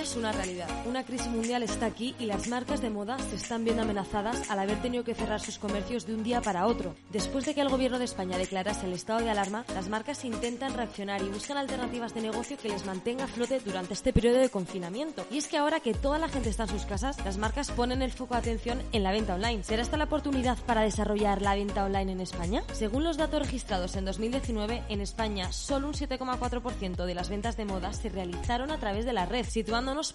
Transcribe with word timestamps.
Es 0.00 0.16
una 0.16 0.32
realidad. 0.32 0.66
Una 0.86 1.04
crisis 1.04 1.28
mundial 1.28 1.62
está 1.62 1.84
aquí 1.84 2.14
y 2.18 2.24
las 2.24 2.48
marcas 2.48 2.80
de 2.80 2.88
moda 2.88 3.18
se 3.18 3.36
están 3.36 3.64
viendo 3.64 3.82
amenazadas 3.82 4.50
al 4.50 4.58
haber 4.58 4.80
tenido 4.80 5.04
que 5.04 5.14
cerrar 5.14 5.40
sus 5.40 5.58
comercios 5.58 6.06
de 6.06 6.14
un 6.14 6.22
día 6.22 6.40
para 6.40 6.66
otro. 6.66 6.94
Después 7.10 7.44
de 7.44 7.54
que 7.54 7.60
el 7.60 7.68
gobierno 7.68 7.98
de 7.98 8.06
España 8.06 8.38
declarase 8.38 8.86
el 8.86 8.94
estado 8.94 9.20
de 9.20 9.28
alarma, 9.28 9.66
las 9.74 9.90
marcas 9.90 10.24
intentan 10.24 10.72
reaccionar 10.72 11.20
y 11.20 11.28
buscan 11.28 11.58
alternativas 11.58 12.14
de 12.14 12.22
negocio 12.22 12.56
que 12.56 12.70
les 12.70 12.86
mantenga 12.86 13.24
a 13.24 13.28
flote 13.28 13.60
durante 13.60 13.92
este 13.92 14.14
periodo 14.14 14.38
de 14.38 14.48
confinamiento. 14.48 15.26
Y 15.30 15.36
es 15.36 15.48
que 15.48 15.58
ahora 15.58 15.80
que 15.80 15.92
toda 15.92 16.18
la 16.18 16.30
gente 16.30 16.48
está 16.48 16.62
en 16.62 16.70
sus 16.70 16.86
casas, 16.86 17.22
las 17.22 17.36
marcas 17.36 17.70
ponen 17.70 18.00
el 18.00 18.12
foco 18.12 18.32
de 18.32 18.40
atención 18.40 18.82
en 18.92 19.02
la 19.02 19.12
venta 19.12 19.34
online. 19.34 19.64
¿Será 19.64 19.82
esta 19.82 19.98
la 19.98 20.04
oportunidad 20.04 20.56
para 20.64 20.80
desarrollar 20.80 21.42
la 21.42 21.54
venta 21.54 21.84
online 21.84 22.12
en 22.12 22.20
España? 22.22 22.62
Según 22.72 23.04
los 23.04 23.18
datos 23.18 23.42
registrados 23.42 23.96
en 23.96 24.06
2019, 24.06 24.82
en 24.88 25.02
España 25.02 25.52
solo 25.52 25.88
un 25.88 25.94
7,4% 25.94 27.04
de 27.04 27.14
las 27.14 27.28
ventas 27.28 27.58
de 27.58 27.66
moda 27.66 27.92
se 27.92 28.08
realizaron 28.08 28.70
a 28.70 28.78
través 28.78 29.04
de 29.04 29.12
la 29.12 29.26
red, 29.26 29.44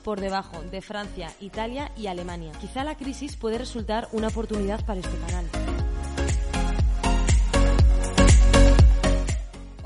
por 0.02 0.22
debajo 0.22 0.62
de 0.72 0.82
Francia, 0.82 1.34
Italia 1.42 1.92
y 1.98 2.08
Alemania. 2.08 2.54
Quizá 2.62 2.84
la 2.84 2.96
crisis 2.96 3.36
puede 3.36 3.58
resultar 3.58 4.08
una 4.14 4.30
oportunidad 4.30 4.86
para 4.86 5.02
este 5.02 5.18
canal. 5.18 5.65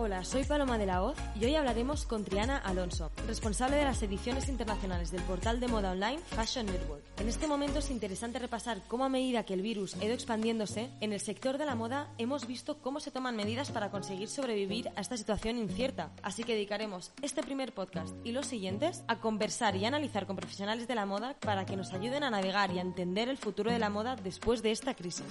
Hola, 0.09 0.23
soy 0.23 0.44
Paloma 0.44 0.80
de 0.80 0.88
la 0.88 1.04
Hoz 1.04 1.20
y 1.40 1.45
hoy 1.45 1.54
hablaremos 1.54 2.08
con 2.08 2.26
Triana 2.26 2.58
Alonso, 2.58 3.12
responsable 3.27 3.76
de 3.76 3.84
las 3.84 4.02
ediciones 4.02 4.50
internacionales 4.50 5.12
del 5.12 5.22
portal 5.22 5.59
de 5.59 5.67
moda 5.67 5.91
online 5.91 6.17
Fashion 6.17 6.66
Network. 6.66 7.04
En 7.20 7.30
este 7.30 7.45
momento 7.45 7.78
es 7.78 7.92
interesante 7.92 8.39
repasar 8.39 8.81
cómo 8.88 9.06
a 9.06 9.09
medida 9.09 9.44
que 9.44 9.53
el 9.53 9.61
virus 9.61 9.94
ha 9.94 10.06
ido 10.06 10.16
expandiéndose, 10.16 10.89
en 11.00 11.14
el 11.14 11.19
sector 11.19 11.59
de 11.59 11.67
la 11.67 11.75
moda 11.75 12.08
hemos 12.17 12.47
visto 12.47 12.80
cómo 12.80 13.00
se 13.00 13.11
toman 13.11 13.36
medidas 13.36 13.69
para 13.69 13.92
conseguir 13.92 14.30
sobrevivir 14.30 14.89
a 14.95 15.02
esta 15.02 15.16
situación 15.16 15.59
incierta. 15.59 16.09
Así 16.23 16.44
que 16.44 16.56
dedicaremos 16.56 17.12
este 17.22 17.44
primer 17.44 17.72
podcast 17.75 18.16
y 18.23 18.31
los 18.31 18.47
siguientes 18.47 19.03
a 19.08 19.19
conversar 19.19 19.75
y 19.75 19.86
analizar 19.86 20.25
con 20.25 20.38
profesionales 20.38 20.88
de 20.88 20.95
la 20.95 21.06
moda 21.06 21.36
para 21.39 21.67
que 21.67 21.78
nos 21.78 21.94
ayuden 21.94 22.23
a 22.23 22.31
navegar 22.31 22.72
y 22.72 22.80
a 22.80 22.81
entender 22.81 23.30
el 23.30 23.38
futuro 23.38 23.72
de 23.72 23.78
la 23.78 23.91
moda 23.91 24.16
después 24.16 24.64
de 24.64 24.72
esta 24.72 24.95
crisis. 24.95 25.28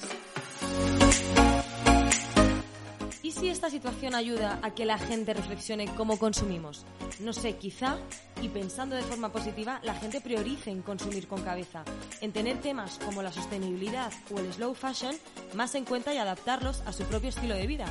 ¿Y 3.29 3.33
si 3.33 3.51
esta 3.51 3.69
situación 3.69 4.15
ayuda 4.15 4.59
a 4.62 4.71
que 4.71 4.87
la 4.87 4.97
gente 4.97 5.34
reflexione 5.34 5.87
cómo 5.98 6.19
consumimos? 6.19 6.87
No 7.21 7.34
sé, 7.34 7.57
quizá, 7.57 7.98
y 8.41 8.48
pensando 8.48 8.97
de 8.97 9.03
forma 9.03 9.31
positiva, 9.31 9.81
la 9.83 9.93
gente 9.93 10.23
priorice 10.23 10.71
en 10.71 10.81
consumir 10.81 11.29
con 11.29 11.43
cabeza, 11.43 11.84
en 12.23 12.33
tener 12.33 12.62
temas 12.62 12.99
como 13.05 13.23
la 13.23 13.31
sostenibilidad 13.31 14.11
o 14.34 14.39
el 14.39 14.51
slow 14.55 14.73
fashion 14.73 15.15
más 15.53 15.75
en 15.75 15.84
cuenta 15.84 16.15
y 16.15 16.17
adaptarlos 16.17 16.81
a 16.87 16.93
su 16.95 17.05
propio 17.05 17.29
estilo 17.29 17.55
de 17.55 17.67
vida. 17.67 17.84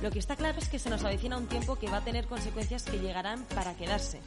Lo 0.00 0.12
que 0.12 0.20
está 0.20 0.36
claro 0.36 0.60
es 0.60 0.68
que 0.68 0.78
se 0.78 0.90
nos 0.90 1.02
avecina 1.02 1.38
un 1.38 1.48
tiempo 1.48 1.74
que 1.74 1.90
va 1.90 1.96
a 1.96 2.04
tener 2.04 2.26
consecuencias 2.26 2.84
que 2.84 3.00
llegarán 3.00 3.42
para 3.56 3.74
quedarse. 3.74 4.20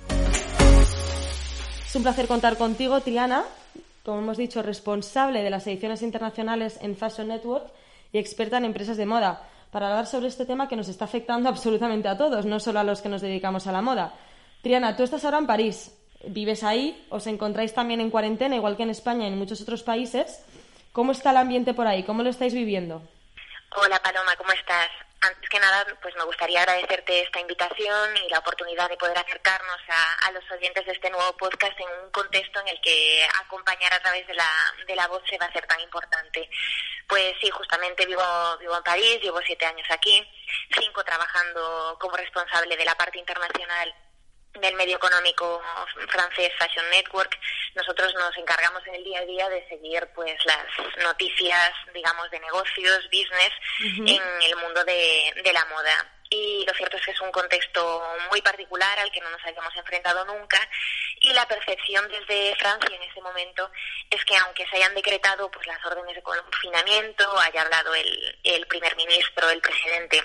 Es 1.85 1.95
un 1.95 2.03
placer 2.03 2.27
contar 2.27 2.57
contigo, 2.57 2.99
Triana, 2.99 3.45
como 4.03 4.19
hemos 4.19 4.35
dicho, 4.35 4.61
responsable 4.61 5.43
de 5.43 5.49
las 5.49 5.65
ediciones 5.67 6.01
internacionales 6.01 6.77
en 6.81 6.97
Fashion 6.97 7.29
Network 7.29 7.71
y 8.11 8.17
experta 8.17 8.57
en 8.57 8.65
empresas 8.65 8.97
de 8.97 9.05
moda 9.05 9.47
para 9.71 9.87
hablar 9.87 10.05
sobre 10.05 10.27
este 10.27 10.45
tema 10.45 10.67
que 10.67 10.75
nos 10.75 10.89
está 10.89 11.05
afectando 11.05 11.49
absolutamente 11.49 12.07
a 12.07 12.17
todos, 12.17 12.45
no 12.45 12.59
solo 12.59 12.79
a 12.79 12.83
los 12.83 13.01
que 13.01 13.09
nos 13.09 13.21
dedicamos 13.21 13.67
a 13.67 13.71
la 13.71 13.81
moda. 13.81 14.13
Triana, 14.61 14.95
tú 14.95 15.03
estás 15.03 15.25
ahora 15.25 15.39
en 15.39 15.47
París, 15.47 15.91
vives 16.27 16.63
ahí, 16.63 17.07
os 17.09 17.25
encontráis 17.25 17.73
también 17.73 17.99
en 17.99 18.11
cuarentena, 18.11 18.55
igual 18.55 18.77
que 18.77 18.83
en 18.83 18.91
España 18.91 19.25
y 19.25 19.31
en 19.31 19.39
muchos 19.39 19.61
otros 19.61 19.81
países. 19.81 20.45
¿Cómo 20.91 21.13
está 21.13 21.31
el 21.31 21.37
ambiente 21.37 21.73
por 21.73 21.87
ahí? 21.87 22.03
¿Cómo 22.03 22.21
lo 22.21 22.29
estáis 22.29 22.53
viviendo? 22.53 23.01
Hola 23.75 23.97
Paloma, 24.03 24.35
¿cómo 24.37 24.51
estás? 24.51 24.89
Antes 25.23 25.49
que 25.49 25.59
nada, 25.59 25.85
pues 26.01 26.15
me 26.15 26.23
gustaría 26.23 26.61
agradecerte 26.61 27.21
esta 27.21 27.39
invitación 27.39 28.17
y 28.17 28.29
la 28.29 28.39
oportunidad 28.39 28.89
de 28.89 28.97
poder 28.97 29.15
acercarnos 29.19 29.79
a, 29.87 30.31
los 30.31 30.49
oyentes 30.49 30.83
de 30.83 30.93
este 30.93 31.11
nuevo 31.11 31.37
podcast 31.37 31.79
en 31.79 32.03
un 32.03 32.09
contexto 32.09 32.59
en 32.61 32.69
el 32.69 32.81
que 32.81 33.23
acompañar 33.43 33.93
a 33.93 33.99
través 33.99 34.25
de 34.25 34.33
la, 34.33 34.49
de 34.87 34.95
la 34.95 35.07
voz 35.07 35.21
se 35.29 35.37
va 35.37 35.45
a 35.45 35.53
ser 35.53 35.67
tan 35.67 35.79
importante. 35.81 36.49
Pues 37.07 37.35
sí, 37.39 37.51
justamente 37.51 38.05
vivo, 38.07 38.23
vivo 38.59 38.75
en 38.75 38.83
París, 38.83 39.19
llevo 39.21 39.39
siete 39.45 39.65
años 39.65 39.87
aquí, 39.91 40.27
cinco 40.79 41.03
trabajando 41.03 41.97
como 41.99 42.17
responsable 42.17 42.75
de 42.75 42.85
la 42.85 42.95
parte 42.95 43.19
internacional 43.19 43.93
del 44.59 44.75
medio 44.75 44.97
económico 44.97 45.61
francés 46.09 46.51
Fashion 46.57 46.89
Network, 46.89 47.37
nosotros 47.75 48.13
nos 48.15 48.37
encargamos 48.37 48.85
en 48.87 48.95
el 48.95 49.03
día 49.03 49.19
a 49.19 49.25
día 49.25 49.49
de 49.49 49.67
seguir 49.69 50.07
pues 50.13 50.37
las 50.45 50.65
noticias, 51.03 51.71
digamos, 51.93 52.29
de 52.31 52.39
negocios, 52.39 53.05
business 53.05 53.51
en 53.79 54.21
el 54.41 54.55
mundo 54.57 54.83
de, 54.83 55.33
de 55.43 55.53
la 55.53 55.65
moda. 55.65 56.15
Y 56.29 56.63
lo 56.65 56.73
cierto 56.73 56.95
es 56.95 57.05
que 57.05 57.11
es 57.11 57.21
un 57.21 57.31
contexto 57.31 58.01
muy 58.29 58.41
particular 58.41 58.97
al 58.99 59.11
que 59.11 59.19
no 59.19 59.29
nos 59.29 59.43
hayamos 59.45 59.75
enfrentado 59.75 60.23
nunca 60.25 60.59
y 61.21 61.33
la 61.33 61.47
percepción 61.47 62.07
desde 62.09 62.55
Francia 62.55 62.95
en 62.95 63.03
ese 63.03 63.21
momento 63.21 63.69
es 64.09 64.23
que 64.25 64.35
aunque 64.37 64.65
se 64.67 64.77
hayan 64.77 64.95
decretado 64.95 65.51
pues 65.51 65.67
las 65.67 65.83
órdenes 65.85 66.15
de 66.15 66.23
confinamiento, 66.23 67.39
haya 67.39 67.61
hablado 67.61 67.93
el, 67.93 68.39
el 68.43 68.65
primer 68.67 68.95
ministro, 68.95 69.49
el 69.49 69.61
presidente 69.61 70.23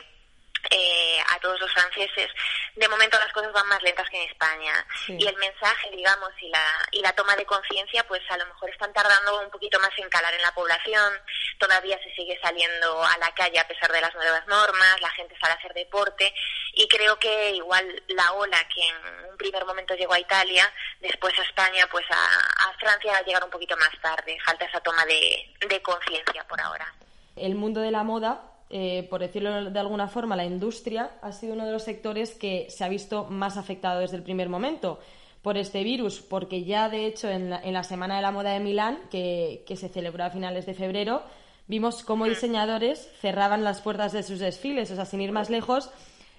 eh, 0.70 1.18
a 1.34 1.38
todos 1.40 1.60
los 1.60 1.72
franceses, 1.72 2.30
de 2.74 2.88
momento 2.88 3.18
las 3.18 3.32
cosas 3.32 3.52
van 3.52 3.68
más 3.68 3.82
lentas 3.82 4.08
que 4.10 4.22
en 4.22 4.30
España. 4.30 4.86
Y 5.08 5.26
el 5.26 5.36
mensaje, 5.36 5.90
digamos, 5.90 6.30
y 6.40 6.48
la, 6.48 6.88
y 6.92 7.00
la 7.00 7.12
toma 7.12 7.36
de 7.36 7.46
conciencia, 7.46 8.06
pues 8.06 8.22
a 8.30 8.36
lo 8.36 8.46
mejor 8.46 8.70
están 8.70 8.92
tardando 8.92 9.40
un 9.40 9.50
poquito 9.50 9.78
más 9.80 9.90
en 9.98 10.08
calar 10.08 10.34
en 10.34 10.42
la 10.42 10.52
población. 10.52 11.12
Todavía 11.58 11.98
se 12.02 12.14
sigue 12.14 12.38
saliendo 12.42 13.02
a 13.04 13.16
la 13.18 13.32
calle 13.34 13.58
a 13.58 13.68
pesar 13.68 13.90
de 13.92 14.00
las 14.00 14.14
nuevas 14.14 14.46
normas, 14.46 15.00
la 15.00 15.10
gente 15.10 15.36
sale 15.40 15.54
a 15.54 15.56
hacer 15.56 15.72
deporte. 15.74 16.32
Y 16.74 16.88
creo 16.88 17.18
que 17.18 17.52
igual 17.52 18.02
la 18.08 18.32
ola 18.32 18.58
que 18.68 18.88
en 18.88 19.30
un 19.30 19.36
primer 19.36 19.64
momento 19.64 19.94
llegó 19.94 20.14
a 20.14 20.20
Italia, 20.20 20.70
después 21.00 21.38
a 21.38 21.42
España, 21.42 21.86
pues 21.90 22.04
a, 22.10 22.72
Francia 22.78 23.12
va 23.12 23.18
a 23.18 23.24
llegar 23.24 23.42
un 23.42 23.50
poquito 23.50 23.76
más 23.78 23.90
tarde. 24.02 24.36
Falta 24.44 24.66
esa 24.66 24.80
toma 24.80 25.04
de, 25.06 25.54
de 25.66 25.80
conciencia 25.82 26.44
por 26.46 26.60
ahora. 26.60 26.92
El 27.36 27.54
mundo 27.54 27.80
de 27.80 27.90
la 27.90 28.02
moda 28.02 28.55
eh, 28.68 29.06
por 29.08 29.20
decirlo 29.20 29.70
de 29.70 29.78
alguna 29.78 30.08
forma, 30.08 30.34
la 30.34 30.44
industria 30.44 31.12
ha 31.22 31.32
sido 31.32 31.54
uno 31.54 31.66
de 31.66 31.72
los 31.72 31.84
sectores 31.84 32.34
que 32.34 32.66
se 32.68 32.84
ha 32.84 32.88
visto 32.88 33.24
más 33.24 33.56
afectado 33.56 34.00
desde 34.00 34.16
el 34.16 34.22
primer 34.22 34.48
momento 34.48 34.98
por 35.42 35.56
este 35.56 35.84
virus, 35.84 36.20
porque 36.20 36.64
ya 36.64 36.88
de 36.88 37.06
hecho 37.06 37.28
en 37.28 37.50
la, 37.50 37.84
Semana 37.84 38.16
de 38.16 38.22
la 38.22 38.32
Moda 38.32 38.50
de 38.50 38.58
Milán, 38.58 38.98
que, 39.10 39.62
se 39.76 39.88
celebró 39.88 40.24
a 40.24 40.30
finales 40.30 40.66
de 40.66 40.74
febrero, 40.74 41.22
vimos 41.68 42.02
cómo 42.02 42.24
diseñadores 42.24 43.08
cerraban 43.20 43.62
las 43.62 43.80
puertas 43.80 44.10
de 44.12 44.24
sus 44.24 44.40
desfiles. 44.40 44.90
O 44.90 44.96
sea, 44.96 45.04
sin 45.04 45.20
ir 45.20 45.30
más 45.30 45.48
lejos, 45.48 45.90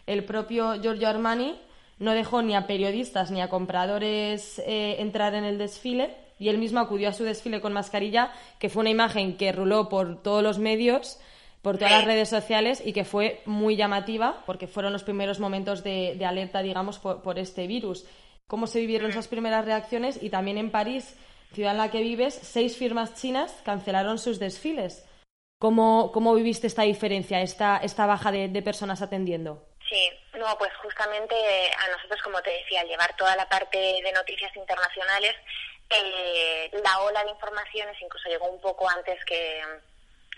el 0.07 0.25
propio 0.25 0.81
Giorgio 0.81 1.07
Armani 1.07 1.57
no 1.99 2.11
dejó 2.11 2.41
ni 2.41 2.53
a 2.53 2.67
periodistas 2.67 3.31
ni 3.31 3.39
a 3.39 3.49
compradores 3.49 4.59
eh, 4.59 4.97
entrar 4.99 5.35
en 5.35 5.45
el 5.45 5.57
desfile 5.57 6.13
y 6.37 6.49
él 6.49 6.57
mismo 6.57 6.81
acudió 6.81 7.07
a 7.07 7.13
su 7.13 7.23
desfile 7.23 7.61
con 7.61 7.71
mascarilla, 7.71 8.33
que 8.59 8.67
fue 8.67 8.81
una 8.81 8.89
imagen 8.89 9.37
que 9.37 9.53
ruló 9.53 9.87
por 9.87 10.21
todos 10.21 10.43
los 10.43 10.59
medios 10.59 11.17
por 11.67 11.77
todas 11.77 11.91
las 11.91 12.05
redes 12.05 12.29
sociales 12.29 12.81
y 12.81 12.93
que 12.93 13.03
fue 13.03 13.41
muy 13.43 13.75
llamativa 13.75 14.41
porque 14.45 14.67
fueron 14.67 14.93
los 14.93 15.03
primeros 15.03 15.41
momentos 15.41 15.83
de, 15.83 16.17
alerta, 16.25 16.61
digamos, 16.61 16.97
por, 16.97 17.37
este 17.37 17.67
virus. 17.67 18.05
¿Cómo 18.47 18.67
se 18.67 18.79
vivieron 18.79 19.11
esas 19.11 19.27
primeras 19.27 19.65
reacciones? 19.65 20.23
Y 20.23 20.29
también 20.29 20.57
en 20.57 20.71
París, 20.71 21.17
ciudad 21.51 21.73
en 21.73 21.79
la 21.79 21.91
que 21.91 21.99
vives, 21.99 22.35
seis 22.35 22.77
firmas 22.77 23.15
chinas 23.15 23.53
cancelaron 23.65 24.17
sus 24.17 24.39
desfiles. 24.39 25.05
¿Cómo, 25.59 26.13
cómo 26.13 26.33
viviste 26.35 26.67
esta 26.67 26.83
diferencia, 26.83 27.41
esta, 27.41 27.81
esta 27.83 28.05
baja 28.05 28.31
de, 28.31 28.61
personas 28.61 29.01
atendiendo? 29.01 29.67
Sí, 29.89 30.09
no, 30.39 30.57
pues 30.57 30.71
justamente 30.81 31.35
a 31.35 31.91
nosotros, 31.91 32.21
como 32.23 32.41
te 32.43 32.51
decía, 32.51 32.79
al 32.79 32.87
llevar 32.87 33.13
toda 33.17 33.35
la 33.35 33.49
parte 33.49 33.77
de 33.77 34.11
noticias 34.13 34.55
internacionales, 34.55 35.35
eh, 35.89 36.71
la 36.81 37.01
ola 37.01 37.25
de 37.25 37.31
informaciones 37.31 38.01
incluso 38.01 38.29
llegó 38.29 38.47
un 38.47 38.61
poco 38.61 38.87
antes 38.87 39.19
que, 39.25 39.61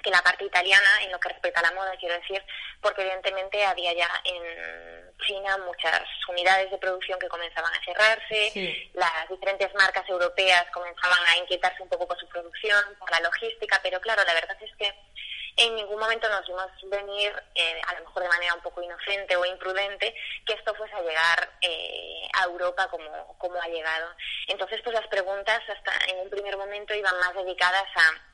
que 0.01 0.09
la 0.11 0.21
parte 0.21 0.45
italiana 0.45 1.03
en 1.03 1.11
lo 1.11 1.19
que 1.19 1.29
respecta 1.29 1.59
a 1.59 1.63
la 1.63 1.71
moda, 1.71 1.95
quiero 1.99 2.15
decir, 2.15 2.43
porque 2.81 3.01
evidentemente 3.01 3.65
había 3.65 3.93
ya 3.93 4.09
en 4.23 5.17
China 5.25 5.57
muchas 5.59 6.01
unidades 6.27 6.71
de 6.71 6.77
producción 6.77 7.19
que 7.19 7.27
comenzaban 7.27 7.73
a 7.73 7.83
cerrarse, 7.83 8.89
las 8.93 9.29
diferentes 9.29 9.73
marcas 9.75 10.07
europeas 10.09 10.65
comenzaban 10.71 11.19
a 11.27 11.37
inquietarse 11.37 11.83
un 11.83 11.89
poco 11.89 12.07
por 12.07 12.19
su 12.19 12.27
producción, 12.27 12.83
por 12.99 13.11
la 13.11 13.19
logística, 13.19 13.79
pero 13.83 13.99
claro, 13.99 14.23
la 14.23 14.33
verdad 14.33 14.57
es 14.61 14.75
que 14.77 14.93
en 15.59 15.75
ningún 15.75 15.99
momento 15.99 16.29
nos 16.29 16.47
vimos 16.47 16.67
venir, 16.83 17.33
eh, 17.53 17.81
a 17.87 17.93
lo 17.95 18.05
mejor 18.05 18.23
de 18.23 18.29
manera 18.29 18.53
un 18.53 18.61
poco 18.61 18.81
inocente 18.81 19.35
o 19.35 19.45
imprudente, 19.45 20.15
que 20.45 20.53
esto 20.53 20.73
fuese 20.75 20.95
a 20.95 21.01
llegar 21.01 21.49
eh, 21.61 22.27
a 22.33 22.45
Europa 22.45 22.87
como, 22.89 23.37
como 23.37 23.61
ha 23.61 23.67
llegado. 23.67 24.15
Entonces, 24.47 24.79
pues 24.83 24.95
las 24.95 25.07
preguntas 25.07 25.61
hasta 25.67 25.91
en 26.07 26.19
un 26.19 26.29
primer 26.29 26.55
momento 26.55 26.93
iban 26.93 27.17
más 27.19 27.33
dedicadas 27.35 27.85
a 27.95 28.28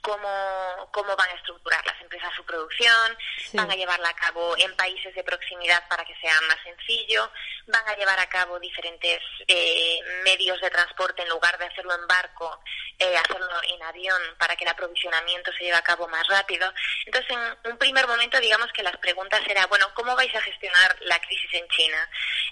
cómo, 0.00 0.88
cómo 0.92 1.14
van 1.16 1.30
a 1.30 1.34
estructurar 1.34 1.84
las 1.86 2.00
empresas 2.00 2.32
su 2.34 2.44
producción, 2.44 3.18
van 3.52 3.70
a 3.70 3.74
llevarla 3.74 4.08
a 4.08 4.14
cabo 4.14 4.56
en 4.58 4.74
países 4.76 5.14
de 5.14 5.24
proximidad 5.24 5.86
para 5.88 6.04
que 6.04 6.14
sea 6.16 6.40
más 6.48 6.58
sencillo, 6.62 7.30
van 7.66 7.88
a 7.88 7.96
llevar 7.96 8.18
a 8.18 8.28
cabo 8.28 8.58
diferentes 8.58 9.20
eh, 9.46 10.00
medios 10.24 10.60
de 10.60 10.70
transporte 10.70 11.22
en 11.22 11.28
lugar 11.28 11.58
de 11.58 11.66
hacerlo 11.66 11.94
en 11.94 12.06
barco, 12.06 12.60
eh, 12.98 13.16
hacerlo 13.16 13.48
en 13.62 13.82
avión 13.82 14.22
para 14.38 14.56
que 14.56 14.64
el 14.64 14.70
aprovisionamiento 14.70 15.52
se 15.52 15.64
lleve 15.64 15.76
a 15.76 15.82
cabo 15.82 16.08
más 16.08 16.26
rápido. 16.28 16.72
Entonces, 17.06 17.30
en 17.30 17.72
un 17.72 17.78
primer 17.78 18.06
momento, 18.06 18.40
digamos 18.40 18.72
que 18.72 18.82
las 18.82 18.96
preguntas 18.98 19.40
eran, 19.48 19.68
bueno, 19.68 19.86
¿cómo 19.94 20.14
vais 20.16 20.34
a 20.34 20.42
gestionar 20.42 20.96
la 21.02 21.20
crisis 21.20 21.54
en 21.54 21.68
China? 21.68 22.10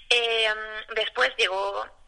Eh, 0.09 0.53
después 0.95 1.31
llegó 1.37 2.00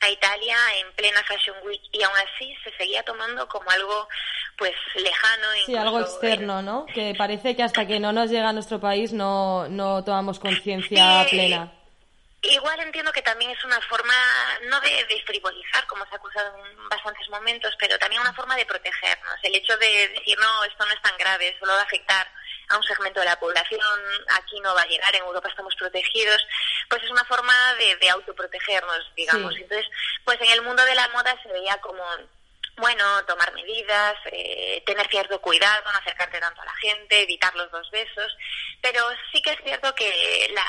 a 0.00 0.08
Italia 0.10 0.56
en 0.80 0.92
plena 0.92 1.22
Fashion 1.24 1.56
Week 1.64 1.82
y 1.92 2.02
aún 2.02 2.14
así 2.16 2.54
se 2.62 2.70
seguía 2.76 3.02
tomando 3.02 3.48
como 3.48 3.68
algo 3.70 4.08
pues 4.56 4.74
lejano. 4.94 5.46
Sí, 5.66 5.76
algo 5.76 6.00
externo, 6.00 6.62
¿no? 6.62 6.86
Que 6.94 7.14
parece 7.16 7.54
que 7.56 7.62
hasta 7.62 7.86
que 7.86 8.00
no 8.00 8.12
nos 8.12 8.30
llega 8.30 8.48
a 8.48 8.52
nuestro 8.52 8.80
país 8.80 9.12
no, 9.12 9.68
no 9.68 10.04
tomamos 10.04 10.38
conciencia 10.38 11.26
plena. 11.30 11.72
Igual 12.40 12.78
entiendo 12.80 13.12
que 13.12 13.22
también 13.22 13.50
es 13.50 13.64
una 13.64 13.80
forma, 13.80 14.14
no 14.70 14.80
de, 14.80 14.90
de, 15.06 15.22
frivolizar, 15.26 15.84
como 15.88 16.06
se 16.06 16.14
ha 16.14 16.18
acusado 16.18 16.56
en 16.56 16.88
bastantes 16.88 17.28
momentos, 17.30 17.74
pero 17.80 17.98
también 17.98 18.22
una 18.22 18.32
forma 18.32 18.54
de 18.54 18.64
protegernos. 18.64 19.34
El 19.42 19.56
hecho 19.56 19.76
de 19.76 20.08
decir, 20.08 20.38
no, 20.38 20.64
esto 20.64 20.86
no 20.86 20.92
es 20.92 21.02
tan 21.02 21.18
grave, 21.18 21.56
solo 21.58 21.72
va 21.72 21.80
a 21.80 21.84
afectar 21.84 22.28
a 22.68 22.76
un 22.76 22.82
segmento 22.82 23.20
de 23.20 23.26
la 23.26 23.38
población, 23.38 23.80
aquí 24.30 24.60
no 24.60 24.74
va 24.74 24.82
a 24.82 24.86
llegar, 24.86 25.14
en 25.14 25.22
Europa 25.22 25.48
estamos 25.48 25.74
protegidos, 25.76 26.46
pues 26.88 27.02
es 27.02 27.10
una 27.10 27.24
forma 27.24 27.54
de, 27.74 27.96
de 27.96 28.10
autoprotegernos, 28.10 29.12
digamos. 29.16 29.54
Entonces, 29.56 29.86
pues 30.24 30.40
en 30.40 30.50
el 30.50 30.62
mundo 30.62 30.84
de 30.84 30.94
la 30.94 31.08
moda 31.08 31.34
se 31.42 31.52
veía 31.52 31.76
como 31.78 32.04
bueno, 32.78 33.24
tomar 33.26 33.52
medidas, 33.54 34.14
eh, 34.26 34.82
tener 34.86 35.08
cierto 35.08 35.40
cuidado, 35.40 35.82
no 35.84 35.98
acercarte 35.98 36.40
tanto 36.40 36.62
a 36.62 36.64
la 36.64 36.74
gente, 36.74 37.22
evitar 37.22 37.54
los 37.54 37.70
dos 37.70 37.90
besos, 37.90 38.36
pero 38.80 39.04
sí 39.32 39.42
que 39.42 39.50
es 39.50 39.58
cierto 39.64 39.94
que 39.94 40.50
la, 40.54 40.66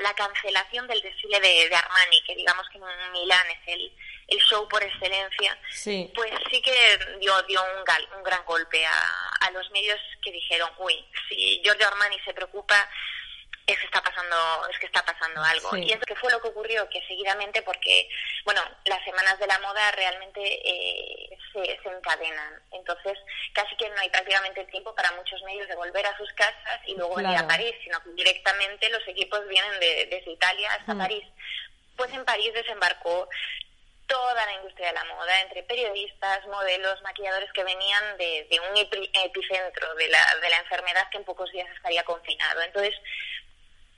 la 0.00 0.14
cancelación 0.14 0.86
del 0.86 1.02
desfile 1.02 1.40
de, 1.40 1.74
Armani, 1.74 2.22
que 2.22 2.36
digamos 2.36 2.68
que 2.68 2.78
en 2.78 3.12
Milán 3.12 3.46
es 3.50 3.58
el, 3.66 3.92
el 4.28 4.38
show 4.38 4.68
por 4.68 4.82
excelencia, 4.82 5.58
pues 6.14 6.32
sí 6.50 6.62
que 6.62 6.98
dio, 7.18 7.42
dio 7.42 7.60
un, 7.62 8.16
un 8.16 8.22
gran 8.22 8.44
golpe 8.44 8.86
a, 8.86 9.29
a 9.40 9.50
los 9.50 9.70
medios 9.70 10.00
que 10.22 10.32
dijeron, 10.32 10.70
uy, 10.78 11.04
si 11.28 11.60
Giorgio 11.62 11.88
Armani 11.88 12.18
se 12.20 12.34
preocupa, 12.34 12.88
es 13.66 13.78
que 13.78 13.86
está 13.86 14.02
pasando, 14.02 14.36
es 14.70 14.78
que 14.78 14.86
está 14.86 15.04
pasando 15.04 15.42
algo. 15.42 15.76
Y 15.76 15.92
es 15.92 16.00
que 16.00 16.16
fue 16.16 16.30
lo 16.30 16.40
que 16.40 16.48
ocurrió, 16.48 16.88
que 16.88 17.00
seguidamente, 17.06 17.62
porque, 17.62 18.08
bueno, 18.44 18.62
las 18.84 19.02
semanas 19.04 19.38
de 19.38 19.46
la 19.46 19.58
moda 19.60 19.90
realmente 19.92 20.40
eh, 20.42 21.38
se, 21.52 21.80
se, 21.82 21.88
encadenan. 21.88 22.62
Entonces, 22.72 23.18
casi 23.52 23.76
que 23.76 23.88
no 23.90 24.00
hay 24.00 24.10
prácticamente 24.10 24.64
tiempo 24.66 24.94
para 24.94 25.12
muchos 25.12 25.40
medios 25.42 25.68
de 25.68 25.76
volver 25.76 26.04
a 26.06 26.16
sus 26.16 26.32
casas 26.32 26.80
y 26.86 26.96
luego 26.96 27.16
venir 27.16 27.36
a 27.36 27.46
París, 27.46 27.74
sino 27.84 28.02
que 28.02 28.10
directamente 28.10 28.88
los 28.90 29.06
equipos 29.06 29.46
vienen 29.48 29.78
de, 29.80 30.08
desde 30.10 30.32
Italia 30.32 30.72
hasta 30.72 30.94
mm. 30.94 30.98
París. 30.98 31.24
Pues 31.96 32.12
en 32.12 32.24
París 32.24 32.52
desembarcó 32.54 33.28
toda 34.10 34.44
la 34.44 34.54
industria 34.54 34.88
de 34.88 34.94
la 34.94 35.04
moda, 35.04 35.40
entre 35.42 35.62
periodistas, 35.62 36.44
modelos, 36.48 37.00
maquilladores 37.02 37.50
que 37.52 37.62
venían 37.62 38.16
de, 38.18 38.60
un 38.68 38.76
epicentro 38.76 39.94
de 39.94 40.08
la, 40.08 40.36
de 40.42 40.50
la 40.50 40.58
enfermedad 40.58 41.08
que 41.10 41.18
en 41.18 41.24
pocos 41.24 41.50
días 41.52 41.68
estaría 41.76 42.02
confinado. 42.02 42.60
Entonces, 42.60 42.94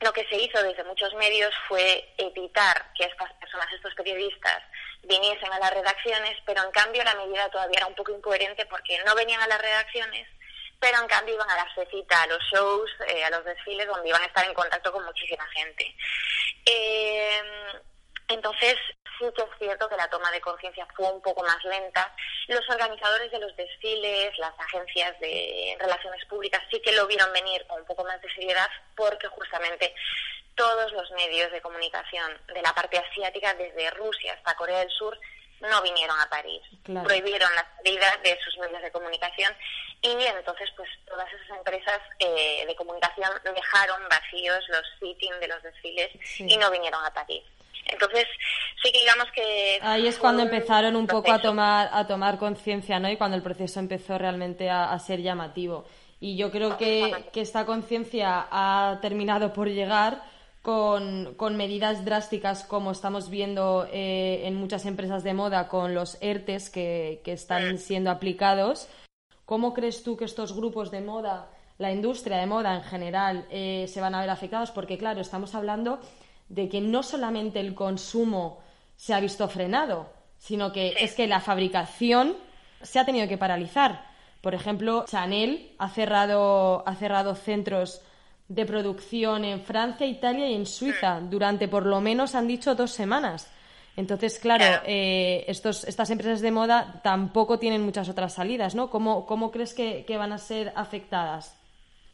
lo 0.00 0.12
que 0.12 0.26
se 0.28 0.36
hizo 0.36 0.62
desde 0.62 0.84
muchos 0.84 1.14
medios 1.14 1.54
fue 1.66 2.12
evitar 2.18 2.92
que 2.94 3.04
estas 3.04 3.32
personas, 3.34 3.72
estos 3.72 3.94
periodistas, 3.94 4.62
viniesen 5.04 5.50
a 5.50 5.58
las 5.58 5.72
redacciones, 5.72 6.36
pero 6.44 6.62
en 6.62 6.70
cambio 6.72 7.02
la 7.04 7.14
medida 7.14 7.48
todavía 7.48 7.78
era 7.78 7.86
un 7.86 7.94
poco 7.94 8.12
incoherente 8.12 8.66
porque 8.66 9.02
no 9.04 9.14
venían 9.14 9.40
a 9.40 9.46
las 9.46 9.62
redacciones, 9.62 10.28
pero 10.78 10.98
en 11.00 11.08
cambio 11.08 11.36
iban 11.36 11.48
a 11.48 11.56
la 11.56 11.86
cita, 11.90 12.22
a 12.22 12.26
los 12.26 12.42
shows, 12.52 12.90
eh, 13.08 13.24
a 13.24 13.30
los 13.30 13.44
desfiles, 13.46 13.86
donde 13.86 14.10
iban 14.10 14.22
a 14.22 14.26
estar 14.26 14.44
en 14.44 14.52
contacto 14.52 14.92
con 14.92 15.04
muchísima 15.06 15.46
gente. 15.54 15.96
Eh, 16.66 17.40
entonces, 18.32 18.76
sí 19.18 19.26
que 19.34 19.42
es 19.42 19.48
cierto 19.58 19.88
que 19.88 19.96
la 19.96 20.08
toma 20.08 20.30
de 20.30 20.40
conciencia 20.40 20.86
fue 20.96 21.10
un 21.10 21.20
poco 21.22 21.42
más 21.42 21.62
lenta. 21.64 22.14
Los 22.48 22.68
organizadores 22.68 23.30
de 23.30 23.38
los 23.38 23.54
desfiles, 23.56 24.36
las 24.38 24.52
agencias 24.58 25.18
de 25.20 25.76
relaciones 25.78 26.24
públicas 26.26 26.62
sí 26.70 26.80
que 26.80 26.92
lo 26.92 27.06
vieron 27.06 27.32
venir 27.32 27.64
con 27.66 27.80
un 27.80 27.86
poco 27.86 28.04
más 28.04 28.20
de 28.20 28.32
seriedad 28.34 28.68
porque 28.96 29.28
justamente 29.28 29.94
todos 30.54 30.92
los 30.92 31.10
medios 31.12 31.50
de 31.50 31.60
comunicación 31.60 32.38
de 32.52 32.62
la 32.62 32.74
parte 32.74 32.98
asiática, 32.98 33.54
desde 33.54 33.90
Rusia 33.90 34.34
hasta 34.34 34.54
Corea 34.56 34.80
del 34.80 34.90
Sur, 34.90 35.18
no 35.60 35.80
vinieron 35.82 36.18
a 36.20 36.28
París. 36.28 36.62
Prohibieron 36.84 37.54
la 37.54 37.66
salida 37.76 38.18
de 38.24 38.38
sus 38.44 38.58
medios 38.58 38.82
de 38.82 38.90
comunicación 38.90 39.54
y 40.02 40.24
entonces 40.24 40.68
pues 40.76 40.88
todas 41.06 41.32
esas 41.32 41.56
empresas 41.56 42.00
eh, 42.18 42.64
de 42.66 42.74
comunicación 42.74 43.30
dejaron 43.44 44.08
vacíos 44.08 44.64
los 44.68 44.82
sitting 44.98 45.38
de 45.40 45.48
los 45.48 45.62
desfiles 45.62 46.10
y 46.38 46.56
no 46.56 46.70
vinieron 46.70 47.04
a 47.04 47.14
París. 47.14 47.44
Entonces, 47.86 48.26
sí 48.82 48.92
que 48.92 49.00
digamos 49.00 49.28
que... 49.34 49.78
Ahí 49.82 50.06
es 50.06 50.18
cuando 50.18 50.42
empezaron 50.42 50.96
un 50.96 51.06
poco 51.06 51.32
a 51.32 51.40
tomar, 51.40 51.90
a 51.92 52.06
tomar 52.06 52.38
conciencia, 52.38 52.98
¿no? 52.98 53.10
Y 53.10 53.16
cuando 53.16 53.36
el 53.36 53.42
proceso 53.42 53.80
empezó 53.80 54.18
realmente 54.18 54.70
a, 54.70 54.98
ser 54.98 55.20
llamativo. 55.20 55.84
Y 56.20 56.36
yo 56.36 56.50
creo 56.50 56.76
que, 56.76 57.12
esta 57.34 57.66
conciencia 57.66 58.46
ha 58.50 58.98
terminado 59.00 59.52
por 59.52 59.68
llegar 59.68 60.22
con, 60.62 61.56
medidas 61.56 62.04
drásticas 62.04 62.64
como 62.64 62.92
estamos 62.92 63.28
viendo 63.28 63.88
eh, 63.92 64.42
en 64.44 64.54
muchas 64.54 64.86
empresas 64.86 65.24
de 65.24 65.34
moda 65.34 65.68
con 65.68 65.94
los 65.94 66.18
ERTES 66.20 66.70
que, 66.70 67.20
están 67.24 67.74
mm. 67.74 67.78
siendo 67.78 68.10
aplicados. 68.10 68.88
¿Cómo 69.44 69.74
crees 69.74 70.02
tú 70.04 70.16
que 70.16 70.24
estos 70.24 70.54
grupos 70.54 70.90
de 70.90 71.00
moda, 71.00 71.50
la 71.78 71.90
industria 71.90 72.38
de 72.38 72.46
moda 72.46 72.74
en 72.76 72.84
general, 72.84 73.46
eh, 73.50 73.86
se 73.88 74.00
van 74.00 74.14
a 74.14 74.20
ver 74.20 74.30
afectados? 74.30 74.70
Porque, 74.70 74.96
claro, 74.96 75.20
estamos 75.20 75.54
hablando 75.56 75.98
de 76.52 76.68
que 76.68 76.82
no 76.82 77.02
solamente 77.02 77.60
el 77.60 77.74
consumo 77.74 78.60
se 78.94 79.14
ha 79.14 79.20
visto 79.20 79.48
frenado, 79.48 80.12
sino 80.36 80.70
que 80.70 80.94
es 81.00 81.14
que 81.14 81.26
la 81.26 81.40
fabricación 81.40 82.36
se 82.82 82.98
ha 82.98 83.06
tenido 83.06 83.26
que 83.26 83.38
paralizar. 83.38 84.04
Por 84.42 84.54
ejemplo, 84.54 85.06
Chanel 85.08 85.74
ha 85.78 85.88
cerrado, 85.88 86.86
ha 86.86 86.94
cerrado 86.94 87.34
centros 87.34 88.02
de 88.48 88.66
producción 88.66 89.46
en 89.46 89.62
Francia, 89.62 90.06
Italia 90.06 90.46
y 90.46 90.54
en 90.54 90.66
Suiza 90.66 91.20
durante 91.22 91.68
por 91.68 91.86
lo 91.86 92.02
menos, 92.02 92.34
han 92.34 92.48
dicho, 92.48 92.74
dos 92.74 92.90
semanas. 92.90 93.50
Entonces, 93.96 94.38
claro, 94.38 94.82
eh, 94.84 95.44
estos, 95.48 95.84
estas 95.84 96.10
empresas 96.10 96.42
de 96.42 96.50
moda 96.50 97.00
tampoco 97.02 97.58
tienen 97.58 97.82
muchas 97.82 98.10
otras 98.10 98.34
salidas, 98.34 98.74
¿no? 98.74 98.90
¿Cómo, 98.90 99.24
cómo 99.24 99.50
crees 99.50 99.72
que 99.72 100.16
van 100.18 100.32
a 100.32 100.38
ser 100.38 100.72
afectadas? 100.76 101.61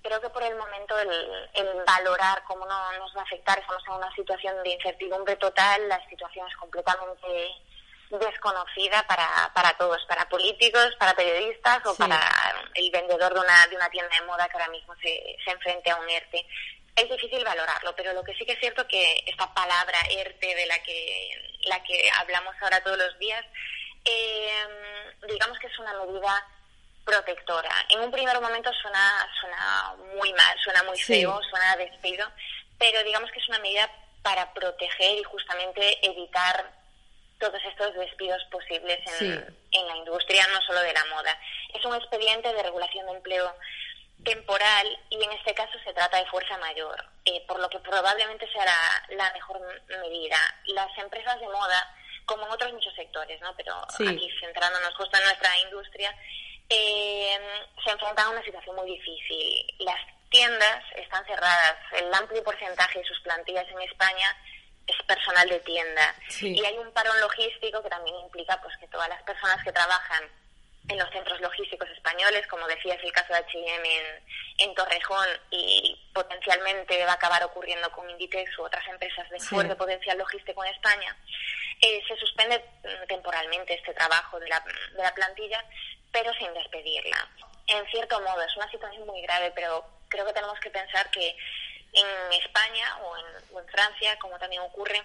Creo 0.09 0.21
que 0.23 0.31
por 0.31 0.43
el 0.43 0.57
momento 0.57 0.99
el, 0.99 1.85
valorar 1.87 2.43
cómo 2.45 2.65
no 2.65 2.93
nos 2.93 3.15
va 3.15 3.21
a 3.21 3.25
afectar, 3.25 3.59
estamos 3.59 3.83
en 3.87 3.93
una 3.93 4.15
situación 4.15 4.63
de 4.63 4.71
incertidumbre 4.71 5.37
total, 5.37 5.87
la 5.87 6.03
situación 6.09 6.49
es 6.49 6.57
completamente 6.57 7.29
desconocida 8.09 9.07
para, 9.07 9.53
para 9.55 9.77
todos, 9.77 10.03
para 10.07 10.27
políticos, 10.31 10.97
para 10.99 11.15
periodistas 11.15 11.85
o 11.85 11.95
para 11.95 12.19
el 12.75 12.91
vendedor 12.91 13.35
de 13.35 13.41
una, 13.41 13.67
de 13.67 13.77
una 13.77 13.91
tienda 13.91 14.17
de 14.19 14.25
moda 14.25 14.49
que 14.49 14.57
ahora 14.57 14.71
mismo 14.71 14.95
se, 14.97 15.37
se 15.45 15.51
enfrente 15.51 15.91
a 15.91 15.97
un 15.97 16.09
ERTE. 16.09 16.47
Es 16.97 17.11
difícil 17.11 17.45
valorarlo, 17.45 17.95
pero 17.95 18.15
lo 18.15 18.25
que 18.25 18.35
sí 18.35 18.47
que 18.47 18.53
es 18.53 18.61
cierto 18.61 18.89
que 18.89 19.25
esta 19.27 19.53
palabra 19.53 19.99
ERTE 20.11 20.55
de 20.55 20.67
la 20.67 20.83
que, 20.83 21.59
la 21.65 21.83
que 21.83 22.11
hablamos 22.19 22.55
ahora 22.63 22.83
todos 22.83 22.97
los 22.97 23.19
días, 23.19 23.45
eh, 24.07 24.67
digamos 25.29 25.59
que 25.59 25.67
es 25.67 25.79
una 25.79 25.93
medida 25.93 26.47
protectora. 27.09 27.71
En 27.89 28.01
un 28.01 28.11
primer 28.11 28.39
momento 28.41 28.71
suena, 28.83 29.27
suena 29.41 29.95
muy 30.15 30.31
mal, 30.35 30.57
suena 30.63 30.83
muy 30.83 30.99
feo, 30.99 31.41
suena 31.49 31.73
a 31.73 31.77
despido, 31.77 32.31
pero 32.79 33.03
digamos 33.03 33.31
que 33.31 33.41
es 33.41 33.49
una 33.49 33.59
medida 33.61 33.91
para 34.23 34.53
proteger 34.53 35.19
y 35.19 35.25
justamente 35.25 36.07
evitar 36.07 36.71
todos 37.41 37.61
estos 37.65 37.95
despidos 37.95 38.43
posibles 38.51 38.99
en, 39.21 39.59
en 39.71 39.87
la 39.87 39.97
industria, 39.97 40.47
no 40.49 40.61
solo 40.63 40.81
de 40.81 40.93
la 40.93 41.05
moda. 41.07 41.39
Es 41.73 41.83
un 41.85 41.95
expediente 41.95 42.53
de 42.53 42.63
regulación 42.63 43.07
de 43.07 43.13
empleo 43.13 43.55
temporal 44.25 44.87
y 45.09 45.23
en 45.23 45.33
este 45.33 45.55
caso 45.55 45.79
se 45.85 45.95
trata 45.95 46.19
de 46.19 46.27
fuerza 46.27 46.59
mayor, 46.59 47.03
eh, 47.25 47.43
por 47.47 47.59
lo 47.59 47.71
que 47.71 47.79
probablemente 47.79 48.47
será 48.53 48.75
la, 49.11 49.33
mejor 49.33 49.61
medida. 49.89 50.37
Las 50.67 50.91
empresas 50.99 51.41
de 51.41 51.47
moda, 51.47 51.95
como 52.27 52.45
en 52.45 52.53
otros 52.53 52.73
muchos 52.73 52.95
sectores, 52.95 53.41
¿no? 53.41 53.55
pero 53.57 53.75
aquí 53.75 54.31
centrándonos 54.41 54.95
justo 54.97 55.17
en 55.17 55.25
nuestra 55.25 55.59
industria, 55.61 56.15
eh, 56.69 57.39
se 57.83 57.91
enfrentan 57.91 58.27
a 58.27 58.31
una 58.31 58.43
situación 58.43 58.77
muy 58.77 58.91
difícil. 58.91 59.67
Las 59.81 60.01
tiendas 60.31 60.85
están 60.97 61.25
cerradas. 61.27 61.77
El 61.93 62.13
amplio 62.13 62.43
porcentaje 62.45 62.99
de 62.99 63.05
sus 63.05 63.21
plantillas 63.21 63.67
en 63.69 63.81
España 63.83 64.37
es 64.87 64.97
personal 65.07 65.49
de 65.49 65.61
tienda. 65.61 66.15
Y 66.41 66.65
hay 66.65 66.79
un 66.79 66.93
parón 66.93 67.21
logístico 67.21 67.83
que 67.83 67.91
también 67.91 68.17
implica 68.17 68.61
pues 68.63 68.77
que 68.79 68.89
todas 68.89 69.09
las 69.09 69.23
personas 69.23 69.63
que 69.63 69.73
trabajan 69.73 70.25
en 70.89 70.99
los 70.99 71.11
centros 71.11 71.41
logísticos 71.41 71.89
españoles, 71.91 72.47
como 72.47 72.67
decías 72.67 72.99
el 73.03 73.13
caso 73.13 73.33
de 73.33 73.41
H&M 73.41 73.97
en, 73.97 74.07
en, 74.59 74.75
Torrejón 74.75 75.29
y 75.51 75.99
potencialmente 76.15 77.05
va 77.05 77.13
a 77.13 77.15
acabar 77.15 77.45
ocurriendo 77.45 77.91
con 77.93 78.09
Inditex 78.09 78.59
u 78.59 78.63
otras 78.65 78.87
empresas 78.89 79.29
de 79.31 79.39
fuerte 79.39 79.77
potencial 79.77 80.17
logístico 80.17 80.65
en 80.65 80.73
España, 80.73 81.17
eh, 81.81 82.03
se 82.09 82.17
suspende 82.17 82.59
mm, 82.59 83.07
temporalmente 83.07 83.75
este 83.75 83.93
trabajo 83.93 84.41
de 84.41 84.49
la, 84.49 84.65
de 84.97 85.03
la 85.03 85.15
plantilla 85.15 85.63
pero 86.13 86.33
sin 86.35 86.53
despedirla. 86.55 87.29
En 87.67 87.87
cierto 87.91 88.21
modo, 88.21 88.43
es 88.43 88.57
una 88.57 88.71
situación 88.71 89.07
muy 89.07 89.21
grave, 89.23 89.53
pero 89.55 89.85
creo 90.09 90.25
que 90.27 90.33
tenemos 90.33 90.59
que 90.61 90.71
pensar 90.71 91.11
que 91.11 91.37
en 91.93 92.33
España 92.43 92.99
o 93.03 93.17
en, 93.17 93.69
Francia, 93.69 94.19
como 94.19 94.39
también 94.39 94.63
ocurre, 94.63 95.03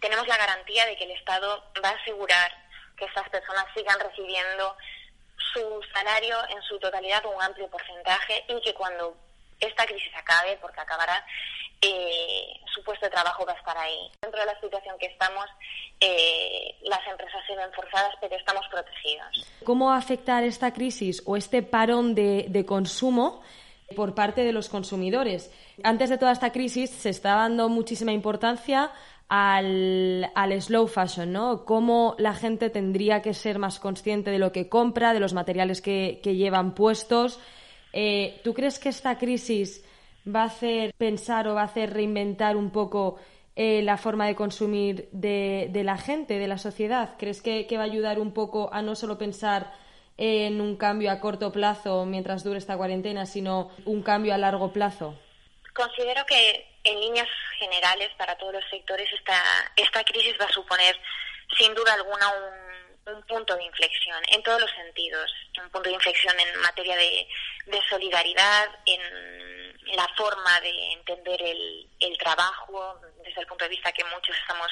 tenemos 0.00 0.26
la 0.26 0.36
garantía 0.36 0.86
de 0.86 0.96
que 0.96 1.04
el 1.04 1.10
Estado 1.12 1.64
va 1.84 1.90
a 1.90 2.00
asegurar 2.00 2.50
que 2.96 3.04
estas 3.04 3.28
personas 3.28 3.66
sigan 3.74 3.98
recibiendo 4.00 4.76
su 5.52 5.80
salario 5.92 6.36
en 6.48 6.62
su 6.62 6.78
totalidad, 6.78 7.24
un 7.26 7.42
amplio 7.42 7.68
porcentaje, 7.68 8.44
y 8.48 8.60
que 8.60 8.74
cuando 8.74 9.16
esta 9.60 9.86
crisis 9.86 10.12
acabe, 10.16 10.58
porque 10.60 10.80
acabará, 10.80 11.24
eh, 11.80 12.60
su 12.72 12.82
puesto 12.84 13.06
de 13.06 13.10
trabajo 13.10 13.44
va 13.44 13.52
a 13.52 13.56
estar 13.56 13.76
ahí. 13.76 14.10
Dentro 14.20 14.40
de 14.40 14.46
la 14.46 14.60
situación 14.60 14.96
que 14.98 15.06
estamos, 15.06 15.46
eh, 16.00 16.76
las 16.82 17.00
empresas 17.08 17.40
se 17.46 17.56
ven 17.56 17.72
forzadas, 17.72 18.14
pero 18.20 18.36
estamos 18.36 18.66
protegidos. 18.70 19.46
¿Cómo 19.64 19.86
va 19.86 19.96
afectar 19.96 20.42
esta 20.44 20.72
crisis 20.72 21.22
o 21.26 21.36
este 21.36 21.62
parón 21.62 22.14
de, 22.14 22.46
de 22.48 22.64
consumo 22.64 23.42
por 23.96 24.14
parte 24.14 24.42
de 24.42 24.52
los 24.52 24.68
consumidores? 24.68 25.50
Antes 25.84 26.10
de 26.10 26.18
toda 26.18 26.32
esta 26.32 26.52
crisis 26.52 26.90
se 26.90 27.10
está 27.10 27.34
dando 27.34 27.68
muchísima 27.68 28.12
importancia 28.12 28.90
al, 29.34 30.30
al, 30.34 30.60
slow 30.60 30.86
fashion, 30.86 31.32
¿no? 31.32 31.64
Cómo 31.64 32.14
la 32.18 32.34
gente 32.34 32.68
tendría 32.68 33.22
que 33.22 33.32
ser 33.32 33.58
más 33.58 33.78
consciente 33.78 34.30
de 34.30 34.38
lo 34.38 34.52
que 34.52 34.68
compra, 34.68 35.14
de 35.14 35.20
los 35.20 35.32
materiales 35.32 35.80
que, 35.80 36.20
que 36.22 36.36
llevan 36.36 36.74
puestos. 36.74 37.40
Eh, 37.94 38.42
¿Tú 38.44 38.52
crees 38.52 38.78
que 38.78 38.90
esta 38.90 39.16
crisis 39.16 39.82
va 40.28 40.42
a 40.42 40.46
hacer 40.48 40.92
pensar 40.98 41.48
o 41.48 41.54
va 41.54 41.62
a 41.62 41.64
hacer 41.64 41.94
reinventar 41.94 42.58
un 42.58 42.68
poco 42.68 43.16
eh, 43.56 43.80
la 43.80 43.96
forma 43.96 44.26
de 44.26 44.34
consumir 44.34 45.08
de, 45.12 45.70
de, 45.70 45.82
la 45.82 45.96
gente, 45.96 46.38
de 46.38 46.48
la 46.48 46.58
sociedad? 46.58 47.14
¿Crees 47.18 47.40
que, 47.40 47.66
que, 47.66 47.78
va 47.78 47.84
a 47.84 47.86
ayudar 47.86 48.20
un 48.20 48.34
poco 48.34 48.68
a 48.70 48.82
no 48.82 48.94
solo 48.94 49.16
pensar 49.16 49.72
en 50.18 50.60
un 50.60 50.76
cambio 50.76 51.10
a 51.10 51.20
corto 51.20 51.50
plazo 51.52 52.04
mientras 52.04 52.44
dure 52.44 52.58
esta 52.58 52.76
cuarentena, 52.76 53.24
sino 53.24 53.70
un 53.86 54.02
cambio 54.02 54.34
a 54.34 54.36
largo 54.36 54.74
plazo? 54.74 55.16
Considero 55.72 56.20
que 56.26 56.66
en 56.84 57.00
líneas 57.00 57.28
generales 57.62 58.10
para 58.18 58.36
todos 58.36 58.54
los 58.54 58.64
sectores 58.68 59.08
esta, 59.12 59.40
esta 59.76 60.02
crisis 60.04 60.34
va 60.40 60.46
a 60.46 60.52
suponer 60.52 60.98
sin 61.56 61.72
duda 61.74 61.94
alguna 61.94 62.28
un, 62.28 63.14
un 63.14 63.22
punto 63.22 63.56
de 63.56 63.64
inflexión 63.64 64.20
en 64.28 64.42
todos 64.42 64.60
los 64.60 64.70
sentidos, 64.72 65.30
un 65.62 65.70
punto 65.70 65.88
de 65.88 65.94
inflexión 65.94 66.34
en 66.40 66.60
materia 66.60 66.96
de, 66.96 67.28
de 67.66 67.80
solidaridad, 67.88 68.68
en 68.86 69.00
la 69.96 70.08
forma 70.16 70.60
de 70.60 70.92
entender 70.92 71.40
el, 71.42 71.88
el, 72.00 72.18
trabajo, 72.18 73.00
desde 73.24 73.40
el 73.40 73.46
punto 73.46 73.64
de 73.64 73.70
vista 73.70 73.92
que 73.92 74.04
muchos 74.04 74.36
estamos 74.36 74.68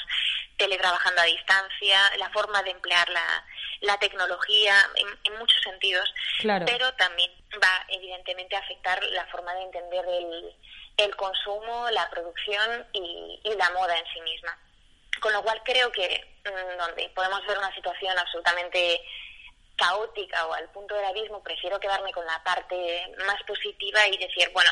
teletrabajando 0.56 1.20
a 1.20 1.24
distancia, 1.24 1.98
la 2.16 2.30
forma 2.30 2.62
de 2.62 2.70
emplear 2.70 3.08
la, 3.10 3.44
la 3.80 3.98
tecnología 3.98 4.74
en, 4.94 5.08
en, 5.24 5.38
muchos 5.38 5.60
sentidos, 5.62 6.12
claro. 6.38 6.64
pero 6.66 6.92
también 6.94 7.30
va 7.62 7.84
evidentemente 7.88 8.56
a 8.56 8.60
afectar 8.60 9.02
la 9.04 9.26
forma 9.26 9.52
de 9.54 9.62
entender 9.62 10.04
el, 10.06 10.54
el 11.04 11.16
consumo, 11.16 11.88
la 11.90 12.08
producción 12.10 12.86
y, 12.92 13.40
y, 13.42 13.54
la 13.54 13.70
moda 13.70 13.96
en 13.96 14.04
sí 14.12 14.20
misma. 14.20 14.56
Con 15.20 15.32
lo 15.32 15.42
cual 15.42 15.62
creo 15.64 15.90
que 15.92 16.38
mmm, 16.44 16.78
donde 16.78 17.08
podemos 17.10 17.44
ver 17.46 17.58
una 17.58 17.74
situación 17.74 18.18
absolutamente 18.18 19.02
caótica 19.76 20.46
o 20.46 20.52
al 20.52 20.70
punto 20.70 20.94
del 20.94 21.06
abismo, 21.06 21.42
prefiero 21.42 21.80
quedarme 21.80 22.12
con 22.12 22.26
la 22.26 22.42
parte 22.44 23.14
más 23.26 23.42
positiva 23.44 24.06
y 24.08 24.18
decir, 24.18 24.50
bueno, 24.52 24.70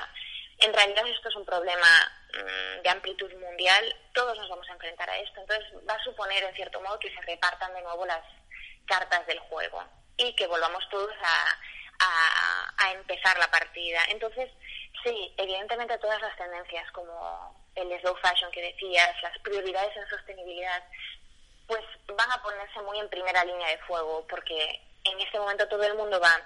en 0.59 0.75
realidad 0.75 1.07
esto 1.07 1.31
es 1.31 1.37
un 1.37 1.47
problema 1.47 2.13
mmm, 2.35 2.83
de 2.83 2.91
amplitud 2.91 3.33
mundial, 3.35 3.97
todos 4.13 4.37
nos 4.37 4.49
vamos 4.51 4.69
a 4.69 4.73
enfrentar 4.73 5.09
a 5.09 5.19
esto, 5.19 5.41
entonces 5.41 5.67
va 5.89 5.95
a 5.95 6.05
suponer 6.05 6.45
en 6.45 6.55
cierto 6.55 6.81
modo 6.81 6.99
que 6.99 7.15
se 7.15 7.21
repartan 7.23 7.73
de 7.73 7.83
nuevo 7.83 8.05
las 8.05 8.23
cartas 8.87 9.27
del 9.27 9.39
juego 9.39 9.83
y 10.19 10.35
que 10.35 10.47
volvamos 10.47 10.87
todos 10.91 11.13
a, 11.23 11.59
a 12.79 12.93
empezar 12.93 13.39
la 13.39 13.51
partida. 13.51 14.01
Entonces, 14.09 14.51
sí, 15.03 15.35
evidentemente 15.37 15.99
todas 15.99 16.21
las 16.21 16.37
tendencias 16.37 16.91
como 16.93 17.55
el 17.75 18.01
slow 18.01 18.17
fashion 18.17 18.51
que 18.51 18.63
decías, 18.63 19.23
las 19.23 19.39
prioridades 19.39 19.97
en 19.97 20.09
sostenibilidad, 20.09 20.83
pues 21.67 21.85
van 22.17 22.31
a 22.33 22.43
ponerse 22.43 22.81
muy 22.83 22.99
en 22.99 23.09
primera 23.09 23.45
línea 23.45 23.69
de 23.69 23.79
fuego 23.79 24.27
porque 24.29 24.81
en 25.05 25.21
este 25.21 25.39
momento 25.39 25.69
todo 25.69 25.85
el 25.85 25.95
mundo 25.95 26.21
va 26.21 26.41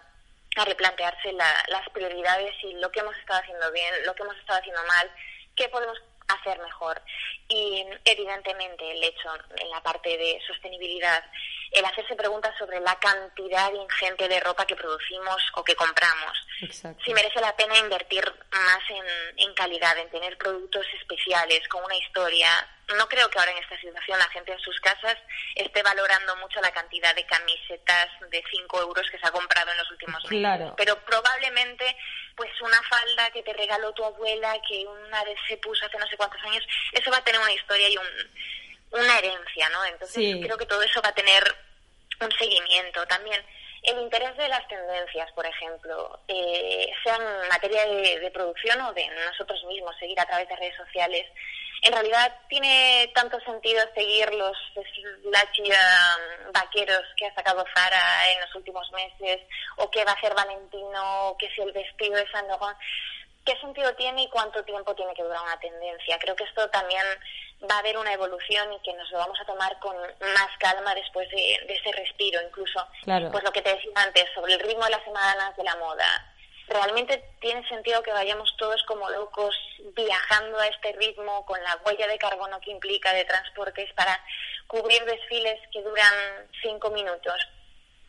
a 0.57 0.65
replantearse 0.65 1.33
la, 1.33 1.65
las 1.69 1.89
prioridades 1.91 2.55
y 2.63 2.75
lo 2.75 2.91
que 2.91 3.01
hemos 3.01 3.17
estado 3.17 3.41
haciendo 3.41 3.71
bien, 3.73 3.95
lo 4.05 4.15
que 4.15 4.23
hemos 4.23 4.37
estado 4.37 4.59
haciendo 4.59 4.83
mal, 4.85 5.11
qué 5.57 5.69
podemos 5.69 5.99
hacer 6.33 6.59
mejor. 6.61 7.01
Y 7.49 7.85
evidentemente 8.05 8.91
el 8.91 9.03
hecho 9.03 9.29
en 9.57 9.71
la 9.71 9.83
parte 9.83 10.17
de 10.17 10.41
sostenibilidad, 10.47 11.25
el 11.73 11.85
hacerse 11.85 12.15
preguntas 12.15 12.55
sobre 12.59 12.81
la 12.81 12.99
cantidad 12.99 13.73
ingente 13.73 14.29
de 14.29 14.41
ropa 14.41 14.67
que 14.67 14.77
producimos 14.77 15.43
o 15.55 15.65
que 15.65 15.75
compramos. 15.75 16.47
Exacto. 16.61 17.03
Si 17.05 17.15
merece 17.15 17.41
la 17.41 17.57
pena 17.57 17.77
invertir 17.79 18.25
más 18.51 18.81
en, 18.91 19.39
en 19.39 19.55
calidad, 19.55 19.97
en 19.99 20.11
tener 20.11 20.37
productos 20.39 20.87
especiales, 21.01 21.67
con 21.69 21.85
una 21.85 21.97
historia. 21.97 22.49
No 22.97 23.09
creo 23.09 23.29
que 23.31 23.39
ahora 23.39 23.53
en 23.53 23.59
esta 23.59 23.79
situación 23.81 24.19
la 24.19 24.29
gente 24.29 24.53
en 24.53 24.59
sus 24.59 24.79
casas 24.81 25.17
esté 25.55 25.83
valorando 25.83 26.37
mucho 26.37 26.61
la 26.61 26.73
cantidad 26.73 27.15
de 27.15 27.25
camisetas 27.25 28.09
de 28.29 28.43
5 28.51 28.81
euros 28.83 29.09
que 29.11 29.19
se 29.19 29.27
ha 29.27 29.31
comprado 29.31 29.71
en 29.71 29.79
los 29.79 29.91
últimos 29.91 30.23
meses. 30.25 30.39
Claro. 30.39 30.75
Pero 30.77 30.97
probablemente 31.05 31.97
pues 32.37 32.51
una 32.61 32.83
falda 32.83 33.31
que 33.31 33.43
te 33.43 33.53
regaló 33.53 33.93
tu 33.93 34.05
abuela, 34.05 34.57
que 34.69 34.85
una 34.87 35.23
vez 35.25 35.39
se 35.49 35.57
puso 35.59 35.87
hace 35.87 35.99
no 35.99 36.07
sé 36.07 36.17
cuántos 36.17 36.43
años, 36.43 36.65
eso 36.93 37.11
va 37.11 37.19
a 37.19 37.25
tener 37.25 37.41
una 37.41 37.53
historia 37.53 37.89
y 37.89 37.97
un, 37.97 38.07
una 38.91 39.19
herencia, 39.19 39.69
¿no? 39.71 39.85
Entonces 39.85 40.15
Sí. 40.17 40.41
creo 40.43 40.57
que 40.59 40.67
todo 40.67 40.83
eso 40.83 41.01
va 41.03 41.11
a 41.11 41.15
tener 41.15 41.43
un 42.21 42.33
seguimiento 42.33 43.07
también. 43.07 43.43
El 43.83 43.99
interés 43.99 44.37
de 44.37 44.49
las 44.49 44.67
tendencias, 44.69 45.31
por 45.33 45.45
ejemplo, 45.45 46.21
eh, 46.29 46.89
sean 47.03 47.21
en 47.21 47.49
materia 47.49 47.85
de, 47.87 48.21
de 48.21 48.31
producción 48.31 48.81
o 48.83 48.93
de 48.93 49.07
nosotros 49.27 49.63
mismos, 49.65 49.97
seguir 49.99 50.19
a 50.21 50.27
través 50.27 50.49
de 50.49 50.57
redes 50.57 50.77
sociales, 50.77 51.27
en 51.83 51.93
realidad 51.93 52.33
tiene 52.49 53.11
tanto 53.13 53.41
sentido 53.41 53.83
seguir 53.95 54.33
los 54.35 54.57
slashy 54.75 55.63
um, 55.63 56.53
vaqueros 56.53 57.03
que 57.17 57.27
ha 57.27 57.35
sacado 57.35 57.65
Zara 57.75 58.31
en 58.33 58.41
los 58.41 58.55
últimos 58.55 58.89
meses, 58.93 59.41
o 59.77 59.91
qué 59.91 60.05
va 60.05 60.13
a 60.13 60.15
hacer 60.15 60.33
Valentino, 60.33 61.29
o 61.29 61.37
que 61.37 61.51
si 61.51 61.61
el 61.61 61.73
vestido 61.73 62.15
de 62.15 62.27
Laurent. 62.33 62.79
¿Qué 63.45 63.57
sentido 63.59 63.93
tiene 63.97 64.23
y 64.23 64.29
cuánto 64.29 64.63
tiempo 64.63 64.95
tiene 64.95 65.13
que 65.15 65.25
durar 65.25 65.43
una 65.43 65.59
tendencia? 65.59 66.17
Creo 66.21 66.37
que 66.37 66.45
esto 66.45 66.71
también 66.71 67.03
va 67.69 67.75
a 67.75 67.79
haber 67.81 67.99
una 67.99 68.13
evolución 68.13 68.73
y 68.73 68.79
que 68.83 68.95
nos 68.95 69.11
lo 69.11 69.19
vamos 69.19 69.41
a 69.41 69.45
tomar 69.45 69.77
con 69.81 69.97
más 69.97 70.49
calma 70.61 70.95
después 70.95 71.29
de, 71.31 71.59
de 71.67 71.75
ese 71.75 71.91
respiro. 71.91 72.41
Incluso, 72.41 72.87
claro. 73.03 73.33
pues 73.33 73.43
lo 73.43 73.51
que 73.51 73.63
te 73.63 73.75
decía 73.75 73.91
antes, 73.97 74.27
sobre 74.37 74.55
el 74.55 74.61
ritmo 74.61 74.85
de 74.85 74.91
las 74.91 75.03
semanas 75.03 75.57
de 75.57 75.65
la 75.65 75.75
moda. 75.75 76.32
¿Realmente 76.69 77.23
tiene 77.41 77.67
sentido 77.69 78.03
que 78.03 78.13
vayamos 78.13 78.55
todos 78.57 78.83
como 78.85 79.09
locos 79.11 79.55
viajando 79.95 80.59
a 80.59 80.69
este 80.69 80.93
ritmo 80.93 81.45
con 81.45 81.63
la 81.63 81.77
huella 81.85 82.07
de 82.07 82.19
carbono 82.19 82.61
que 82.61 82.71
implica 82.71 83.13
de 83.13 83.25
transportes 83.25 83.93
para 83.95 84.19
cubrir 84.67 85.05
desfiles 85.05 85.61
que 85.73 85.83
duran 85.83 86.15
cinco 86.63 86.91
minutos? 86.91 87.49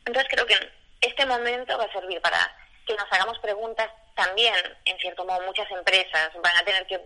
Entonces 0.05 0.31
creo 0.31 0.45
que 0.45 0.55
este 1.01 1.25
momento 1.25 1.77
va 1.77 1.85
a 1.85 1.91
servir 1.91 2.21
para 2.21 2.55
que 2.85 2.95
nos 2.95 3.11
hagamos 3.11 3.39
preguntas 3.39 3.89
también, 4.15 4.53
en 4.85 4.97
cierto 4.99 5.25
modo, 5.25 5.41
muchas 5.41 5.69
empresas 5.71 6.29
van 6.41 6.55
a 6.55 6.63
tener 6.63 6.85
que 6.85 7.01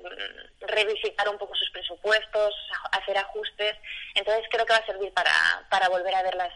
revisitar 0.62 1.30
un 1.30 1.38
poco 1.38 1.56
sus 1.56 1.70
presupuestos, 1.72 2.54
hacer 2.92 3.18
ajustes. 3.18 3.78
Entonces 4.16 4.46
creo 4.50 4.66
que 4.66 4.74
va 4.74 4.80
a 4.80 4.86
servir 4.86 5.14
para, 5.14 5.32
para 5.70 5.88
volver 5.90 6.14
a 6.14 6.24
ver 6.24 6.36
las 6.36 6.54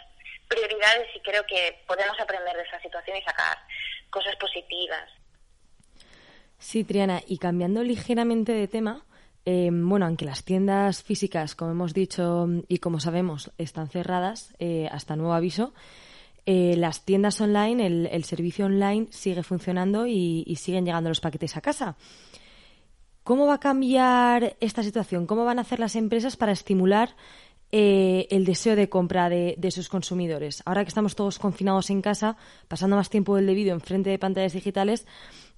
prioridades 0.47 1.07
y 1.15 1.21
creo 1.21 1.45
que 1.45 1.81
podemos 1.87 2.19
aprender 2.19 2.55
de 2.57 2.63
esa 2.63 2.81
situación 2.81 3.17
y 3.17 3.23
sacar 3.23 3.57
cosas 4.11 4.35
positivas. 4.35 5.09
Sí, 6.59 6.83
Triana, 6.83 7.21
y 7.27 7.39
cambiando 7.39 7.81
ligeramente 7.83 8.51
de 8.51 8.67
tema, 8.67 9.03
eh, 9.45 9.69
bueno, 9.73 10.05
aunque 10.05 10.25
las 10.25 10.43
tiendas 10.43 11.01
físicas, 11.01 11.55
como 11.55 11.71
hemos 11.71 11.93
dicho 11.95 12.47
y 12.67 12.77
como 12.77 12.99
sabemos, 12.99 13.51
están 13.57 13.89
cerradas 13.89 14.53
eh, 14.59 14.87
hasta 14.91 15.15
nuevo 15.15 15.33
aviso, 15.33 15.73
eh, 16.45 16.75
las 16.77 17.03
tiendas 17.05 17.41
online, 17.41 17.85
el, 17.85 18.09
el, 18.11 18.23
servicio 18.23 18.65
online 18.65 19.07
sigue 19.09 19.41
funcionando 19.41 20.05
y, 20.05 20.43
y, 20.45 20.55
siguen 20.57 20.85
llegando 20.85 21.09
los 21.09 21.21
paquetes 21.21 21.57
a 21.57 21.61
casa. 21.61 21.97
¿Cómo 23.23 23.45
va 23.45 23.55
a 23.55 23.59
cambiar 23.59 24.57
esta 24.59 24.81
situación? 24.81 25.27
¿Cómo 25.27 25.45
van 25.45 25.59
a 25.59 25.61
hacer 25.61 25.79
las 25.79 25.95
empresas 25.95 26.37
para 26.37 26.51
estimular 26.51 27.15
eh, 27.71 28.27
el 28.29 28.45
deseo 28.45 28.75
de 28.75 28.89
compra 28.89 29.29
de, 29.29 29.55
de, 29.57 29.71
sus 29.71 29.89
consumidores? 29.89 30.61
Ahora 30.65 30.83
que 30.83 30.89
estamos 30.89 31.15
todos 31.15 31.39
confinados 31.39 31.89
en 31.89 32.01
casa, 32.01 32.37
pasando 32.67 32.95
más 32.95 33.09
tiempo 33.09 33.35
del 33.35 33.47
debido 33.47 33.73
en 33.73 33.81
frente 33.81 34.09
de 34.09 34.19
pantallas 34.19 34.53
digitales, 34.53 35.07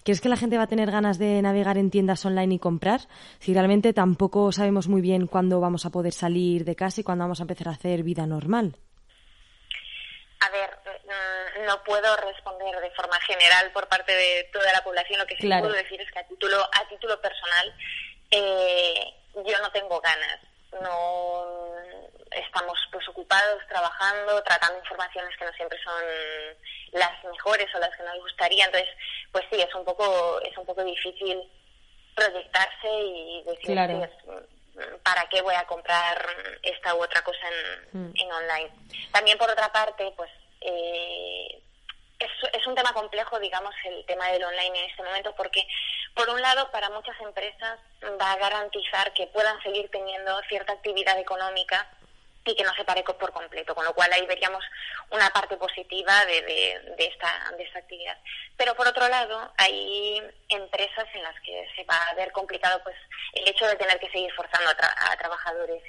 ¿crees 0.04 0.22
que 0.22 0.30
la 0.30 0.38
gente 0.38 0.58
va 0.58 0.64
a 0.64 0.68
tener 0.68 0.92
ganas 0.92 1.18
de 1.18 1.42
navegar 1.42 1.78
en 1.78 1.90
tiendas 1.90 2.26
online 2.26 2.56
y 2.56 2.60
comprar? 2.60 3.02
Si 3.40 3.54
realmente 3.54 3.94
tampoco 3.94 4.52
sabemos 4.52 4.88
muy 4.88 5.02
bien 5.02 5.28
cuándo 5.28 5.60
vamos 5.60 5.86
a 5.86 5.90
poder 5.90 6.14
salir 6.14 6.66
de 6.66 6.76
casa 6.76 7.02
y 7.02 7.04
cuándo 7.04 7.24
vamos 7.24 7.40
a 7.40 7.44
empezar 7.44 7.70
a 7.70 7.72
hacer 7.72 8.04
vida 8.04 8.26
normal. 8.26 8.76
A 10.40 10.50
ver, 10.50 10.70
no 11.66 11.84
puedo 11.84 12.16
responder 12.18 12.80
de 12.82 12.92
forma 12.92 13.20
general 13.22 13.72
por 13.72 13.88
parte 13.88 14.14
de 14.14 14.50
toda 14.52 14.72
la 14.74 14.84
población. 14.84 15.20
Lo 15.20 15.26
que 15.26 15.36
sí 15.36 15.44
claro. 15.44 15.64
puedo 15.64 15.76
decir 15.76 16.02
es 16.02 16.12
que 16.12 16.20
a 16.20 16.28
título, 16.28 16.58
a 16.64 16.88
título 16.90 17.20
personal 17.22 17.74
eh, 18.32 19.14
yo 19.36 19.60
no 19.62 19.72
tengo 19.72 20.02
ganas. 20.02 20.40
No 20.82 21.46
estamos 22.32 22.78
pues 22.92 23.08
ocupados 23.10 23.62
trabajando, 23.68 24.42
tratando 24.44 24.80
informaciones 24.80 25.36
que 25.38 25.46
no 25.46 25.54
siempre 25.54 25.80
son 25.84 26.04
las 26.92 27.24
mejores 27.24 27.68
o 27.76 27.80
las 27.80 27.96
que 27.96 28.04
nos 28.04 28.20
gustaría. 28.20 28.66
Entonces, 28.66 28.90
pues 29.32 29.46
sí, 29.52 29.62
es 29.62 29.74
un 29.76 29.86
poco 29.86 30.40
es 30.42 30.58
un 30.58 30.66
poco 30.66 30.84
difícil 30.84 31.42
proyectarse 32.16 32.90
y 32.90 33.44
decir 33.44 33.74
claro. 33.74 33.98
pues, 33.98 34.90
para 35.04 35.28
qué 35.30 35.42
voy 35.42 35.56
a 35.56 35.66
comprar 35.66 36.26
esta 36.62 36.96
u 36.96 37.04
otra 37.04 37.22
cosa 37.24 37.48
en, 37.94 38.10
mm. 38.10 38.14
en 38.16 38.32
online. 38.32 38.72
También 39.12 39.38
por 39.38 39.50
otra 39.50 39.72
parte, 39.72 40.12
pues 40.16 40.32
eh, 40.62 41.62
es, 42.54 42.68
un 42.68 42.76
tema 42.76 42.94
complejo, 42.94 43.40
digamos, 43.40 43.74
el 43.86 44.06
tema 44.06 44.28
del 44.30 44.44
online 44.44 44.80
en 44.80 44.90
este 44.90 45.04
momento, 45.04 45.34
porque, 45.36 45.68
por 46.14 46.30
un 46.30 46.42
lado, 46.42 46.70
para 46.72 46.90
muchas 46.90 47.20
empresas 47.22 47.80
va 48.20 48.32
a 48.32 48.38
garantizar 48.38 49.14
que 49.14 49.28
puedan 49.28 49.62
seguir 49.62 49.90
teniendo 49.92 50.40
cierta 50.50 50.74
actividad 50.74 51.20
económica 51.20 51.88
y 52.46 52.56
que 52.56 52.64
no 52.64 52.74
se 52.76 52.84
pare 52.84 53.04
por 53.04 53.32
completo, 53.32 53.74
con 53.74 53.86
lo 53.86 53.94
cual 53.94 54.12
ahí 54.12 54.26
veríamos 54.26 54.64
una 55.12 55.30
parte 55.30 55.56
positiva 55.58 56.26
de, 56.26 56.42
de, 56.98 57.06
esta, 57.06 57.52
de 57.58 57.64
esta 57.64 57.80
actividad. 57.80 58.18
Pero 58.58 58.76
por 58.76 58.88
otro 58.88 59.08
lado, 59.08 59.54
hay 59.58 60.22
empresas 60.50 61.06
en 61.14 61.24
las 61.24 61.40
que 61.42 61.68
se 61.76 61.84
va 61.86 61.98
a 62.10 62.14
ver 62.16 62.32
complicado 62.32 62.82
pues 62.84 62.96
el 63.34 63.48
hecho 63.48 63.66
de 63.68 63.76
tener 63.76 64.00
que 64.00 64.10
seguir 64.10 64.32
forzando 64.34 64.70
a, 64.70 65.18
trabajadores 65.18 65.84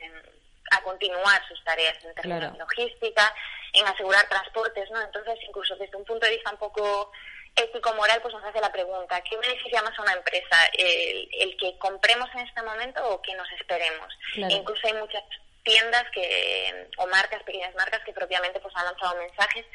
a 0.70 0.82
continuar 0.82 1.46
sus 1.48 1.62
tareas 1.64 2.02
en 2.04 2.14
términos 2.14 2.52
de 2.52 2.58
logística, 2.58 3.34
en 3.74 3.86
asegurar 3.86 4.28
transportes, 4.28 4.90
¿no? 4.90 5.00
Entonces, 5.02 5.34
incluso 5.46 5.76
desde 5.76 5.96
un 5.96 6.04
punto 6.04 6.24
de 6.26 6.32
vista 6.32 6.50
un 6.50 6.58
poco 6.58 7.10
ético-moral, 7.56 8.20
pues 8.22 8.34
nos 8.34 8.44
hace 8.44 8.60
la 8.60 8.72
pregunta, 8.72 9.20
¿qué 9.22 9.36
beneficia 9.36 9.82
más 9.82 9.98
a 9.98 10.02
una 10.02 10.12
empresa? 10.12 10.56
¿El, 10.72 11.56
que 11.56 11.76
compremos 11.78 12.28
en 12.34 12.40
este 12.40 12.62
momento 12.62 13.06
o 13.08 13.20
que 13.20 13.34
nos 13.34 13.50
esperemos? 13.52 14.12
Incluso 14.36 14.86
hay 14.86 14.94
muchas 14.94 15.22
tiendas 15.62 16.04
que 16.12 16.88
o 16.98 17.06
marcas, 17.06 17.42
pequeñas 17.42 17.74
marcas 17.74 18.02
que 18.04 18.12
propiamente 18.12 18.60
pues 18.60 18.74
han 18.76 18.84
lanzado 18.84 19.16
mensajes. 19.16 19.66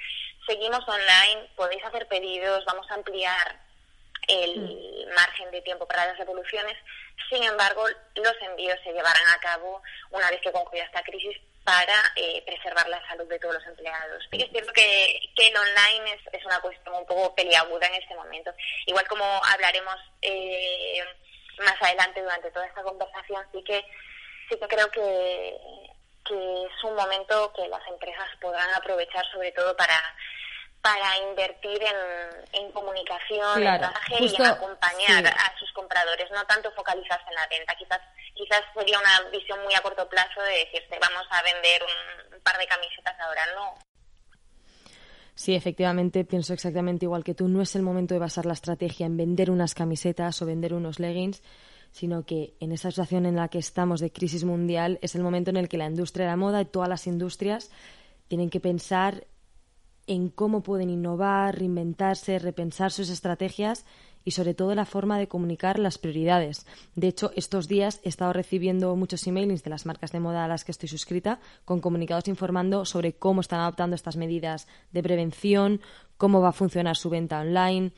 Seguimos 0.46 0.88
online, 0.88 1.50
podéis 1.56 1.84
hacer 1.84 2.08
pedidos, 2.08 2.66
vamos 2.66 2.90
a 2.90 2.96
ampliar 2.96 3.60
el 4.28 4.60
mm. 4.60 5.14
margen 5.16 5.52
de 5.52 5.62
tiempo 5.62 5.88
para 5.88 6.06
las 6.06 6.18
devoluciones. 6.18 6.78
Sin 7.30 7.44
embargo, 7.44 7.86
los 8.16 8.36
envíos 8.42 8.78
se 8.84 8.94
llevarán 8.94 9.28
a 9.28 9.40
cabo 9.40 9.82
una 10.12 10.30
vez 10.30 10.42
que 10.42 10.52
concluya 10.52 10.86
esta 10.86 11.04
crisis 11.04 11.38
para 11.70 12.02
eh, 12.16 12.42
preservar 12.48 12.90
la 12.90 13.00
salud 13.08 13.28
de 13.28 13.38
todos 13.38 13.54
los 13.54 13.68
empleados. 13.68 14.28
Y 14.32 14.42
es 14.42 14.50
cierto 14.50 14.74
que, 14.74 15.20
el 15.38 15.56
online 15.56 16.20
es, 16.32 16.44
una 16.44 16.60
cuestión 16.62 16.96
un 16.96 17.06
poco 17.06 17.36
peliaguda 17.36 17.86
en 17.86 17.94
este 17.94 18.16
momento. 18.16 18.52
Igual 18.88 19.08
como 19.08 19.24
hablaremos 19.46 19.96
eh, 20.24 21.00
más 21.60 21.80
adelante 21.80 22.24
durante 22.24 22.50
toda 22.50 22.66
esta 22.66 22.82
conversación, 22.82 23.46
sí 23.52 23.64
que 23.64 23.86
sí 24.50 24.58
que 24.60 24.68
creo 24.68 24.90
que 24.90 25.56
es 26.32 26.84
un 26.84 26.96
momento 26.96 27.54
que 27.54 27.68
las 27.68 27.88
empresas 27.88 28.28
podrán 28.42 28.74
aprovechar 28.74 29.24
sobre 29.32 29.52
todo 29.52 29.78
para 29.78 29.96
para 30.82 31.18
invertir 31.30 31.82
en, 31.84 32.64
en 32.64 32.72
comunicación, 32.72 33.62
en 33.62 34.24
y 34.24 34.36
en 34.36 34.46
acompañar 34.46 35.28
a 35.28 35.60
sus 35.60 35.72
compradores, 35.74 36.32
no 36.32 36.46
tanto 36.46 36.72
focalizarse 36.72 37.26
en 37.30 37.36
la 37.36 37.48
venta. 37.48 37.76
Quizás 37.76 38.00
quizás 38.40 38.62
sería 38.74 38.98
una 39.00 39.30
visión 39.32 39.62
muy 39.64 39.74
a 39.74 39.82
corto 39.82 40.08
plazo 40.08 40.42
de 40.42 40.66
decirte 40.66 40.98
vamos 41.00 41.28
a 41.30 41.44
vender 41.44 41.82
un, 41.84 42.42
par 42.42 42.58
de 42.58 42.68
camisetas 42.68 43.16
ahora, 43.20 43.42
no. 43.54 43.74
Sí, 45.36 45.56
efectivamente, 45.56 46.24
pienso 46.24 46.54
exactamente 46.54 47.06
igual 47.06 47.24
que 47.24 47.36
tú. 47.36 47.50
No 47.50 47.62
es 47.62 47.76
el 47.76 47.82
momento 47.82 48.14
de 48.14 48.20
basar 48.20 48.46
la 48.46 48.54
estrategia 48.54 49.06
en 49.06 49.18
vender 49.18 49.52
unas 49.52 49.76
camisetas 49.76 50.42
o 50.42 50.46
vender 50.46 50.74
unos 50.74 51.00
leggings, 51.00 51.44
sino 51.92 52.26
que 52.26 52.54
en 52.62 52.72
esta 52.72 52.92
situación 52.92 53.26
en 53.26 53.36
la 53.36 53.50
que 53.50 53.58
estamos 53.58 54.00
de 54.00 54.12
crisis 54.12 54.46
mundial 54.46 55.00
es 55.02 55.16
el 55.16 55.22
momento 55.22 55.50
en 55.50 55.58
el 55.58 55.68
que 55.68 55.78
la 55.78 55.86
industria 55.86 56.26
de 56.26 56.32
la 56.32 56.38
moda 56.38 56.62
y 56.62 56.66
todas 56.66 56.88
las 56.88 57.08
industrias 57.08 57.72
tienen 58.30 58.50
que 58.50 58.62
pensar 58.62 59.26
en 60.10 60.30
cómo 60.30 60.64
pueden 60.64 60.90
innovar, 60.90 61.60
reinventarse, 61.60 62.40
repensar 62.40 62.92
sus 62.92 63.10
estrategias 63.10 63.86
y 64.26 64.32
sobre 64.32 64.56
todo 64.56 64.74
la 64.74 64.86
forma 64.86 65.20
de 65.20 65.28
comunicar 65.28 65.78
las 65.78 66.00
prioridades. 66.00 66.66
De 66.96 67.08
hecho, 67.08 67.32
estos 67.36 67.68
días 67.68 68.02
he 68.04 68.10
estado 68.10 68.34
recibiendo 68.34 68.96
muchos 68.96 69.26
emails 69.28 69.64
de 69.64 69.70
las 69.70 69.86
marcas 69.86 70.12
de 70.12 70.20
moda 70.20 70.46
a 70.46 70.48
las 70.48 70.66
que 70.66 70.72
estoy 70.72 70.90
suscrita 70.90 71.40
con 71.64 71.80
comunicados 71.80 72.28
informando 72.28 72.86
sobre 72.86 73.14
cómo 73.14 73.42
están 73.42 73.62
adoptando 73.62 73.96
estas 73.96 74.18
medidas 74.18 74.68
de 74.92 75.04
prevención, 75.04 75.80
cómo 76.18 76.42
va 76.42 76.50
a 76.50 76.54
funcionar 76.54 76.98
su 76.98 77.12
venta 77.12 77.40
online 77.40 77.92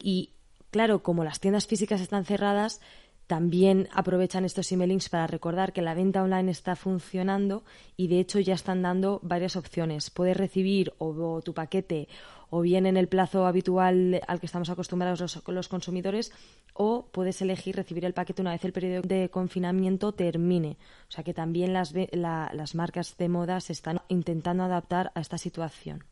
y 0.00 0.30
claro, 0.70 1.02
como 1.02 1.22
las 1.22 1.38
tiendas 1.38 1.66
físicas 1.66 2.00
están 2.00 2.24
cerradas, 2.24 2.80
también 3.26 3.88
aprovechan 3.92 4.44
estos 4.44 4.70
emailings 4.70 5.08
para 5.08 5.26
recordar 5.26 5.72
que 5.72 5.82
la 5.82 5.94
venta 5.94 6.22
online 6.22 6.50
está 6.50 6.76
funcionando 6.76 7.64
y 7.96 8.06
de 8.08 8.20
hecho 8.20 8.38
ya 8.38 8.54
están 8.54 8.82
dando 8.82 9.20
varias 9.22 9.56
opciones. 9.56 10.10
Puedes 10.10 10.36
recibir 10.36 10.94
o, 10.98 11.40
tu 11.42 11.52
paquete 11.52 12.08
o 12.50 12.60
bien 12.60 12.86
en 12.86 12.96
el 12.96 13.08
plazo 13.08 13.46
habitual 13.46 14.20
al 14.28 14.38
que 14.38 14.46
estamos 14.46 14.70
acostumbrados 14.70 15.20
los, 15.20 15.42
los, 15.48 15.68
consumidores 15.68 16.32
o 16.72 17.08
puedes 17.10 17.42
elegir 17.42 17.74
recibir 17.74 18.04
el 18.04 18.14
paquete 18.14 18.42
una 18.42 18.52
vez 18.52 18.64
el 18.64 18.72
periodo 18.72 19.02
de 19.02 19.28
confinamiento 19.28 20.12
termine. 20.12 20.76
O 21.08 21.10
sea 21.10 21.24
que 21.24 21.34
también 21.34 21.72
las, 21.72 21.92
las 22.12 22.74
marcas 22.76 23.16
de 23.16 23.28
moda 23.28 23.60
se 23.60 23.72
están 23.72 24.02
intentando 24.08 24.62
adaptar 24.62 25.10
a 25.16 25.20
esta 25.20 25.38
situación. 25.38 26.04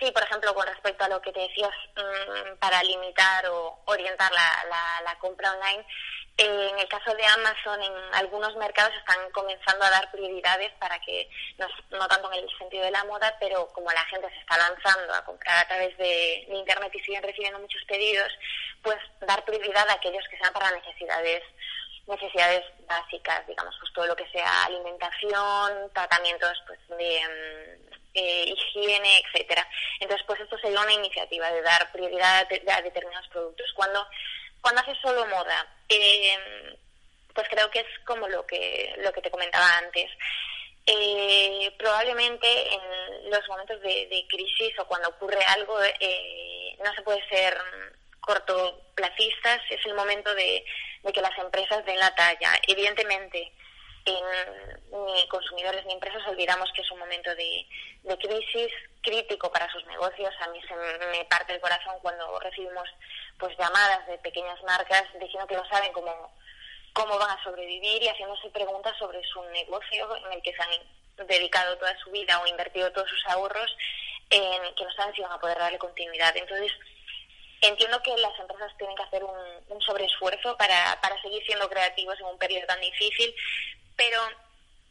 Sí, 0.00 0.10
por 0.12 0.22
ejemplo, 0.22 0.54
con 0.54 0.66
respecto 0.66 1.04
a 1.04 1.08
lo 1.08 1.20
que 1.20 1.30
te 1.30 1.40
decías, 1.40 1.74
mm, 1.94 2.56
para 2.58 2.82
limitar 2.82 3.46
o 3.48 3.82
orientar 3.84 4.32
la, 4.32 5.16
compra 5.20 5.52
online, 5.52 5.84
en 6.38 6.78
el 6.78 6.88
caso 6.88 7.14
de 7.14 7.26
Amazon, 7.26 7.82
en 7.82 7.92
algunos 8.14 8.56
mercados 8.56 8.94
están 8.96 9.30
comenzando 9.32 9.84
a 9.84 9.90
dar 9.90 10.10
prioridades 10.10 10.72
para 10.78 10.98
que, 11.00 11.28
no, 11.58 11.68
no, 11.90 12.08
tanto 12.08 12.32
en 12.32 12.42
el 12.42 12.58
sentido 12.58 12.84
de 12.84 12.90
la 12.90 13.04
moda, 13.04 13.36
pero 13.38 13.68
como 13.74 13.92
la 13.92 14.04
gente 14.06 14.30
se 14.30 14.38
está 14.38 14.56
lanzando 14.56 15.12
a 15.12 15.24
comprar 15.26 15.58
a 15.58 15.68
través 15.68 15.94
de, 15.98 16.46
Internet 16.48 16.92
y 16.94 17.00
siguen 17.00 17.22
recibiendo 17.22 17.58
muchos 17.58 17.82
pedidos, 17.84 18.32
pues 18.82 18.96
dar 19.20 19.44
prioridad 19.44 19.86
a 19.90 19.94
aquellos 19.94 20.26
que 20.28 20.38
sean 20.38 20.52
para 20.54 20.70
necesidades 20.70 21.42
necesidades 22.06 22.64
básicas, 22.88 23.46
digamos, 23.46 23.76
pues 23.78 23.92
todo 23.92 24.06
lo 24.06 24.16
que 24.16 24.28
sea 24.30 24.64
alimentación, 24.64 25.90
tratamientos 25.92 26.60
pues, 26.66 26.80
de, 26.88 27.20
mm, 27.20 27.89
eh, 28.14 28.44
higiene, 28.46 29.20
etcétera. 29.20 29.66
Entonces, 30.00 30.26
pues 30.26 30.40
esto 30.40 30.58
sería 30.58 30.80
una 30.80 30.92
iniciativa 30.92 31.50
de 31.52 31.62
dar 31.62 31.90
prioridad 31.92 32.46
a, 32.68 32.82
determinados 32.82 33.28
productos. 33.28 33.66
Cuando, 33.74 34.06
cuando 34.60 34.80
haces 34.80 34.98
solo 35.00 35.26
moda, 35.26 35.66
eh, 35.88 36.76
pues 37.34 37.48
creo 37.48 37.70
que 37.70 37.80
es 37.80 37.98
como 38.04 38.28
lo 38.28 38.46
que, 38.46 38.94
lo 38.98 39.12
que 39.12 39.22
te 39.22 39.30
comentaba 39.30 39.78
antes. 39.78 40.10
Eh, 40.86 41.72
probablemente 41.78 42.48
en 42.74 43.30
los 43.30 43.46
momentos 43.48 43.80
de, 43.82 44.26
crisis 44.28 44.78
o 44.78 44.86
cuando 44.86 45.08
ocurre 45.10 45.38
algo 45.48 45.78
eh, 45.82 46.76
no 46.82 46.92
se 46.94 47.02
puede 47.02 47.26
ser 47.28 47.56
cortoplacistas, 48.20 49.60
es 49.70 49.84
el 49.86 49.94
momento 49.94 50.34
de, 50.34 50.64
de 51.02 51.12
que 51.12 51.20
las 51.20 51.36
empresas 51.38 51.84
den 51.84 51.98
la 51.98 52.14
talla. 52.14 52.52
Evidentemente, 52.66 53.52
ni 54.06 55.28
consumidores 55.28 55.84
ni 55.86 55.92
empresas 55.92 56.26
olvidamos 56.26 56.70
que 56.72 56.82
es 56.82 56.90
un 56.90 56.98
momento 56.98 57.34
de, 57.34 57.66
crisis 58.18 58.72
crítico 59.02 59.50
para 59.50 59.70
sus 59.72 59.84
negocios. 59.86 60.34
A 60.40 60.48
mí 60.48 60.60
se 60.66 60.74
me 60.74 61.24
parte 61.26 61.54
el 61.54 61.60
corazón 61.60 61.94
cuando 62.02 62.38
recibimos 62.40 62.88
pues 63.38 63.56
llamadas 63.58 64.06
de 64.06 64.18
pequeñas 64.18 64.62
marcas 64.62 65.04
diciendo 65.18 65.46
que 65.46 65.56
no 65.56 65.66
saben 65.68 65.92
cómo, 65.92 66.32
cómo 66.92 67.18
van 67.18 67.30
a 67.30 67.42
sobrevivir 67.42 68.02
y 68.02 68.08
haciéndose 68.08 68.50
preguntas 68.50 68.96
sobre 68.98 69.22
su 69.24 69.42
negocio 69.50 70.16
en 70.16 70.32
el 70.32 70.42
que 70.42 70.54
se 70.54 70.62
han 70.62 71.26
dedicado 71.26 71.76
toda 71.78 71.96
su 71.98 72.10
vida 72.10 72.40
o 72.40 72.46
invertido 72.46 72.92
todos 72.92 73.08
sus 73.08 73.26
ahorros 73.26 73.76
en 74.30 74.74
que 74.74 74.84
no 74.84 74.92
saben 74.92 75.14
si 75.14 75.22
van 75.22 75.32
a 75.32 75.40
poder 75.40 75.58
darle 75.58 75.78
continuidad. 75.78 76.36
Entonces, 76.36 76.72
entiendo 77.62 78.02
que 78.02 78.16
las 78.16 78.38
empresas 78.38 78.76
tienen 78.78 78.96
que 78.96 79.02
hacer 79.02 79.24
un, 79.24 79.36
un 79.68 79.80
sobreesfuerzo 79.82 80.56
para, 80.56 80.98
para 81.00 81.20
seguir 81.20 81.44
siendo 81.44 81.68
creativos 81.68 82.18
en 82.20 82.26
un 82.26 82.38
periodo 82.38 82.66
tan 82.66 82.80
difícil, 82.80 83.34
pero 84.00 84.22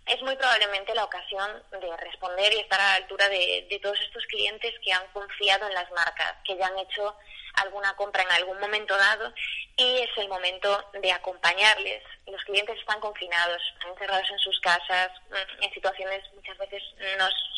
es 0.06 0.22
muy 0.22 0.36
probablemente 0.36 0.94
la 0.94 1.04
ocasión 1.04 1.64
de 1.72 1.98
responder 1.98 2.54
y 2.54 2.60
estar 2.60 2.80
a 2.80 2.90
la 2.90 2.96
altura 2.96 3.28
de, 3.28 3.80
todos 3.82 4.00
estos 4.02 4.24
clientes 4.28 4.72
que 4.84 4.94
han 4.94 5.06
confiado 5.08 5.66
en 5.68 5.74
las 5.74 5.90
marcas, 5.92 6.36
que 6.46 6.56
ya 6.56 6.68
han 6.68 6.78
hecho 6.78 7.16
alguna 7.56 7.96
compra 7.96 8.22
en 8.22 8.32
algún 8.34 8.60
momento 8.60 8.96
dado 8.96 9.34
y 9.78 9.98
es 9.98 10.10
el 10.18 10.30
momento 10.30 10.92
de 11.02 11.12
acompañarles. 11.12 12.04
Los 12.28 12.44
clientes 12.44 12.78
están 12.78 13.00
confinados, 13.00 13.60
están 13.74 13.90
encerrados 13.94 14.30
en 14.30 14.40
sus 14.40 14.60
casas, 14.60 15.10
mm, 15.32 15.64
en 15.64 15.74
situaciones 15.74 16.24
muchas 16.36 16.58
veces 16.60 16.84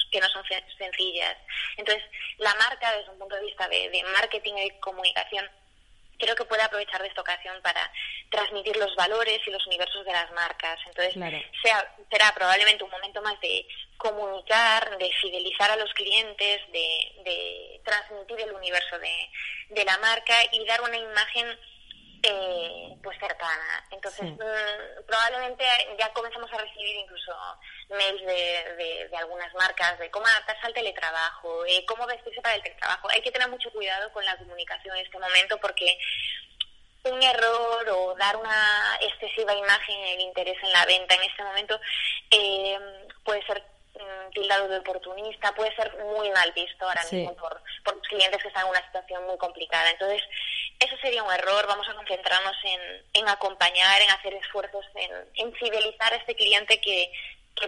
que 0.10 0.20
no 0.22 0.30
son 0.30 0.44
sencillas. 0.78 1.38
Entonces, 1.76 2.04
la 2.38 2.56
marca, 2.56 2.96
desde 2.96 3.12
un 3.12 3.20
punto 3.20 3.36
de 3.36 3.46
vista 3.46 3.68
de 3.68 4.04
marketing 4.14 4.54
y 4.56 4.80
comunicación, 4.80 5.50
creo 6.21 6.36
que 6.36 6.45
puede 6.45 6.62
aprovechar 6.62 7.01
de 7.01 7.07
esta 7.07 7.21
ocasión 7.21 7.60
para 7.62 7.91
transmitir 8.29 8.77
los 8.77 8.95
valores 8.95 9.39
y 9.45 9.51
los 9.51 9.65
universos 9.67 10.05
de 10.05 10.13
las 10.13 10.31
marcas. 10.31 10.79
Entonces, 10.88 11.15
sea, 11.63 11.95
será 12.10 12.31
probablemente 12.34 12.84
un 12.84 12.91
momento 12.91 13.21
más 13.21 13.39
de 13.41 13.67
comunicar, 13.97 14.97
de 14.97 15.12
fidelizar 15.21 15.71
a 15.71 15.75
los 15.75 15.91
clientes, 15.93 16.62
de, 16.71 17.12
de 17.25 17.81
transmitir 17.84 18.39
el 18.41 18.51
universo 18.53 18.99
de, 18.99 19.29
de 19.69 19.84
la 19.84 19.97
marca 19.97 20.36
y 20.51 20.65
dar 20.65 20.81
una 20.81 20.97
imagen 20.97 21.57
eh, 22.23 22.97
pues 23.01 23.17
cercana. 23.19 23.84
Entonces, 23.91 24.31
mm, 24.31 25.05
probablemente 25.07 25.63
ya 25.97 26.12
comenzamos 26.13 26.51
a 26.53 26.57
recibir 26.57 26.95
incluso 26.97 27.34
mails 27.89 28.25
de, 28.25 29.07
de, 29.10 29.17
algunas 29.17 29.53
marcas 29.53 29.97
de 29.99 30.10
cómo 30.12 30.25
adaptarse 30.27 30.67
al 30.67 30.73
teletrabajo, 30.73 31.65
eh, 31.65 31.84
cómo 31.88 32.05
vestirse 32.05 32.41
para 32.41 32.55
el 32.55 32.63
teletrabajo. 32.63 33.10
Hay 33.10 33.21
que 33.21 33.31
tener 33.31 33.49
mucho 33.49 33.71
cuidado 33.71 34.12
con 34.13 34.23
la 34.25 34.38
comunicación 34.38 34.95
en 34.95 35.05
este 35.05 35.19
momento 35.19 35.57
porque 35.60 35.97
un 37.03 37.21
error 37.23 37.89
o 37.89 38.15
dar 38.15 38.38
una 38.38 38.97
excesiva 39.01 39.55
imagen 39.55 39.95
en 39.95 40.19
el 40.19 40.21
interés 40.21 40.57
en 40.62 40.71
la 40.71 40.86
venta 40.86 41.15
en 41.15 41.23
este 41.23 41.43
momento 41.43 41.79
eh, 42.29 42.77
puede 43.23 43.43
ser 43.45 43.63
tildado 44.34 44.68
de 44.68 44.78
oportunista, 44.78 45.54
puede 45.54 45.76
ser 45.76 45.92
muy 46.16 46.30
mal 46.32 46.52
visto 46.54 46.86
ahora 46.86 47.02
mismo 47.12 47.36
por, 47.36 47.62
por 47.84 48.00
clientes 48.02 48.42
que 48.42 48.48
están 48.48 48.66
en 48.66 48.72
una 48.72 48.86
situación 48.86 49.26
muy 49.26 49.38
complicada. 49.38 49.90
Entonces, 49.92 50.22
eso 50.80 50.96
sería 51.02 51.24
un 51.24 51.32
error. 51.32 51.66
Vamos 51.68 51.88
a 51.90 51.96
concentrarnos 51.96 52.56
en, 53.14 53.28
acompañar, 53.28 54.02
en 54.02 54.10
hacer 54.10 54.34
esfuerzos, 54.34 54.86
en, 55.36 55.54
fidelizar 55.54 56.14
a 56.14 56.18
este 56.18 56.36
cliente 56.36 56.80
que, 56.82 57.12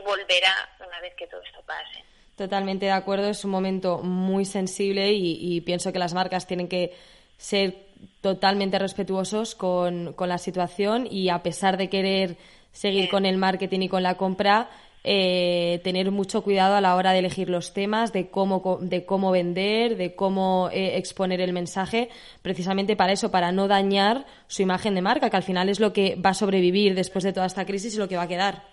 volverá 0.03 0.69
una 0.79 0.99
vez 1.01 1.13
que 1.15 1.27
todo 1.27 1.41
esto 1.41 1.61
pase. 1.67 2.03
Totalmente 2.35 2.87
de 2.87 2.91
acuerdo, 2.91 3.29
es 3.29 3.45
un 3.45 3.51
momento 3.51 3.99
muy 3.99 4.45
sensible 4.45 5.11
y, 5.11 5.61
pienso 5.61 5.93
que 5.93 5.99
las 5.99 6.15
marcas 6.15 6.47
tienen 6.47 6.67
que 6.67 6.95
ser 7.37 7.75
totalmente 8.21 8.79
respetuosos 8.79 9.53
con, 9.53 10.13
con 10.13 10.29
la 10.29 10.39
situación 10.39 11.07
y 11.09 11.29
a 11.29 11.43
pesar 11.43 11.77
de 11.77 11.89
querer 11.89 12.37
seguir 12.71 13.09
con 13.09 13.25
el 13.25 13.37
marketing 13.37 13.81
y 13.81 13.89
con 13.89 14.01
la 14.01 14.17
compra, 14.17 14.69
eh, 15.03 15.81
tener 15.83 16.11
mucho 16.11 16.43
cuidado 16.43 16.75
a 16.75 16.81
la 16.81 16.95
hora 16.95 17.11
de 17.11 17.19
elegir 17.19 17.49
los 17.49 17.73
temas, 17.73 18.13
de 18.13 18.29
cómo, 18.29 18.79
de 18.81 19.05
cómo 19.05 19.31
vender, 19.31 19.97
de 19.97 20.15
cómo 20.15 20.69
eh, 20.71 20.97
exponer 20.97 21.41
el 21.41 21.53
mensaje, 21.53 22.09
precisamente 22.41 22.95
para 22.95 23.13
eso, 23.13 23.31
para 23.31 23.51
no 23.51 23.67
dañar 23.67 24.25
su 24.47 24.61
imagen 24.61 24.95
de 24.95 25.01
marca, 25.01 25.29
que 25.29 25.37
al 25.37 25.43
final 25.43 25.69
es 25.69 25.79
lo 25.79 25.93
que 25.93 26.15
va 26.15 26.31
a 26.31 26.33
sobrevivir 26.33 26.95
después 26.95 27.23
de 27.23 27.33
toda 27.33 27.45
esta 27.45 27.65
crisis 27.65 27.95
y 27.95 27.97
lo 27.97 28.07
que 28.07 28.17
va 28.17 28.23
a 28.23 28.27
quedar. 28.27 28.63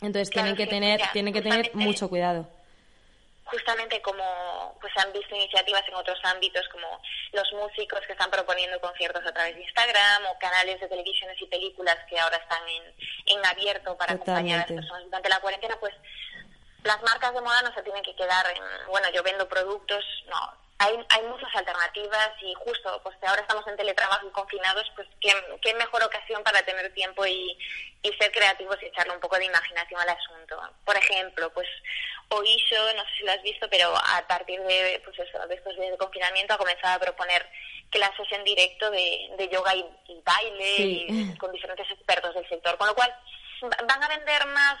Entonces 0.00 0.30
tienen 0.30 0.56
que 0.56 0.66
tener, 0.66 1.00
tienen 1.12 1.32
que 1.32 1.42
tener 1.42 1.70
mucho 1.74 2.08
cuidado 2.08 2.48
justamente 3.44 4.00
como 4.02 4.76
pues 4.80 4.92
han 4.96 5.12
visto 5.12 5.34
iniciativas 5.34 5.82
en 5.88 5.94
otros 5.94 6.18
ámbitos 6.24 6.66
como 6.68 7.00
los 7.32 7.52
músicos 7.52 8.00
que 8.06 8.12
están 8.12 8.30
proponiendo 8.30 8.80
conciertos 8.80 9.24
a 9.26 9.32
través 9.32 9.54
de 9.54 9.62
Instagram 9.62 10.26
o 10.26 10.38
canales 10.38 10.80
de 10.80 10.88
televisiones 10.88 11.40
y 11.40 11.46
películas 11.46 11.96
que 12.08 12.18
ahora 12.18 12.36
están 12.38 12.66
en, 12.68 12.82
en 13.26 13.46
abierto 13.46 13.96
para 13.96 14.14
acompañar 14.14 14.60
a 14.60 14.62
las 14.62 14.72
personas. 14.72 15.04
Durante 15.04 15.28
la 15.28 15.40
cuarentena, 15.40 15.76
pues 15.78 15.94
las 16.84 17.02
marcas 17.02 17.34
de 17.34 17.40
moda 17.40 17.62
no 17.62 17.74
se 17.74 17.82
tienen 17.82 18.02
que 18.02 18.14
quedar 18.14 18.46
en, 18.50 18.62
bueno, 18.88 19.08
yo 19.12 19.22
vendo 19.22 19.48
productos, 19.48 20.04
no, 20.28 20.63
hay, 20.78 20.98
hay 21.08 21.22
muchas 21.22 21.54
alternativas 21.54 22.30
y 22.42 22.52
justo, 22.54 23.00
pues 23.02 23.16
ahora 23.22 23.42
estamos 23.42 23.66
en 23.68 23.76
teletrabajo 23.76 24.26
y 24.26 24.32
confinados, 24.32 24.90
pues 24.96 25.06
qué, 25.20 25.32
qué 25.62 25.74
mejor 25.74 26.02
ocasión 26.02 26.42
para 26.42 26.62
tener 26.62 26.92
tiempo 26.94 27.24
y, 27.26 27.56
y 28.02 28.12
ser 28.14 28.32
creativos 28.32 28.76
y 28.82 28.86
echarle 28.86 29.14
un 29.14 29.20
poco 29.20 29.36
de 29.38 29.44
imaginación 29.44 30.00
al 30.00 30.08
asunto. 30.08 30.60
Por 30.84 30.96
ejemplo, 30.96 31.52
pues 31.52 31.68
Oisho, 32.28 32.92
no 32.96 33.02
sé 33.04 33.10
si 33.18 33.24
lo 33.24 33.32
has 33.32 33.42
visto, 33.42 33.68
pero 33.70 33.94
a 33.96 34.26
partir 34.26 34.60
de, 34.62 35.00
pues 35.04 35.18
eso, 35.18 35.46
después 35.46 35.76
del 35.76 35.96
confinamiento 35.96 36.54
ha 36.54 36.58
comenzado 36.58 36.94
a 36.94 37.00
proponer 37.00 37.48
clases 37.90 38.26
en 38.32 38.42
directo 38.42 38.90
de, 38.90 39.30
de 39.38 39.48
yoga 39.48 39.74
y, 39.76 39.84
baile 40.24 40.76
y 40.78 41.36
con 41.38 41.52
diferentes 41.52 41.88
expertos 41.90 42.34
del 42.34 42.48
sector, 42.48 42.76
con 42.78 42.88
lo 42.88 42.94
cual 42.94 43.14
van 43.86 44.02
a 44.02 44.08
vender 44.08 44.46
más 44.46 44.76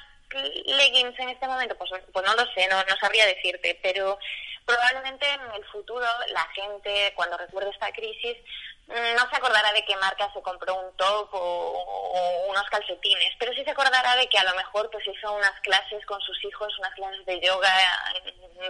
leggings 0.64 1.18
en 1.20 1.28
este 1.28 1.46
momento, 1.46 1.76
pues, 1.76 1.90
pues 2.12 2.26
no 2.26 2.34
lo 2.34 2.44
sé, 2.52 2.66
no, 2.68 2.82
no 2.84 2.96
sabría 2.96 3.26
decirte, 3.26 3.78
pero 3.82 4.18
probablemente 4.64 5.28
en 5.28 5.40
el 5.54 5.64
futuro 5.66 6.06
la 6.32 6.46
gente, 6.54 7.12
cuando 7.14 7.36
recuerde 7.36 7.70
esta 7.70 7.92
crisis, 7.92 8.36
mm, 8.86 9.16
no 9.16 9.28
se 9.28 9.36
acordará 9.36 9.72
de 9.72 9.84
qué 9.84 9.96
marca 9.96 10.32
se 10.32 10.42
compró 10.42 10.74
un 10.74 10.96
top 10.96 11.28
o, 11.32 12.46
unos 12.48 12.64
calcetines, 12.70 13.34
pero 13.38 13.52
sí 13.52 13.64
se 13.64 13.70
acordará 13.70 14.16
de 14.16 14.28
que 14.28 14.38
a 14.38 14.44
lo 14.44 14.54
mejor 14.54 14.90
pues 14.90 15.06
hizo 15.06 15.32
unas 15.32 15.58
clases 15.60 16.04
con 16.06 16.20
sus 16.20 16.44
hijos, 16.44 16.78
unas 16.78 16.94
clases 16.94 17.24
de 17.26 17.40
yoga, 17.40 17.72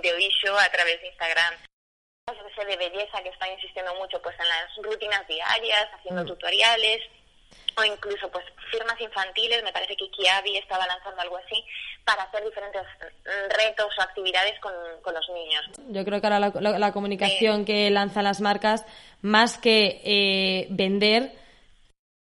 de 0.02 0.12
oisho 0.12 0.58
a 0.58 0.68
través 0.70 1.00
de 1.00 1.08
Instagram 1.08 1.54
de 2.62 2.76
belleza 2.76 3.22
que 3.22 3.28
está 3.28 3.48
insistiendo 3.48 3.94
mucho 3.96 4.20
pues 4.22 4.34
en 4.38 4.48
las 4.48 4.76
rutinas 4.76 5.26
diarias, 5.26 5.88
haciendo 5.92 6.24
mm. 6.24 6.26
tutoriales, 6.26 7.00
o 7.76 7.84
incluso 7.84 8.28
pues 8.30 8.44
firmas 8.70 9.00
infantiles, 9.00 9.62
me 9.62 9.72
parece 9.72 9.96
que 9.96 10.10
Kiabi 10.10 10.56
estaba 10.56 10.86
lanzando 10.86 11.20
algo 11.20 11.36
así, 11.36 11.64
para 12.04 12.22
hacer 12.24 12.44
diferentes 12.44 12.82
mm, 12.82 13.50
retos 13.56 13.92
o 13.98 14.02
actividades 14.02 14.58
con, 14.60 14.72
los 15.14 15.28
niños. 15.30 15.64
Yo 15.88 16.04
creo 16.04 16.20
que 16.20 16.26
ahora 16.26 16.50
la, 16.78 16.92
comunicación 16.92 17.64
que 17.64 17.90
lanzan 17.90 18.24
las 18.24 18.40
marcas, 18.40 18.84
más 19.22 19.58
que 19.58 20.00
eh, 20.04 20.66
vender, 20.70 21.32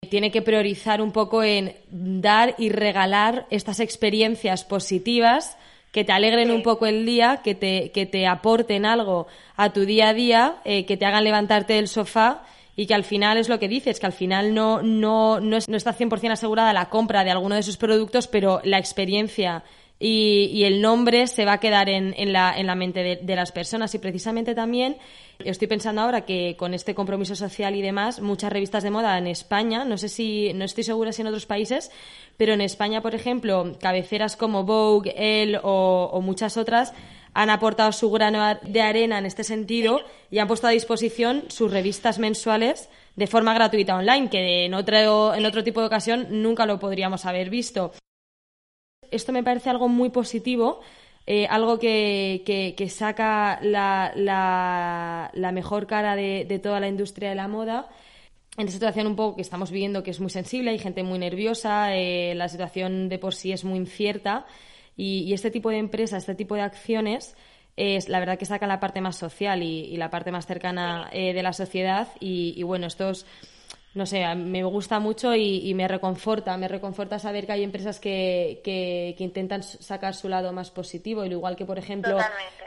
tiene 0.10 0.32
que 0.32 0.42
priorizar 0.42 1.02
un 1.02 1.12
poco 1.12 1.44
en 1.44 1.76
dar 1.90 2.56
y 2.58 2.70
regalar 2.70 3.46
estas 3.50 3.80
experiencias 3.80 4.64
positivas 4.64 5.58
que 5.92 6.04
te 6.04 6.12
alegren 6.12 6.52
un 6.52 6.62
poco 6.62 6.86
el 6.86 7.06
día, 7.06 7.42
que 7.44 7.56
te, 7.56 7.92
que 7.92 8.06
te 8.06 8.28
aporten 8.28 8.86
algo 8.86 9.28
a 9.56 9.74
tu 9.74 9.86
día 9.86 10.10
a 10.10 10.14
día, 10.14 10.56
eh, 10.64 10.86
que 10.86 10.98
te 10.98 11.06
hagan 11.06 11.24
levantarte 11.24 11.74
del 11.74 11.88
sofá 11.88 12.44
y 12.80 12.86
que 12.86 12.94
al 12.94 13.04
final 13.04 13.38
es 13.38 13.50
lo 13.50 13.60
que 13.60 13.68
dices, 13.68 14.00
que 14.00 14.06
al 14.06 14.14
final 14.14 14.54
no, 14.54 14.82
no, 14.82 15.42
no, 15.42 15.58
es, 15.58 15.68
no 15.68 15.76
está 15.76 15.94
100% 15.94 16.32
asegurada 16.32 16.72
la 16.72 16.88
compra 16.88 17.26
de 17.26 17.30
alguno 17.30 17.56
de 17.56 17.62
sus 17.62 17.76
productos, 17.76 18.28
pero 18.28 18.62
la 18.64 18.78
experiencia 18.78 19.66
y, 20.00 20.64
el 20.64 20.82
nombre 20.82 21.28
se 21.28 21.44
va 21.44 21.54
a 21.54 21.60
quedar 21.60 21.90
en, 21.90 22.16
en, 22.18 22.32
la, 22.32 22.58
en 22.58 22.68
la 22.68 22.76
mente 22.76 23.20
de, 23.22 23.36
las 23.36 23.52
personas. 23.52 23.94
Y 23.96 24.00
precisamente 24.00 24.56
también 24.56 24.96
estoy 25.40 25.68
pensando 25.68 26.00
ahora 26.00 26.22
que 26.22 26.56
con 26.58 26.74
este 26.74 26.96
compromiso 26.96 27.36
social 27.36 27.76
y 27.76 27.82
demás, 27.82 28.22
muchas 28.22 28.50
revistas 28.50 28.82
de 28.84 28.92
moda 28.92 29.18
en 29.18 29.28
España, 29.28 29.84
no 29.84 29.98
sé 29.98 30.08
si, 30.08 30.54
no 30.54 30.64
estoy 30.64 30.86
segura 30.86 31.12
si 31.12 31.22
en 31.22 31.28
otros 31.28 31.46
países, 31.46 31.92
pero 32.38 32.54
en 32.54 32.62
España, 32.62 33.02
por 33.02 33.14
ejemplo, 33.14 33.76
cabeceras 33.78 34.38
como 34.38 34.64
Vogue, 34.64 35.14
Elle 35.18 35.60
o, 35.62 36.12
o 36.14 36.22
muchas 36.22 36.56
otras, 36.56 36.94
han 37.34 37.50
aportado 37.50 37.92
su 37.92 38.10
grano 38.12 38.58
de 38.62 38.82
arena 38.82 39.18
en 39.18 39.26
este 39.26 39.44
sentido 39.44 40.02
y 40.32 40.40
han 40.40 40.48
puesto 40.48 40.68
a 40.68 40.72
disposición 40.72 41.44
sus 41.50 41.72
revistas 41.72 42.20
mensuales 42.20 42.90
de 43.16 43.28
forma 43.28 43.54
gratuita 43.54 43.96
online, 43.96 44.30
que 44.30 44.66
en 44.66 44.74
otro, 44.74 45.34
en 45.34 45.46
otro 45.46 45.64
tipo 45.64 45.82
de 45.82 45.88
ocasión 45.88 46.28
nunca 46.42 46.66
lo 46.66 46.80
podríamos 46.80 47.26
haber 47.26 47.50
visto. 47.50 47.92
Esto 49.12 49.32
me 49.32 49.44
parece 49.44 49.70
algo 49.70 49.88
muy 49.88 50.10
positivo, 50.10 50.82
eh, 51.26 51.48
algo 51.48 51.80
que, 51.80 52.44
que, 52.46 52.90
saca 52.90 53.60
la, 53.62 54.12
la, 54.16 55.52
mejor 55.52 55.86
cara 55.86 56.16
de, 56.16 56.60
toda 56.62 56.80
la 56.80 56.88
industria 56.88 57.30
de 57.30 57.36
la 57.36 57.48
moda 57.48 57.90
en 58.58 58.68
esta 58.68 58.80
situación 58.80 59.08
un 59.08 59.16
poco 59.16 59.36
que 59.36 59.42
estamos 59.42 59.72
viviendo 59.72 60.04
que 60.04 60.12
es 60.12 60.20
muy 60.20 60.30
sensible, 60.30 60.72
hay 60.72 60.80
gente 60.80 61.04
muy 61.04 61.20
nerviosa, 61.20 61.96
eh, 61.96 62.34
la 62.36 62.50
situación 62.50 63.08
de 63.08 63.18
por 63.18 63.34
sí 63.34 63.54
es 63.54 63.64
muy 63.64 63.78
incierta 63.78 64.46
y, 65.00 65.34
este 65.34 65.50
tipo 65.50 65.70
de 65.70 65.78
empresas, 65.78 66.24
este 66.24 66.36
tipo 66.36 66.56
de 66.56 66.62
acciones, 66.62 67.36
es 67.78 68.10
la 68.10 68.20
verdad 68.20 68.38
que 68.38 68.46
sacan 68.46 68.68
la 68.68 68.82
parte 68.82 69.00
más 69.00 69.16
social 69.16 69.64
y, 69.64 69.96
la 69.96 70.10
parte 70.10 70.30
más 70.30 70.46
cercana 70.46 71.10
eh, 71.14 71.34
de 71.34 71.42
la 71.42 71.54
sociedad. 71.54 72.10
Y, 72.20 72.62
bueno, 72.64 72.88
estos, 72.88 73.26
no 73.94 74.06
sé, 74.06 74.36
me 74.36 74.62
gusta 74.66 75.00
mucho 75.00 75.34
y, 75.36 75.74
me 75.74 75.88
reconforta, 75.88 76.58
me 76.58 76.68
reconforta 76.68 77.18
saber 77.18 77.46
que 77.46 77.54
hay 77.54 77.64
empresas 77.64 78.02
que, 78.02 78.60
que, 78.62 79.16
intentan 79.20 79.64
sacar 79.64 80.16
su 80.16 80.28
lado 80.28 80.52
más 80.52 80.70
positivo. 80.70 81.24
Y 81.24 81.30
igual 81.30 81.56
que, 81.56 81.66
por 81.66 81.78
ejemplo, 81.78 82.18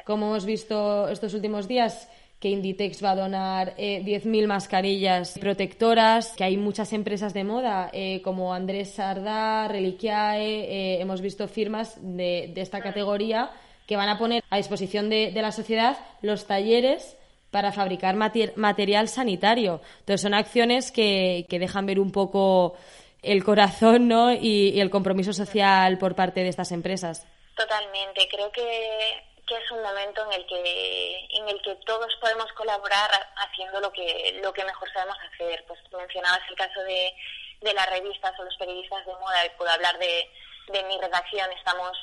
como 0.06 0.28
hemos 0.28 0.46
visto 0.46 1.08
estos 1.08 1.34
últimos 1.34 1.68
días, 1.68 2.08
que 2.42 2.48
Inditex 2.48 3.04
va 3.04 3.12
a 3.12 3.14
donar 3.14 3.72
eh, 3.76 4.02
10.000 4.04 4.48
mascarillas 4.48 5.38
protectoras, 5.38 6.34
que 6.36 6.42
hay 6.42 6.56
muchas 6.56 6.92
empresas 6.92 7.32
de 7.32 7.44
moda 7.44 7.88
eh, 7.92 8.20
como 8.20 8.52
Andrés 8.52 8.94
Sardá, 8.94 9.68
Reliquiae, 9.68 10.42
eh, 10.42 11.00
hemos 11.00 11.20
visto 11.20 11.46
firmas 11.46 11.96
de, 12.02 12.52
esta 12.56 12.80
categoría 12.80 13.52
que 13.86 13.94
van 13.96 14.08
a 14.08 14.18
poner 14.18 14.42
a 14.50 14.56
disposición 14.56 15.08
de, 15.08 15.30
la 15.32 15.52
sociedad 15.52 15.96
los 16.20 16.48
talleres 16.48 17.16
para 17.52 17.70
fabricar 17.70 18.16
material 18.16 19.06
sanitario. 19.06 19.80
Entonces 20.00 20.22
son 20.22 20.34
acciones 20.34 20.90
que, 20.90 21.46
dejan 21.48 21.86
ver 21.86 22.00
un 22.00 22.10
poco 22.10 22.74
el 23.22 23.44
corazón 23.44 24.08
¿no? 24.08 24.32
y 24.32 24.80
el 24.80 24.90
compromiso 24.90 25.32
social 25.32 25.96
por 25.96 26.16
parte 26.16 26.42
de 26.42 26.48
estas 26.48 26.72
empresas. 26.72 27.24
Totalmente. 27.54 28.26
Creo 28.28 28.50
que 28.50 29.31
que 29.46 29.56
es 29.56 29.70
un 29.70 29.82
momento 29.82 30.22
en 30.24 30.32
el 30.32 30.46
que 30.46 31.28
en 31.30 31.48
el 31.48 31.60
que 31.62 31.74
todos 31.86 32.14
podemos 32.20 32.50
colaborar 32.52 33.10
haciendo 33.36 33.80
lo 33.80 33.92
que 33.92 34.40
lo 34.42 34.52
que 34.52 34.64
mejor 34.64 34.92
sabemos 34.92 35.18
hacer. 35.32 35.64
Pues 35.66 35.80
mencionabas 35.92 36.40
el 36.48 36.56
caso 36.56 36.80
de, 36.82 37.14
de 37.60 37.74
las 37.74 37.88
revistas 37.90 38.38
o 38.38 38.44
los 38.44 38.56
periodistas 38.56 39.04
de 39.04 39.14
moda 39.14 39.44
y 39.44 39.50
puedo 39.50 39.70
hablar 39.70 39.98
de, 39.98 40.30
de 40.68 40.82
mi 40.84 40.98
redacción. 41.00 41.50
Estamos 41.52 41.96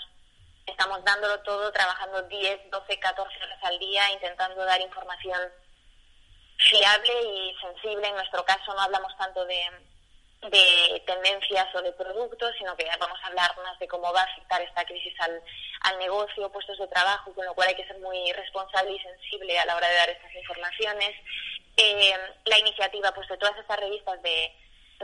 estamos 0.65 1.03
dándolo 1.03 1.39
todo 1.41 1.71
trabajando 1.71 2.21
10 2.23 2.69
12 2.69 2.99
14 2.99 3.43
horas 3.43 3.59
al 3.63 3.79
día 3.79 4.11
intentando 4.11 4.63
dar 4.65 4.81
información 4.81 5.39
fiable 6.57 7.13
y 7.23 7.55
sensible. 7.61 8.07
En 8.07 8.15
nuestro 8.15 8.43
caso 8.45 8.73
no 8.73 8.81
hablamos 8.81 9.15
tanto 9.17 9.45
de 9.45 9.88
de 10.41 11.03
tendencias 11.05 11.67
o 11.75 11.81
de 11.81 11.91
productos, 11.93 12.55
sino 12.57 12.75
que 12.77 12.85
vamos 12.99 13.19
a 13.21 13.27
hablar 13.27 13.51
más 13.57 13.77
de 13.77 13.87
cómo 13.87 14.11
va 14.13 14.21
a 14.21 14.31
afectar 14.31 14.61
esta 14.61 14.85
crisis 14.85 15.13
al, 15.19 15.41
al 15.81 15.99
negocio, 15.99 16.51
puestos 16.51 16.77
de 16.77 16.87
trabajo, 16.87 17.33
con 17.33 17.45
lo 17.45 17.53
cual 17.53 17.69
hay 17.69 17.75
que 17.75 17.87
ser 17.87 17.99
muy 17.99 18.31
responsable 18.33 18.93
y 18.93 18.99
sensible 18.99 19.59
a 19.59 19.65
la 19.65 19.75
hora 19.75 19.89
de 19.89 19.95
dar 19.95 20.09
estas 20.09 20.33
informaciones. 20.33 21.11
Eh, 21.75 22.13
la 22.45 22.59
iniciativa 22.59 23.11
pues 23.13 23.27
de 23.27 23.37
todas 23.37 23.57
estas 23.57 23.79
revistas 23.79 24.21
de, 24.21 24.53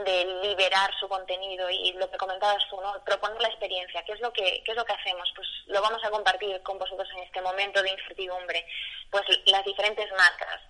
de 0.04 0.24
liberar 0.42 0.90
su 0.98 1.08
contenido 1.08 1.68
y 1.70 1.92
lo 1.94 2.10
que 2.10 2.18
comentabas 2.18 2.62
tú, 2.68 2.80
¿no? 2.80 3.02
proponer 3.04 3.40
la 3.40 3.48
experiencia, 3.48 4.04
¿qué 4.04 4.12
es 4.12 4.20
lo 4.20 4.32
que 4.32 4.62
qué 4.64 4.72
es 4.72 4.76
lo 4.76 4.84
que 4.84 4.92
hacemos? 4.92 5.30
Pues 5.34 5.48
lo 5.66 5.80
vamos 5.80 6.02
a 6.04 6.10
compartir 6.10 6.62
con 6.62 6.78
vosotros 6.78 7.08
en 7.12 7.22
este 7.22 7.40
momento 7.40 7.82
de 7.82 7.90
incertidumbre, 7.90 8.66
pues 9.10 9.24
las 9.46 9.64
diferentes 9.64 10.10
marcas, 10.12 10.60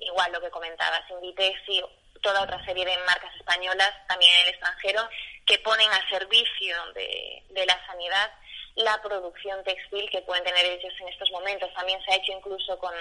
igual 0.00 0.32
lo 0.32 0.40
que 0.40 0.50
comentabas, 0.50 1.02
Inditex 1.10 1.60
y 1.68 1.82
toda 2.22 2.42
otra 2.42 2.64
serie 2.64 2.84
de 2.84 2.96
marcas 3.06 3.34
españolas, 3.36 3.92
también 4.08 4.32
en 4.34 4.40
el 4.42 4.48
extranjero, 4.54 5.08
que 5.44 5.58
ponen 5.58 5.90
a 5.90 6.08
servicio 6.08 6.76
de, 6.94 7.42
de 7.50 7.66
la 7.66 7.86
sanidad 7.86 8.30
la 8.74 9.02
producción 9.02 9.62
textil 9.64 10.08
que 10.08 10.22
pueden 10.22 10.44
tener 10.44 10.64
ellos 10.64 10.94
en 11.00 11.08
estos 11.08 11.30
momentos. 11.30 11.72
También 11.74 12.02
se 12.04 12.12
ha 12.12 12.16
hecho 12.16 12.32
incluso 12.32 12.78
con, 12.78 12.94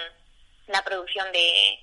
la 0.72 0.84
producción 0.84 1.32
de, 1.32 1.80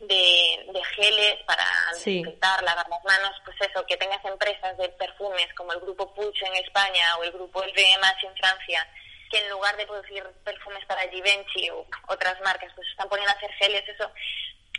de, 0.00 0.82
geles 0.94 1.36
para 1.46 1.64
desinfectar, 1.92 2.62
lavar 2.62 2.88
las 2.88 3.04
manos, 3.04 3.32
pues 3.44 3.56
eso, 3.60 3.84
que 3.86 3.96
tengas 3.96 4.24
empresas 4.24 4.76
de 4.78 4.88
perfumes 4.90 5.52
como 5.54 5.72
el 5.72 5.80
grupo 5.80 6.14
Puig 6.14 6.34
en 6.44 6.56
España 6.64 7.16
o 7.18 7.24
el 7.24 7.32
grupo 7.32 7.62
LVMH 7.62 8.26
en 8.26 8.36
Francia, 8.36 8.88
que 9.30 9.38
en 9.38 9.50
lugar 9.50 9.76
de 9.76 9.86
producir 9.86 10.24
perfumes 10.44 10.84
para 10.86 11.08
Givenchy 11.08 11.70
o 11.70 11.86
otras 12.08 12.40
marcas, 12.42 12.72
pues 12.74 12.86
están 12.88 13.08
poniendo 13.08 13.32
a 13.32 13.36
hacer 13.36 13.52
geles, 13.54 13.88
eso, 13.88 14.10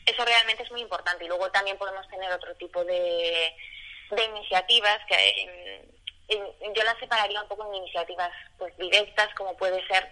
eso 0.08 0.26
realmente 0.26 0.64
es 0.64 0.72
muy 0.72 0.82
importante. 0.82 1.26
Y 1.26 1.28
luego 1.28 1.52
también 1.52 1.78
podemos 1.78 2.08
tener 2.10 2.32
otro 2.32 2.56
tipo 2.56 2.84
de, 2.84 3.56
de 4.12 4.24
iniciativas 4.24 5.00
que 5.08 5.88
yo 6.30 6.84
las 6.84 6.98
separaría 7.00 7.42
un 7.42 7.48
poco 7.48 7.68
en 7.68 7.76
iniciativas 7.76 8.32
pues 8.58 8.76
directas, 8.78 9.34
como 9.36 9.56
puede 9.56 9.86
ser 9.88 10.10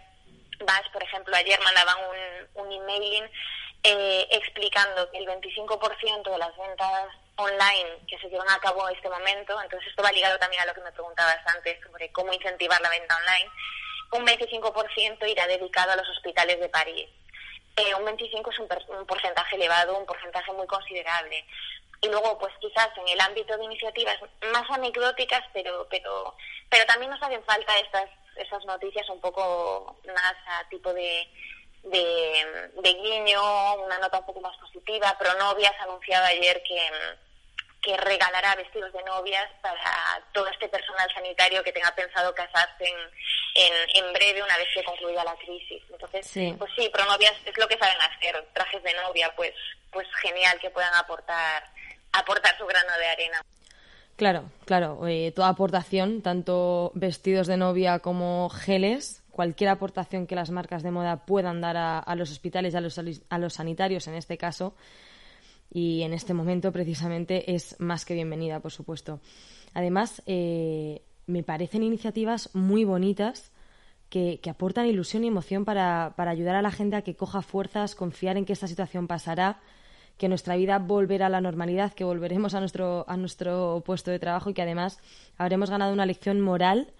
VAS, 0.60 0.88
por 0.94 1.04
ejemplo, 1.04 1.36
ayer 1.36 1.60
mandaban 1.62 1.98
un, 2.56 2.66
un 2.66 2.72
emailing 2.72 3.30
eh, 3.84 4.28
explicando 4.32 5.10
que 5.12 5.18
el 5.18 5.28
25% 5.28 6.32
de 6.32 6.38
las 6.38 6.58
ventas 6.58 7.10
online 7.36 8.00
que 8.08 8.18
se 8.18 8.30
llevan 8.30 8.50
a 8.50 8.60
cabo 8.60 8.88
en 8.88 8.96
este 8.96 9.10
momento, 9.10 9.62
entonces 9.62 9.90
esto 9.90 10.02
va 10.02 10.12
ligado 10.12 10.40
también 10.40 10.62
a 10.62 10.66
lo 10.66 10.74
que 10.74 10.82
me 10.82 10.92
preguntabas 10.92 11.38
antes 11.46 11.78
sobre 11.84 12.12
cómo 12.12 12.34
incentivar 12.34 12.80
la 12.82 12.90
venta 12.90 13.18
online, 13.18 13.52
un 14.12 14.26
25% 14.26 15.30
irá 15.30 15.46
dedicado 15.48 15.92
a 15.92 15.96
los 15.98 16.10
hospitales 16.10 16.60
de 16.60 16.70
París. 16.70 17.10
Eh, 17.78 17.94
un 17.96 18.06
25 18.06 18.52
es 18.52 18.60
un, 18.60 18.68
un, 18.98 19.06
porcentaje 19.06 19.56
elevado, 19.56 19.98
un 19.98 20.06
porcentaje 20.06 20.52
muy 20.54 20.66
considerable. 20.68 21.46
Y 22.02 22.08
luego, 22.08 22.38
pues 22.38 22.54
quizás 22.60 22.90
en 22.98 23.08
el 23.10 23.20
ámbito 23.20 23.58
de 23.58 23.66
iniciativas 23.66 24.18
más 24.54 24.70
anecdóticas, 24.70 25.44
pero, 25.54 25.88
pero, 25.90 26.36
pero 26.70 26.86
también 26.86 27.12
nos 27.12 27.22
hacen 27.22 27.44
falta 27.44 27.78
estas, 27.80 28.10
esas 28.36 28.64
noticias 28.66 29.10
un 29.10 29.20
poco 29.20 30.00
más 30.08 30.36
a 30.48 30.70
tipo 30.70 30.94
de, 30.94 31.28
de, 31.84 32.94
guiño, 32.94 33.76
una 33.76 33.98
nota 34.00 34.20
un 34.20 34.26
poco 34.26 34.42
más 34.42 34.58
positiva. 34.58 35.18
Pronovias 35.18 35.74
ha 35.80 35.84
anunciado 35.84 36.26
ayer 36.26 36.62
que, 36.64 36.90
que 37.82 37.98
regalará 37.98 38.56
vestidos 38.56 38.92
de 38.94 39.04
novias 39.04 39.48
para 39.62 40.22
todo 40.32 40.48
este 40.48 40.68
personal 40.70 41.10
sanitario 41.14 41.64
que 41.64 41.74
tenga 41.74 41.94
pensado 41.96 42.34
casarse 42.34 42.86
en, 42.86 42.98
en, 43.56 44.14
breve 44.14 44.44
una 44.44 44.58
vez 44.58 44.68
que 44.74 44.84
concluya 44.84 45.24
la 45.24 45.36
crisis. 45.36 45.82
Entonces, 45.90 46.58
pues 46.58 46.72
sí, 46.76 46.90
Pronovias 46.92 47.34
es 47.46 47.58
lo 47.58 47.68
que 47.68 47.78
saben 47.78 47.98
hacer, 48.02 48.46
trajes 48.54 48.84
de 48.84 48.94
novia, 48.94 49.32
pues, 49.36 49.54
pues 49.92 50.08
genial 50.22 50.60
que 50.60 50.70
puedan 50.70 50.94
aportar, 50.96 51.64
aportar 52.12 52.58
su 52.58 52.66
grano 52.66 52.98
de 53.00 53.08
arena. 53.08 53.42
Claro, 54.18 54.50
claro, 54.66 55.08
eh, 55.08 55.34
toda 55.36 55.50
aportación, 55.50 56.22
tanto 56.22 56.92
vestidos 56.96 57.48
de 57.48 57.58
novia 57.58 58.00
como 58.00 58.50
geles, 58.50 59.24
cualquier 59.32 59.70
aportación 59.70 60.28
que 60.28 60.36
las 60.36 60.52
marcas 60.52 60.84
de 60.84 60.92
moda 60.92 61.26
puedan 61.26 61.60
dar 61.60 61.76
a, 61.78 62.16
los 62.16 62.32
hospitales 62.32 62.74
y 62.74 62.78
a 62.78 62.82
los, 62.82 62.98
a 62.98 63.38
los 63.38 63.54
sanitarios 63.54 64.08
en 64.08 64.16
este 64.16 64.38
caso, 64.38 64.76
y 65.70 66.04
en 66.04 66.14
este 66.14 66.34
momento 66.34 66.72
precisamente 66.72 67.54
es 67.54 67.78
más 67.80 68.06
que 68.06 68.14
bienvenida, 68.14 68.62
por 68.62 68.72
supuesto. 68.72 69.20
Además, 69.74 70.24
eh, 70.26 71.02
me 71.28 71.44
parecen 71.44 71.84
iniciativas 71.84 72.50
muy 72.54 72.84
bonitas 72.84 73.52
que, 74.10 74.40
aportan 74.50 74.86
ilusión 74.86 75.24
y 75.24 75.28
emoción 75.28 75.66
para, 75.66 76.14
para, 76.16 76.32
ayudar 76.32 76.56
a 76.56 76.62
la 76.62 76.72
gente 76.72 76.96
a 76.96 77.02
que 77.02 77.16
coja 77.16 77.42
fuerzas, 77.42 77.96
confiar 77.96 78.38
en 78.38 78.46
que 78.46 78.54
esta 78.54 78.68
situación 78.68 79.08
pasará, 79.08 79.60
que 80.18 80.30
nuestra 80.30 80.56
vida 80.56 80.80
volverá 80.80 81.26
a 81.26 81.30
la 81.30 81.42
normalidad, 81.42 81.94
que 81.94 82.04
volveremos 82.04 82.54
a 82.54 82.60
nuestro, 82.60 83.06
a 83.08 83.18
nuestro 83.18 83.84
puesto 83.86 84.12
de 84.12 84.20
trabajo 84.20 84.50
y 84.50 84.54
que 84.54 84.62
además 84.62 85.00
habremos 85.38 85.70
ganado 85.70 85.92
una 85.92 86.06
lección 86.06 86.40
moral 86.40 86.94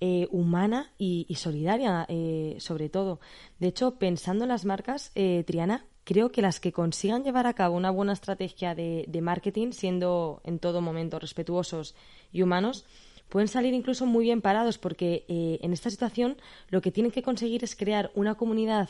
eh, 0.00 0.28
humana 0.30 0.92
y, 0.98 1.26
solidaria, 1.36 2.04
eh, 2.08 2.56
sobre 2.58 2.88
todo. 2.88 3.20
De 3.58 3.68
hecho, 3.68 3.98
pensando 3.98 4.44
en 4.44 4.48
las 4.48 4.64
marcas, 4.64 5.12
eh, 5.14 5.44
Triana, 5.46 5.86
creo 6.04 6.30
que 6.30 6.42
las 6.42 6.60
que 6.60 6.72
consigan 6.72 7.24
llevar 7.24 7.46
a 7.46 7.54
cabo 7.54 7.76
una 7.76 7.90
buena 7.90 8.12
estrategia 8.12 8.74
de, 8.74 9.20
marketing, 9.22 9.72
siendo 9.72 10.40
en 10.44 10.58
todo 10.58 10.80
momento 10.80 11.18
respetuosos 11.18 11.94
y 12.30 12.42
humanos, 12.42 12.84
pueden 13.28 13.48
salir 13.48 13.74
incluso 13.74 14.06
muy 14.06 14.24
bien 14.24 14.40
parados, 14.40 14.78
porque 14.78 15.24
en 15.28 15.72
esta 15.72 15.90
situación 15.90 16.40
lo 16.68 16.80
que 16.80 16.90
tienen 16.90 17.12
que 17.12 17.22
conseguir 17.22 17.64
es 17.64 17.76
crear 17.76 18.10
una 18.14 18.34
comunidad 18.36 18.88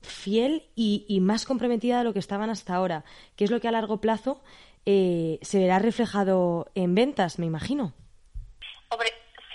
fiel 0.00 0.68
y, 0.76 1.18
más 1.20 1.44
comprometida 1.44 1.98
de 1.98 2.04
lo 2.04 2.12
que 2.12 2.20
estaban 2.20 2.50
hasta 2.50 2.74
ahora, 2.74 3.04
que 3.36 3.44
es 3.44 3.50
lo 3.50 3.60
que 3.60 3.68
a 3.68 3.72
largo 3.72 4.00
plazo 4.00 4.40
se 4.86 5.58
verá 5.58 5.78
reflejado 5.78 6.70
en 6.74 6.94
ventas, 6.94 7.38
me 7.38 7.46
imagino. 7.46 7.92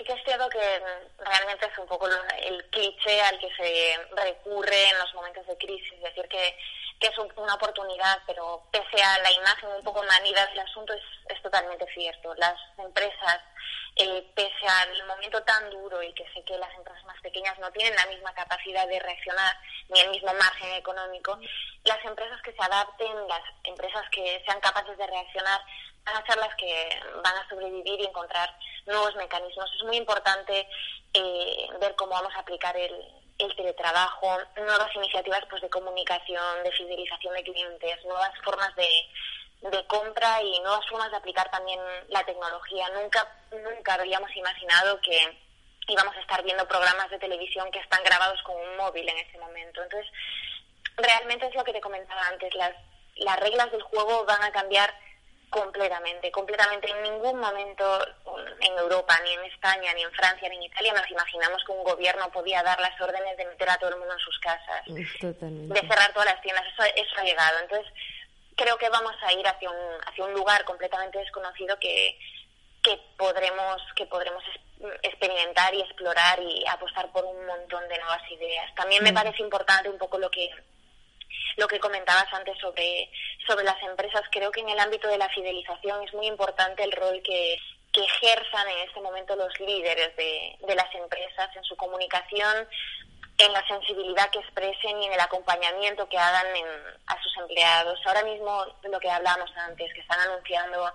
Que 0.06 0.12
es 0.12 0.22
cierto 0.22 0.46
que 0.50 0.58
realmente 1.24 1.64
es 1.64 1.78
un 1.78 1.86
poco 1.86 2.06
el 2.06 2.64
cliché 2.66 3.22
al 3.22 3.38
que 3.38 3.48
se 3.56 3.96
recurre 4.14 4.90
en 4.90 4.98
los 4.98 5.14
momentos 5.14 5.46
de 5.46 5.56
crisis, 5.56 5.98
decir 6.02 6.28
que, 6.28 6.54
que 7.00 7.08
es 7.08 7.18
una 7.36 7.54
oportunidad, 7.54 8.22
pero 8.26 8.62
pese 8.70 9.02
a 9.02 9.18
la 9.18 9.32
imagen 9.32 9.68
un 9.70 9.82
poco 9.82 10.02
manida 10.04 10.46
del 10.46 10.60
asunto, 10.60 10.92
es, 10.92 11.02
es 11.28 11.42
totalmente 11.42 11.86
cierto. 11.92 12.34
Las 12.36 12.54
empresas, 12.78 13.40
eh, 13.96 14.30
pese 14.34 14.66
al 14.66 15.06
momento 15.06 15.42
tan 15.42 15.70
duro 15.70 16.02
y 16.02 16.12
que 16.14 16.24
sé 16.32 16.42
que 16.44 16.56
las 16.58 16.72
empresas 16.74 17.04
más 17.04 17.20
pequeñas 17.20 17.58
no 17.58 17.70
tienen 17.72 17.94
la 17.96 18.06
misma 18.06 18.32
capacidad 18.34 18.86
de 18.88 19.00
reaccionar 19.00 19.56
ni 19.88 20.00
el 20.00 20.10
mismo 20.10 20.32
margen 20.34 20.72
económico, 20.72 21.38
las 21.84 22.04
empresas 22.04 22.40
que 22.42 22.52
se 22.52 22.62
adapten, 22.62 23.28
las 23.28 23.42
empresas 23.64 24.04
que 24.10 24.42
sean 24.46 24.60
capaces 24.60 24.96
de 24.96 25.06
reaccionar, 25.06 25.60
van 26.04 26.16
a 26.16 26.26
ser 26.26 26.36
las 26.36 26.54
que 26.56 27.00
van 27.22 27.36
a 27.36 27.48
sobrevivir 27.48 28.00
y 28.00 28.06
encontrar 28.06 28.56
nuevos 28.86 29.14
mecanismos. 29.16 29.70
Es 29.74 29.84
muy 29.84 29.96
importante 29.96 30.68
eh, 31.12 31.68
ver 31.80 31.94
cómo 31.96 32.12
vamos 32.12 32.34
a 32.34 32.40
aplicar 32.40 32.76
el, 32.76 33.23
el 33.44 33.56
teletrabajo, 33.56 34.38
nuevas 34.56 34.94
iniciativas 34.94 35.42
pues 35.48 35.62
de 35.62 35.70
comunicación, 35.70 36.62
de 36.62 36.72
fidelización 36.72 37.34
de 37.34 37.42
clientes, 37.42 38.04
nuevas 38.04 38.32
formas 38.42 38.74
de, 38.76 38.88
de 39.70 39.86
compra 39.86 40.42
y 40.42 40.60
nuevas 40.60 40.86
formas 40.88 41.10
de 41.10 41.16
aplicar 41.16 41.50
también 41.50 41.80
la 42.08 42.24
tecnología. 42.24 42.88
Nunca, 42.90 43.26
nunca 43.50 43.94
habríamos 43.94 44.34
imaginado 44.36 45.00
que 45.00 45.38
íbamos 45.88 46.16
a 46.16 46.20
estar 46.20 46.42
viendo 46.42 46.66
programas 46.66 47.10
de 47.10 47.18
televisión 47.18 47.70
que 47.70 47.78
están 47.78 48.02
grabados 48.04 48.42
con 48.42 48.56
un 48.56 48.76
móvil 48.76 49.08
en 49.08 49.18
ese 49.18 49.38
momento. 49.38 49.82
Entonces, 49.82 50.10
realmente 50.96 51.46
es 51.46 51.54
lo 51.54 51.64
que 51.64 51.72
te 51.72 51.80
comentaba 51.80 52.28
antes, 52.28 52.54
las, 52.54 52.74
las 53.16 53.38
reglas 53.40 53.70
del 53.70 53.82
juego 53.82 54.24
van 54.24 54.42
a 54.42 54.52
cambiar 54.52 54.92
Completamente, 55.54 56.32
completamente. 56.32 56.90
En 56.90 57.00
ningún 57.04 57.38
momento 57.38 58.04
en 58.58 58.76
Europa, 58.76 59.16
ni 59.22 59.34
en 59.34 59.44
España, 59.44 59.94
ni 59.94 60.02
en 60.02 60.10
Francia, 60.10 60.48
ni 60.48 60.56
en 60.56 60.64
Italia 60.64 60.92
nos 60.92 61.08
imaginamos 61.08 61.62
que 61.64 61.70
un 61.70 61.84
gobierno 61.84 62.28
podía 62.32 62.60
dar 62.64 62.80
las 62.80 63.00
órdenes 63.00 63.36
de 63.36 63.46
meter 63.46 63.70
a 63.70 63.78
todo 63.78 63.90
el 63.90 63.98
mundo 63.98 64.14
en 64.14 64.18
sus 64.18 64.36
casas, 64.40 64.82
de 64.84 65.80
cerrar 65.80 66.12
todas 66.12 66.26
las 66.26 66.42
tiendas. 66.42 66.64
Eso, 66.72 66.82
eso 66.96 67.20
ha 67.20 67.22
llegado. 67.22 67.60
Entonces, 67.60 67.86
creo 68.56 68.76
que 68.78 68.88
vamos 68.88 69.14
a 69.22 69.32
ir 69.32 69.46
hacia 69.46 69.70
un, 69.70 70.00
hacia 70.04 70.24
un 70.24 70.32
lugar 70.32 70.64
completamente 70.64 71.20
desconocido 71.20 71.78
que, 71.78 72.18
que 72.82 72.98
podremos, 73.16 73.80
que 73.94 74.06
podremos 74.06 74.42
experimentar 75.02 75.72
y 75.72 75.82
explorar 75.82 76.40
y 76.42 76.64
apostar 76.66 77.12
por 77.12 77.24
un 77.24 77.46
montón 77.46 77.86
de 77.88 77.98
nuevas 77.98 78.28
ideas. 78.28 78.74
También 78.74 79.04
me 79.04 79.12
mm. 79.12 79.14
parece 79.14 79.40
importante 79.40 79.88
un 79.88 79.98
poco 79.98 80.18
lo 80.18 80.28
que 80.32 80.50
lo 81.56 81.68
que 81.68 81.78
comentabas 81.78 82.26
antes 82.32 82.58
sobre, 82.58 83.10
sobre 83.46 83.64
las 83.64 83.80
empresas, 83.82 84.22
creo 84.30 84.50
que 84.50 84.60
en 84.60 84.68
el 84.68 84.78
ámbito 84.78 85.08
de 85.08 85.18
la 85.18 85.28
fidelización 85.28 86.02
es 86.02 86.12
muy 86.14 86.26
importante 86.26 86.82
el 86.82 86.92
rol 86.92 87.20
que, 87.22 87.56
que 87.92 88.02
ejerzan 88.02 88.68
en 88.68 88.88
este 88.88 89.00
momento 89.00 89.36
los 89.36 89.58
líderes 89.60 90.14
de, 90.16 90.56
de 90.66 90.74
las 90.74 90.92
empresas 90.94 91.54
en 91.56 91.64
su 91.64 91.76
comunicación, 91.76 92.68
en 93.38 93.52
la 93.52 93.66
sensibilidad 93.66 94.30
que 94.30 94.38
expresen 94.38 95.02
y 95.02 95.06
en 95.06 95.12
el 95.12 95.20
acompañamiento 95.20 96.08
que 96.08 96.18
hagan 96.18 96.46
a 97.06 97.22
sus 97.22 97.36
empleados. 97.38 98.00
Ahora 98.04 98.22
mismo, 98.22 98.66
lo 98.82 99.00
que 99.00 99.10
hablábamos 99.10 99.50
antes, 99.56 99.92
que 99.92 100.00
están 100.00 100.20
anunciando 100.20 100.92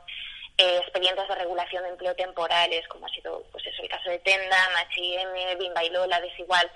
eh, 0.58 0.78
expedientes 0.78 1.28
de 1.28 1.36
regulación 1.36 1.84
de 1.84 1.89
empleo 1.89 2.15
temporales, 2.15 2.88
como 2.88 3.06
ha 3.06 3.10
sido 3.10 3.43
pues 3.52 3.65
eso, 3.65 3.82
el 3.82 3.89
caso 3.89 4.10
de 4.10 4.19
Tenda, 4.19 4.58
H&M, 4.78 5.56
Bimba 5.56 5.84
y 5.84 5.89
Lola, 5.89 6.19
Desigual, 6.21 6.69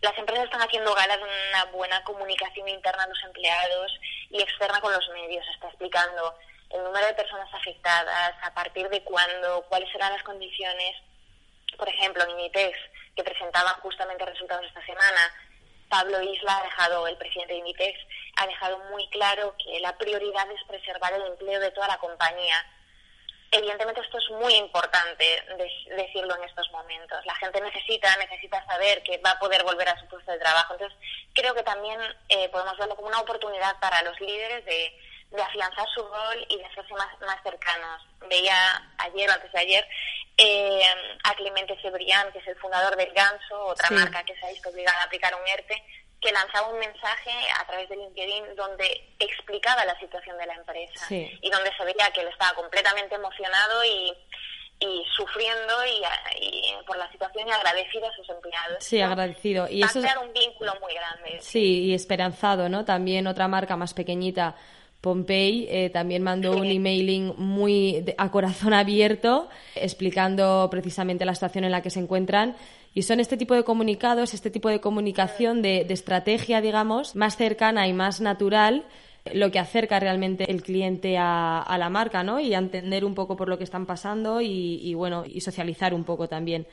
las 0.00 0.16
empresas 0.16 0.44
están 0.44 0.62
haciendo 0.62 0.94
gala 0.94 1.16
de 1.16 1.24
una 1.24 1.64
buena 1.72 2.02
comunicación 2.04 2.68
interna 2.68 3.04
a 3.04 3.08
los 3.08 3.22
empleados 3.24 3.92
y 4.30 4.40
externa 4.40 4.80
con 4.80 4.92
los 4.92 5.08
medios. 5.10 5.46
Está 5.54 5.68
explicando 5.68 6.34
el 6.70 6.84
número 6.84 7.06
de 7.06 7.14
personas 7.14 7.52
afectadas, 7.52 8.34
a 8.42 8.54
partir 8.54 8.88
de 8.88 9.02
cuándo, 9.02 9.62
cuáles 9.68 9.90
serán 9.90 10.12
las 10.12 10.22
condiciones. 10.22 10.96
Por 11.76 11.88
ejemplo, 11.88 12.22
en 12.24 12.30
Inditex, 12.30 12.78
que 13.14 13.24
presentaban 13.24 13.74
justamente 13.80 14.24
resultados 14.24 14.66
esta 14.66 14.84
semana, 14.86 15.32
Pablo 15.88 16.22
Isla 16.22 16.58
ha 16.58 16.62
dejado, 16.62 17.06
el 17.06 17.16
presidente 17.16 17.54
de 17.54 17.58
Inditex, 17.58 17.98
ha 18.36 18.46
dejado 18.46 18.78
muy 18.90 19.06
claro 19.08 19.54
que 19.62 19.80
la 19.80 19.98
prioridad 19.98 20.50
es 20.52 20.62
preservar 20.64 21.12
el 21.12 21.26
empleo 21.26 21.60
de 21.60 21.72
toda 21.72 21.88
la 21.88 21.98
compañía 21.98 22.64
Evidentemente 23.52 24.00
esto 24.00 24.18
es 24.18 24.30
muy 24.30 24.54
importante 24.54 25.24
decirlo 25.96 26.36
en 26.36 26.44
estos 26.44 26.70
momentos. 26.70 27.18
La 27.26 27.34
gente 27.34 27.60
necesita, 27.60 28.16
necesita 28.16 28.64
saber 28.64 29.02
que 29.02 29.18
va 29.18 29.32
a 29.32 29.38
poder 29.40 29.64
volver 29.64 29.88
a 29.88 29.98
su 29.98 30.06
puesto 30.06 30.30
de 30.30 30.38
trabajo. 30.38 30.74
Entonces, 30.74 30.96
creo 31.34 31.52
que 31.52 31.64
también 31.64 32.00
eh, 32.28 32.48
podemos 32.50 32.78
verlo 32.78 32.94
como 32.94 33.08
una 33.08 33.20
oportunidad 33.20 33.78
para 33.80 34.02
los 34.02 34.18
líderes 34.20 34.64
de, 34.64 34.94
afianzar 35.42 35.88
su 35.94 36.02
rol 36.02 36.46
y 36.48 36.58
de 36.58 36.64
hacerse 36.64 36.92
más, 36.94 37.08
más 37.20 37.42
cercanos. 37.42 38.02
Veía 38.28 38.82
ayer 38.98 39.28
o 39.28 39.32
antes 39.32 39.50
de 39.50 39.58
ayer 39.58 39.88
eh, 40.36 40.82
a 41.24 41.34
Clemente 41.34 41.76
Cebrián, 41.82 42.30
que 42.32 42.38
es 42.38 42.46
el 42.46 42.56
fundador 42.56 42.94
del 42.96 43.12
Ganso, 43.12 43.66
otra 43.66 43.90
marca 43.90 44.22
que 44.24 44.36
se 44.36 44.46
ha 44.46 44.50
visto 44.50 44.68
obligada 44.68 45.00
a 45.00 45.04
aplicar 45.04 45.34
un 45.34 45.46
ERTE, 45.46 45.82
que 46.20 46.32
lanzaba 46.32 46.68
un 46.68 46.78
mensaje 46.78 47.30
a 47.58 47.66
través 47.66 47.88
de 47.88 47.96
LinkedIn 47.96 48.54
donde 48.56 49.14
explicaba 49.18 49.84
la 49.84 49.98
situación 49.98 50.36
de 50.36 50.46
la 50.46 50.54
empresa 50.54 51.06
y 51.10 51.50
donde 51.50 51.74
se 51.76 51.84
veía 51.84 52.10
que 52.12 52.20
él 52.20 52.28
estaba 52.28 52.54
completamente 52.54 53.14
emocionado 53.14 53.84
y, 53.84 54.12
y 54.80 55.04
sufriendo 55.14 55.74
y, 55.86 56.86
por 56.86 56.96
la 56.96 57.10
situación 57.12 57.48
y 57.48 57.50
agradecido 57.50 58.06
a 58.06 58.12
sus 58.14 58.28
empleados. 58.28 58.82
Sí, 58.84 59.00
agradecido. 59.00 59.68
Y 59.68 59.82
eso 59.82 60.00
es 60.00 60.16
un 60.16 60.32
vínculo 60.32 60.72
muy 60.80 60.94
grande. 60.94 61.38
Sí, 61.40 61.84
y 61.84 61.94
esperanzado, 61.94 62.68
¿no? 62.68 62.84
También 62.84 63.26
otra 63.26 63.46
marca 63.46 63.76
más 63.76 63.92
pequeñita, 63.92 64.56
Pompey, 65.00 65.66
eh, 65.70 65.90
también 65.90 66.22
mandó 66.22 66.52
un 66.52 66.66
emailing 66.66 67.34
muy 67.36 68.04
a 68.18 68.30
corazón 68.30 68.74
abierto 68.74 69.48
explicando 69.74 70.68
precisamente 70.70 71.24
la 71.24 71.34
situación 71.34 71.64
en 71.64 71.70
la 71.70 71.82
que 71.82 71.90
se 71.90 72.00
encuentran 72.00 72.56
y 72.94 73.02
son 73.02 73.20
este 73.20 73.36
tipo 73.36 73.54
de 73.54 73.64
comunicados, 73.64 74.34
este 74.34 74.50
tipo 74.50 74.68
de 74.68 74.80
comunicación 74.80 75.62
de, 75.62 75.86
estrategia, 75.88 76.60
digamos, 76.60 77.14
más 77.14 77.36
cercana 77.36 77.86
y 77.86 77.92
más 77.92 78.20
natural 78.20 78.84
lo 79.34 79.50
que 79.50 79.58
acerca 79.58 80.00
realmente 80.00 80.50
el 80.50 80.62
cliente 80.62 81.16
a, 81.18 81.76
la 81.78 81.90
marca, 81.90 82.24
¿no? 82.24 82.40
Y 82.40 82.54
a 82.54 82.58
entender 82.58 83.04
un 83.04 83.14
poco 83.14 83.36
por 83.36 83.48
lo 83.48 83.58
que 83.58 83.64
están 83.64 83.86
pasando 83.86 84.40
y, 84.40 84.80
y 84.82 84.94
bueno, 84.94 85.24
y 85.26 85.40
socializar 85.42 85.94
un 85.94 86.04
poco 86.04 86.26
también. 86.26 86.66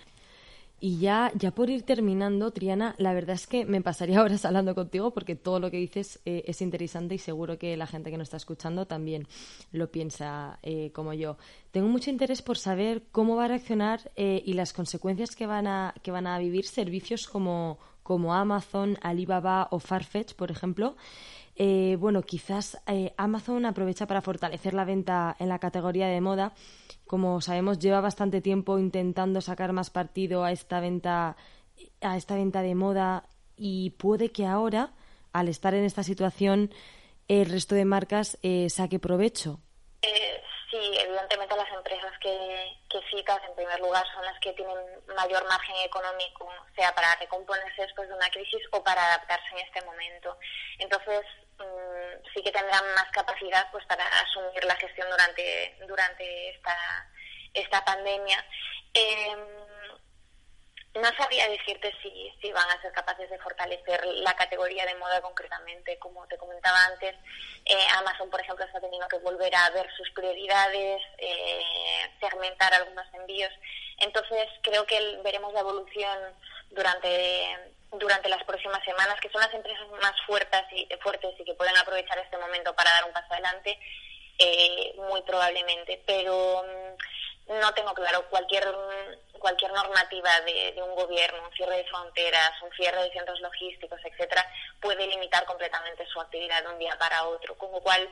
Y 0.80 1.00
ya, 1.00 1.32
ya 1.34 1.52
por 1.52 1.72
ir 1.72 1.82
terminando, 1.84 2.52
Triana, 2.52 2.94
la 3.00 3.13
verdad 3.13 3.36
es 3.36 3.48
que 3.48 3.66
me 3.66 3.82
pasaría 3.82 4.22
horas 4.24 4.46
hablando 4.46 4.76
contigo 4.76 5.12
porque 5.12 5.36
todo 5.36 5.60
lo 5.60 5.72
que 5.72 5.78
dices 5.78 6.20
eh, 6.26 6.44
es 6.46 6.62
interesante 6.62 7.16
y 7.16 7.18
seguro 7.18 7.58
que 7.58 7.76
la 7.78 7.88
gente 7.88 8.12
que 8.12 8.18
nos 8.18 8.28
está 8.28 8.38
escuchando 8.38 8.86
también 8.86 9.28
lo 9.72 9.92
piensa 9.92 10.60
eh, 10.62 10.92
como 10.94 11.13
yo. 11.13 11.38
Tengo 11.72 11.88
mucho 11.88 12.12
interés 12.12 12.44
por 12.44 12.58
saber 12.58 13.04
cómo 13.12 13.36
va 13.36 13.46
a 13.46 13.48
reaccionar 13.48 14.12
eh, 14.16 14.44
y 14.46 14.54
las 14.54 14.72
consecuencias 14.72 15.36
que 15.36 15.48
van 15.48 15.66
a, 15.66 15.96
que 16.04 16.12
van 16.12 16.28
a 16.28 16.38
vivir 16.38 16.66
servicios 16.66 17.28
como, 17.28 17.80
como 18.08 18.34
Amazon, 18.34 18.98
Alibaba 19.02 19.67
o 19.72 19.80
Farfetch, 19.80 20.34
por 20.34 20.50
ejemplo. 20.50 20.96
bueno, 22.00 22.22
quizás 22.22 22.78
Amazon 23.17 23.65
aprovecha 23.65 24.08
para 24.08 24.22
fortalecer 24.22 24.74
la 24.74 24.86
venta 24.86 25.36
en 25.39 25.50
la 25.50 25.60
categoría 25.60 26.08
de 26.08 26.22
moda 26.22 26.54
como 27.08 27.41
sabemos, 27.41 27.80
lleva 27.80 28.02
bastante 28.02 28.41
tiempo 28.41 28.78
intentando 28.78 29.41
sacar 29.41 29.74
más 29.74 29.89
partido 29.89 30.43
a 30.43 30.52
esta 30.52 30.80
venta, 30.80 31.38
a 32.02 32.17
esta 32.17 32.36
venta 32.36 32.62
de 32.62 32.76
moda 32.76 33.24
y 33.56 33.91
puede 33.91 34.30
que 34.30 34.46
ahora, 34.46 34.91
al 35.32 35.48
estar 35.48 35.74
en 35.74 35.86
esta 35.86 36.04
situación, 36.04 36.70
el 37.28 37.50
resto 37.50 37.76
de 37.76 37.86
marcas 37.86 38.38
eh, 38.43 38.70
saque 38.70 39.00
provecho. 39.00 39.60
Eh, 40.02 40.08
sí, 40.70 40.98
evidentemente 41.00 41.56
las 41.56 41.72
empresas 41.72 42.12
que, 42.20 42.78
que 42.90 43.02
citas 43.10 43.40
en 43.48 43.56
primer 43.56 43.80
lugar 43.80 44.06
son 44.14 44.26
las 44.26 44.40
que 44.40 44.54
tienen 44.54 44.78
mayor 45.16 45.48
margen 45.48 45.76
económico, 45.84 46.50
sea 46.76 46.94
para 46.94 47.16
recomponerse 47.16 47.82
después 47.82 48.08
de 48.08 48.16
una 48.16 48.30
crisis 48.30 48.62
o 48.72 48.84
para 48.84 49.06
adaptarse 49.06 49.48
en 49.54 49.66
este 49.66 49.82
momento. 49.84 50.38
Entonces, 50.80 51.26
Mm, 51.60 52.22
sí 52.34 52.44
que 52.44 52.52
tendrán 52.52 52.84
más 52.94 53.10
capacidad 53.12 53.68
pues 53.72 53.84
para 53.86 54.06
asumir 54.06 54.64
la 54.64 54.76
gestión 54.76 55.10
durante 55.10 55.76
durante 55.88 56.50
esta 56.52 56.78
esta 57.54 57.84
pandemia 57.84 58.46
em, 58.94 59.40
no 61.02 61.16
sabría 61.18 61.48
decirte 61.50 61.94
si, 62.02 62.32
si 62.42 62.52
van 62.52 62.70
a 62.70 62.82
ser 62.82 62.92
capaces 62.92 63.30
de 63.30 63.40
fortalecer 63.40 64.06
la 64.06 64.36
categoría 64.36 64.86
de 64.86 64.96
moda 64.96 65.22
concretamente. 65.22 65.98
Como 66.00 66.26
te 66.28 66.38
comentaba 66.38 66.86
antes, 66.86 67.16
eh, 67.66 67.88
Amazon, 67.98 68.30
por 68.30 68.42
ejemplo, 68.42 68.66
está 68.66 68.80
teniendo 68.80 69.08
que 69.08 69.18
volver 69.20 69.54
a 69.56 69.70
ver 69.72 69.88
sus 69.96 70.10
prioridades, 70.12 71.02
eh, 71.18 71.62
segmentar 72.20 72.74
algunos 72.74 73.06
envíos. 73.14 73.52
Entonces, 74.00 74.48
creo 74.62 74.86
que 74.86 75.20
veremos 75.24 75.54
la 75.54 75.62
evolución 75.62 76.18
durante 76.72 77.76
durante 77.92 78.30
las 78.30 78.44
próximas 78.44 78.84
semanas, 78.84 79.20
que 79.22 79.30
son 79.30 79.42
las 79.42 79.54
empresas 79.54 79.88
más 80.02 80.14
fuertes 80.26 80.62
y, 80.72 80.88
fuertes 81.02 81.34
y 81.40 81.46
que 81.46 81.54
pueden 81.54 81.78
aprovechar 81.78 82.18
este 82.20 82.38
momento 82.38 82.76
para 82.76 82.92
dar 82.92 83.06
un 83.06 83.14
paso 83.14 83.34
adelante, 83.34 83.80
eh, 84.38 84.94
muy 84.98 85.22
probablemente. 85.22 86.02
Pero 86.06 86.66
mm, 87.48 87.60
no 87.60 87.74
tengo 87.74 87.94
claro 87.94 88.28
cualquier 88.30 88.66
cualquier 89.48 89.72
normativa 89.72 90.42
de, 90.42 90.74
un 90.84 90.94
gobierno, 90.94 91.42
un 91.42 91.54
cierre 91.56 91.78
de 91.78 91.86
fronteras, 91.86 92.52
un 92.62 92.72
cierre 92.74 93.02
de 93.04 93.14
centros 93.14 93.40
logísticos, 93.40 93.98
etcétera, 94.04 94.46
puede 94.82 95.08
limitar 95.08 95.46
completamente 95.46 96.06
su 96.08 96.20
actividad 96.20 96.64
de 96.64 96.70
un 96.70 96.80
día 96.80 96.98
para 97.00 97.26
otro. 97.26 97.58
Con 97.58 97.72
lo 97.72 97.80
cual, 97.80 98.10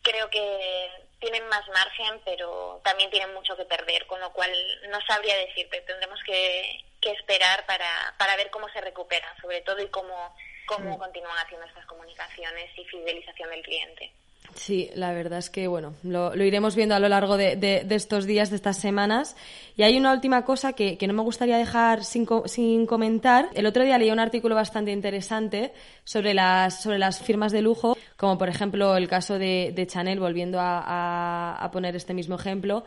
creo 0.00 0.30
que 0.30 0.90
tienen 1.20 1.46
más 1.48 1.68
margen, 1.68 2.18
pero 2.24 2.80
también 2.82 3.10
tienen 3.10 3.34
mucho 3.34 3.54
que 3.58 3.66
perder, 3.66 4.06
con 4.06 4.20
lo 4.20 4.32
cual 4.32 4.50
no 4.88 4.98
sabría 5.02 5.36
decirte. 5.36 5.82
Tendremos 5.82 6.18
que, 6.24 6.82
que 7.02 7.10
esperar 7.10 7.66
para, 7.66 8.14
para 8.16 8.34
ver 8.36 8.48
cómo 8.48 8.66
se 8.70 8.80
recuperan, 8.80 9.38
sobre 9.42 9.60
todo, 9.60 9.82
y 9.82 9.88
cómo, 9.88 10.34
cómo 10.64 10.98
continúan 10.98 11.36
haciendo 11.36 11.66
estas 11.66 11.84
comunicaciones 11.84 12.70
y 12.78 12.86
fidelización 12.86 13.50
del 13.50 13.62
cliente. 13.62 14.10
Sí, 14.54 14.90
la 14.94 15.12
verdad 15.12 15.40
es 15.40 15.50
que, 15.50 15.66
bueno, 15.66 15.94
lo, 16.02 16.34
iremos 16.36 16.76
viendo 16.76 16.94
a 16.94 17.00
lo 17.00 17.08
largo 17.08 17.36
de, 17.36 17.86
estos 17.90 18.24
días, 18.24 18.50
de 18.50 18.56
estas 18.56 18.78
semanas. 18.78 19.36
Y 19.76 19.82
hay 19.82 19.96
una 19.96 20.12
última 20.12 20.44
cosa 20.44 20.74
que, 20.74 20.96
no 21.06 21.12
me 21.12 21.22
gustaría 21.22 21.58
dejar 21.58 22.04
sin, 22.04 22.26
sin, 22.46 22.86
comentar. 22.86 23.48
El 23.54 23.66
otro 23.66 23.84
día 23.84 23.98
leí 23.98 24.10
un 24.10 24.20
artículo 24.20 24.54
bastante 24.54 24.92
interesante 24.92 25.72
sobre 26.04 26.34
las, 26.34 26.82
sobre 26.82 26.98
las 26.98 27.20
firmas 27.20 27.52
de 27.52 27.62
lujo, 27.62 27.96
como 28.16 28.38
por 28.38 28.48
ejemplo 28.48 28.96
el 28.96 29.08
caso 29.08 29.38
de, 29.38 29.86
Chanel, 29.88 30.20
volviendo 30.20 30.60
a, 30.60 31.56
a 31.56 31.70
poner 31.70 31.96
este 31.96 32.14
mismo 32.14 32.36
ejemplo 32.36 32.84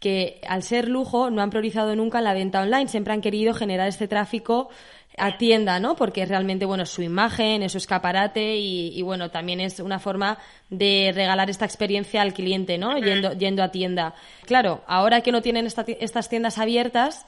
que 0.00 0.42
al 0.46 0.62
ser 0.62 0.88
lujo 0.88 1.30
no 1.30 1.40
han 1.40 1.48
priorizado 1.48 1.96
nunca 1.96 2.20
la 2.20 2.34
venta 2.34 2.60
online, 2.60 2.88
siempre 2.88 3.14
han 3.14 3.22
querido 3.22 3.54
generar 3.54 3.88
este 3.88 4.06
tráfico 4.06 4.68
a 5.16 5.38
tienda, 5.38 5.78
¿no? 5.78 5.96
Porque 5.96 6.26
realmente, 6.26 6.64
bueno, 6.64 6.86
su 6.86 7.02
imagen, 7.02 7.62
es 7.62 7.72
su 7.72 7.78
escaparate 7.78 8.56
y, 8.56 9.00
bueno, 9.02 9.30
también 9.30 9.60
es 9.60 9.80
una 9.80 9.98
forma 9.98 10.38
de 10.70 11.12
regalar 11.14 11.50
esta 11.50 11.64
experiencia 11.64 12.22
al 12.22 12.34
cliente, 12.34 12.78
¿no? 12.78 12.98
Yendo, 12.98 13.32
yendo 13.32 13.62
a 13.62 13.70
tienda. 13.70 14.14
Claro, 14.46 14.82
ahora 14.86 15.20
que 15.20 15.32
no 15.32 15.42
tienen 15.42 15.66
estas 15.66 16.28
tiendas 16.28 16.58
abiertas, 16.58 17.26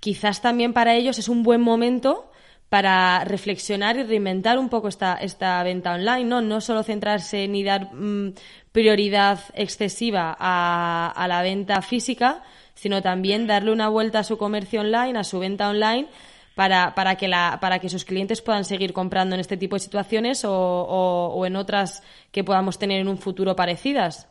quizás 0.00 0.42
también 0.42 0.72
para 0.72 0.94
ellos 0.94 1.18
es 1.18 1.28
un 1.28 1.42
buen 1.42 1.60
momento 1.60 2.30
para 2.68 3.24
reflexionar 3.24 3.98
y 3.98 4.02
reinventar 4.02 4.58
un 4.58 4.70
poco 4.70 4.88
esta, 4.88 5.14
esta 5.16 5.62
venta 5.62 5.92
online, 5.92 6.24
¿no? 6.24 6.40
No 6.40 6.60
solo 6.62 6.82
centrarse 6.82 7.46
ni 7.46 7.62
dar 7.62 7.92
mm, 7.92 8.34
prioridad 8.72 9.40
excesiva 9.54 10.34
a, 10.38 11.12
a 11.14 11.28
la 11.28 11.42
venta 11.42 11.82
física, 11.82 12.42
sino 12.74 13.02
también 13.02 13.46
darle 13.46 13.72
una 13.72 13.88
vuelta 13.88 14.20
a 14.20 14.24
su 14.24 14.38
comercio 14.38 14.80
online, 14.80 15.18
a 15.18 15.24
su 15.24 15.38
venta 15.38 15.68
online, 15.68 16.08
para, 16.54 16.94
para, 16.94 17.16
que, 17.16 17.28
la, 17.28 17.58
para 17.60 17.78
que 17.78 17.88
sus 17.88 18.04
clientes 18.04 18.42
puedan 18.42 18.64
seguir 18.64 18.92
comprando 18.92 19.34
en 19.34 19.40
este 19.40 19.56
tipo 19.56 19.76
de 19.76 19.80
situaciones 19.80 20.44
o, 20.44 20.52
o, 20.52 21.46
en 21.46 21.56
otras 21.56 22.02
que 22.30 22.44
podamos 22.44 22.78
tener 22.78 23.00
en 23.00 23.08
un 23.08 23.18
futuro 23.18 23.56
parecidas. 23.56 24.28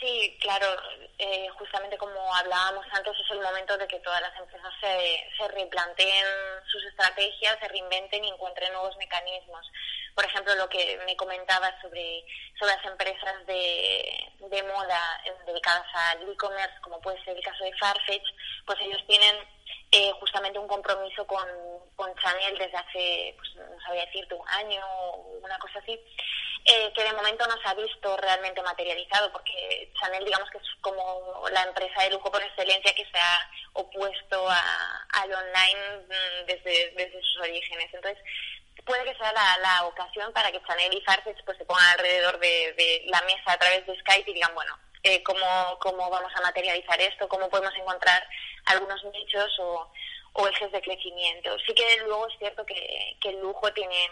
Sí, 0.00 0.36
claro. 0.40 0.66
Eh, 1.20 1.48
justamente 1.58 1.98
como 1.98 2.32
hablábamos 2.32 2.86
antes, 2.92 3.12
es 3.18 3.30
el 3.32 3.40
momento 3.40 3.76
de 3.76 3.88
que 3.88 3.98
todas 4.00 4.22
las 4.22 4.38
empresas 4.38 4.72
se, 4.80 5.26
se 5.36 5.48
replanteen 5.48 6.24
sus 6.70 6.84
estrategias, 6.84 7.58
se 7.58 7.66
reinventen 7.66 8.24
y 8.24 8.28
encuentren 8.28 8.72
nuevos 8.72 8.96
mecanismos. 8.98 9.66
Por 10.14 10.24
ejemplo, 10.24 10.54
lo 10.54 10.68
que 10.68 11.00
me 11.06 11.16
comentabas 11.16 11.74
sobre, 11.82 12.24
sobre 12.56 12.72
las 12.76 12.84
empresas 12.84 13.46
de, 13.46 14.30
de 14.38 14.62
moda 14.62 15.20
dedicadas 15.44 15.86
al 15.92 16.22
e-commerce, 16.30 16.80
como 16.82 17.00
puede 17.00 17.22
ser 17.24 17.36
el 17.36 17.42
caso 17.42 17.64
de 17.64 17.74
Farfetch, 17.74 18.26
pues 18.64 18.78
ellos 18.80 19.02
tienen 19.08 19.36
eh, 19.90 20.12
justamente 20.20 20.58
un 20.58 20.68
compromiso 20.68 21.26
con, 21.26 21.46
con 21.96 22.14
Chanel 22.16 22.58
desde 22.58 22.76
hace, 22.76 23.34
pues 23.36 23.54
no 23.56 23.80
sabía 23.80 24.04
decirte, 24.06 24.34
un 24.34 24.48
año 24.48 24.84
o 24.86 25.38
una 25.42 25.58
cosa 25.58 25.78
así, 25.78 25.98
eh, 26.64 26.92
que 26.94 27.04
de 27.04 27.12
momento 27.14 27.46
no 27.46 27.56
se 27.62 27.68
ha 27.68 27.74
visto 27.74 28.16
realmente 28.18 28.60
materializado, 28.62 29.32
porque 29.32 29.90
Chanel 29.98 30.24
digamos 30.24 30.50
que 30.50 30.58
es 30.58 30.64
como 30.82 31.48
la 31.50 31.62
empresa 31.62 32.02
de 32.02 32.10
lujo 32.10 32.30
por 32.30 32.42
excelencia 32.42 32.94
que 32.94 33.06
se 33.06 33.18
ha 33.18 33.50
opuesto 33.72 34.48
a, 34.48 35.06
al 35.12 35.32
online 35.32 36.04
mm, 36.06 36.46
desde, 36.46 36.90
desde 36.90 37.22
sus 37.22 37.38
orígenes. 37.38 37.88
Entonces, 37.94 38.22
puede 38.84 39.04
que 39.04 39.16
sea 39.16 39.32
la, 39.32 39.58
la 39.58 39.86
ocasión 39.86 40.32
para 40.34 40.52
que 40.52 40.62
Chanel 40.64 40.92
y 40.92 41.00
Farfetch 41.00 41.42
pues, 41.44 41.56
se 41.56 41.64
pongan 41.64 41.86
alrededor 41.92 42.38
de, 42.38 42.74
de 42.76 43.02
la 43.06 43.22
mesa 43.22 43.52
a 43.52 43.58
través 43.58 43.86
de 43.86 43.98
Skype 44.00 44.30
y 44.30 44.34
digan, 44.34 44.54
bueno, 44.54 44.78
eh, 45.08 45.22
cómo, 45.22 45.78
cómo 45.80 46.10
vamos 46.10 46.30
a 46.34 46.42
materializar 46.42 47.00
esto, 47.00 47.28
cómo 47.28 47.48
podemos 47.48 47.74
encontrar 47.76 48.22
algunos 48.66 49.02
nichos 49.04 49.50
o, 49.58 49.90
ejes 50.50 50.70
de 50.70 50.80
crecimiento. 50.82 51.56
Sí 51.66 51.74
que 51.74 51.96
luego 52.06 52.28
es 52.28 52.38
cierto 52.38 52.64
que, 52.64 53.16
el 53.24 53.40
lujo 53.40 53.72
tiene, 53.72 54.08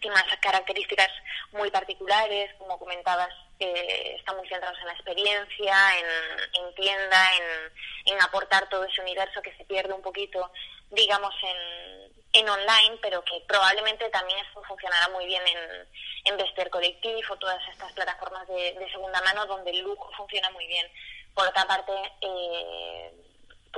tiene 0.00 0.14
unas 0.14 0.36
características 0.40 1.08
muy 1.52 1.70
particulares, 1.70 2.52
como 2.58 2.78
comentabas, 2.78 3.30
eh, 3.58 4.20
muy 4.36 4.48
centrados 4.48 4.78
en 4.80 4.86
la 4.86 4.92
experiencia, 4.92 5.98
en, 5.98 6.64
en 6.64 6.74
tienda, 6.74 7.30
en, 7.36 8.12
en 8.12 8.22
aportar 8.22 8.68
todo 8.68 8.84
ese 8.84 9.00
universo 9.00 9.40
que 9.40 9.56
se 9.56 9.64
pierde 9.64 9.94
un 9.94 10.02
poquito, 10.02 10.52
digamos, 10.90 11.34
en, 11.42 12.17
en 12.38 12.48
online, 12.48 12.98
pero 13.02 13.22
que 13.24 13.42
probablemente 13.46 14.08
también 14.10 14.38
esto 14.40 14.62
funcionará 14.62 15.08
muy 15.08 15.26
bien 15.26 15.42
en, 15.46 15.88
en 16.24 16.36
Vester 16.36 16.70
Collective 16.70 17.22
o 17.30 17.36
todas 17.36 17.60
estas 17.68 17.92
plataformas 17.92 18.46
de, 18.48 18.88
segunda 18.90 19.20
mano 19.22 19.46
donde 19.46 19.70
el 19.70 19.80
lujo 19.80 20.10
funciona 20.16 20.50
muy 20.50 20.66
bien. 20.66 20.86
Por 21.34 21.46
otra 21.46 21.66
parte, 21.66 21.92
eh, 22.20 23.27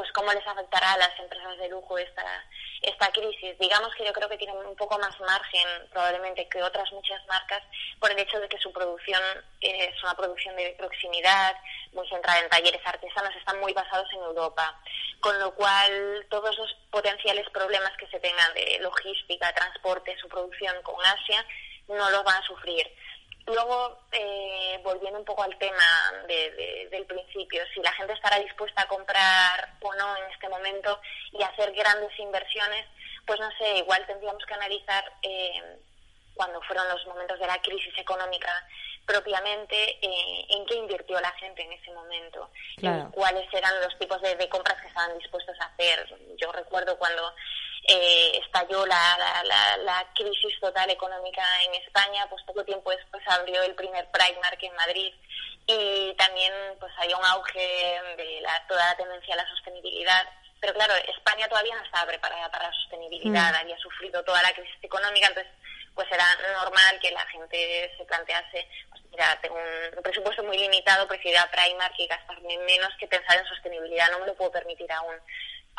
pues 0.01 0.13
cómo 0.13 0.33
les 0.33 0.47
afectará 0.47 0.95
a 0.95 0.97
las 0.97 1.19
empresas 1.19 1.59
de 1.59 1.69
lujo 1.69 1.99
esta, 1.99 2.25
esta 2.81 3.13
crisis. 3.13 3.59
Digamos 3.59 3.95
que 3.95 4.07
yo 4.07 4.15
creo 4.15 4.31
que 4.31 4.39
tienen 4.39 4.57
un 4.57 4.75
poco 4.75 4.99
más 4.99 5.13
margen 5.21 5.69
probablemente 5.93 6.49
que 6.49 6.63
otras 6.63 6.91
muchas 6.93 7.21
marcas 7.27 7.63
por 7.99 8.11
el 8.11 8.19
hecho 8.19 8.41
de 8.41 8.49
que 8.49 8.57
su 8.57 8.73
producción 8.73 9.21
es 9.61 10.03
una 10.03 10.15
producción 10.15 10.57
de 10.57 10.75
proximidad, 10.79 11.55
muy 11.93 12.09
centrada 12.09 12.41
en 12.41 12.49
talleres 12.49 12.81
artesanos, 12.83 13.37
están 13.37 13.61
muy 13.61 13.75
basados 13.75 14.09
en 14.15 14.21
Europa. 14.21 14.75
Con 15.21 15.39
lo 15.39 15.55
cual, 15.55 16.27
todos 16.31 16.57
los 16.57 16.75
potenciales 16.91 17.47
problemas 17.51 17.93
que 17.99 18.07
se 18.07 18.21
tengan 18.21 18.55
de 18.55 18.79
logística, 18.81 19.53
transporte, 19.53 20.17
su 20.17 20.29
producción 20.29 20.83
con 20.83 20.97
Asia, 21.05 21.45
no 21.89 22.09
los 22.09 22.25
van 22.25 22.43
a 22.43 22.47
sufrir. 22.47 22.91
Luego, 23.47 23.99
eh, 24.13 24.79
volviendo 24.83 25.19
un 25.19 25.25
poco 25.25 25.43
al 25.43 25.57
tema 25.59 26.13
del 26.27 27.07
principio, 27.07 27.63
si 27.75 27.81
la 27.81 27.93
gente 27.93 28.13
estará 28.13 28.39
dispuesta 28.39 28.83
a 28.83 28.89
comprar 28.89 29.75
o 29.81 29.95
no 29.95 30.17
en 30.17 30.33
este 30.33 30.49
momento 30.49 31.01
y 31.33 31.43
hacer 31.43 31.73
grandes 31.73 32.17
inversiones, 32.19 32.87
pues 33.27 33.41
no 33.41 33.51
sé, 33.59 33.79
igual 33.79 34.07
tendríamos 34.07 34.45
que 34.45 34.55
analizar 34.55 35.13
eh, 35.23 35.79
cuando 36.35 36.61
fueron 36.63 36.89
los 36.89 37.05
momentos 37.07 37.39
de 37.39 37.47
la 37.47 37.61
crisis 37.61 37.97
económica 37.99 38.53
propiamente, 39.07 39.99
eh, 40.01 40.47
en 40.51 40.65
qué 40.67 40.77
invirtió 40.77 41.21
la 41.21 41.33
gente 41.33 41.63
en 41.63 41.73
ese 41.73 41.91
momento, 41.93 42.49
y 42.77 42.87
cuáles 43.11 43.53
eran 43.53 43.81
los 43.81 43.99
tipos 43.99 44.21
de, 44.23 44.37
de 44.37 44.49
compras 44.49 44.81
que 44.81 44.89
estaban 44.89 45.19
dispuestos 45.19 45.59
a 45.61 45.65
hacer. 45.65 46.07
Yo 46.37 46.53
recuerdo 46.53 46.97
cuando 46.97 47.35
eh, 47.89 48.30
estalló 48.51 48.85
la, 48.85 49.17
la, 49.45 49.77
la, 49.79 50.07
crisis 50.13 50.59
total 50.61 50.91
económica 50.91 51.43
en 51.63 51.75
España, 51.77 52.27
pues 52.29 52.43
poco 52.45 52.65
tiempo 52.65 52.91
después 52.91 53.23
abrió 53.29 53.63
el 53.63 53.77
primer 53.77 54.11
Primark 54.11 54.61
en 54.63 54.75
Madrid 54.75 55.15
y 55.67 56.13
también 56.15 56.53
pues 56.81 56.93
había 56.99 57.17
un 57.17 57.25
auge 57.25 58.01
de 58.17 58.41
la, 58.41 58.67
toda 58.67 58.87
la 58.87 58.97
tendencia 58.97 59.35
a 59.35 59.37
la 59.39 59.49
sostenibilidad. 59.49 60.29
Pero 60.61 60.75
claro, 60.75 60.95
España 60.97 61.49
todavía 61.49 61.77
no 61.77 61.85
estaba 61.85 62.07
preparada 62.07 62.51
para 62.51 62.67
la 62.67 62.75
sostenibilidad, 62.75 63.53
mm. 63.53 63.57
había 63.57 63.79
sufrido 63.79 64.23
toda 64.25 64.43
la 64.43 64.53
crisis 64.53 64.83
económica, 64.83 65.29
entonces 65.29 65.53
pues 65.95 66.07
era 66.11 66.27
normal 66.61 66.99
que 67.01 67.11
la 67.13 67.27
gente 67.27 67.95
se 67.97 68.05
plantease, 68.05 68.69
pues 68.91 69.03
mira, 69.11 69.39
tengo 69.41 69.57
un 69.57 70.03
presupuesto 70.03 70.43
muy 70.43 70.59
limitado, 70.59 71.07
prefiero 71.07 71.41
a 71.41 71.51
Primark 71.51 71.95
y 71.99 72.07
gastarme 72.07 72.59
menos 72.59 72.91
que 72.99 73.07
pensar 73.07 73.39
en 73.39 73.47
sostenibilidad, 73.47 74.11
no 74.11 74.21
me 74.21 74.27
lo 74.27 74.35
puedo 74.35 74.51
permitir 74.51 74.91
aún 74.93 75.17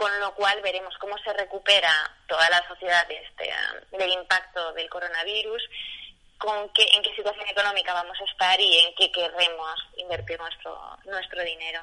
con 0.02 0.20
lo 0.20 0.34
cual 0.34 0.60
veremos 0.64 0.96
cómo 1.00 1.16
se 1.20 1.32
recupera 1.34 1.92
toda 2.28 2.50
la 2.50 2.68
sociedad 2.68 3.08
de 3.08 3.18
este, 3.18 3.52
del 3.96 4.12
impacto 4.12 4.74
del 4.74 4.90
coronavirus, 4.90 5.62
con 6.40 6.70
qué, 6.74 6.82
en 6.96 7.04
qué 7.04 7.14
situación 7.16 7.48
económica 7.48 7.94
vamos 7.94 8.18
a 8.20 8.32
estar 8.32 8.60
y 8.60 8.80
en 8.80 8.96
qué 8.98 9.12
querremos 9.12 9.76
invertir 9.98 10.40
nuestro, 10.40 10.76
nuestro 11.06 11.44
dinero. 11.44 11.82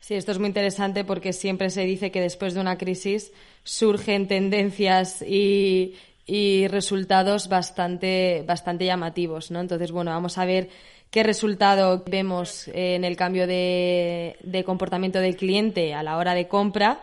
Sí, 0.00 0.14
esto 0.14 0.32
es 0.32 0.38
muy 0.38 0.46
interesante 0.46 1.04
porque 1.04 1.34
siempre 1.34 1.68
se 1.68 1.82
dice 1.82 2.10
que 2.10 2.22
después 2.22 2.54
de 2.54 2.62
una 2.62 2.78
crisis 2.78 3.34
surgen 3.64 4.28
tendencias 4.28 5.20
y, 5.20 6.00
y 6.24 6.68
resultados 6.68 7.50
bastante, 7.50 8.44
bastante 8.46 8.86
llamativos, 8.86 9.50
¿no? 9.50 9.60
Entonces, 9.60 9.92
bueno, 9.92 10.10
vamos 10.10 10.38
a 10.38 10.46
ver 10.46 10.70
qué 11.10 11.22
resultado 11.22 12.02
vemos 12.06 12.66
en 12.68 13.04
el 13.04 13.14
cambio 13.14 13.46
de, 13.46 14.38
de 14.40 14.64
comportamiento 14.64 15.20
del 15.20 15.36
cliente 15.36 15.92
a 15.92 16.02
la 16.02 16.16
hora 16.16 16.32
de 16.32 16.48
compra 16.48 17.02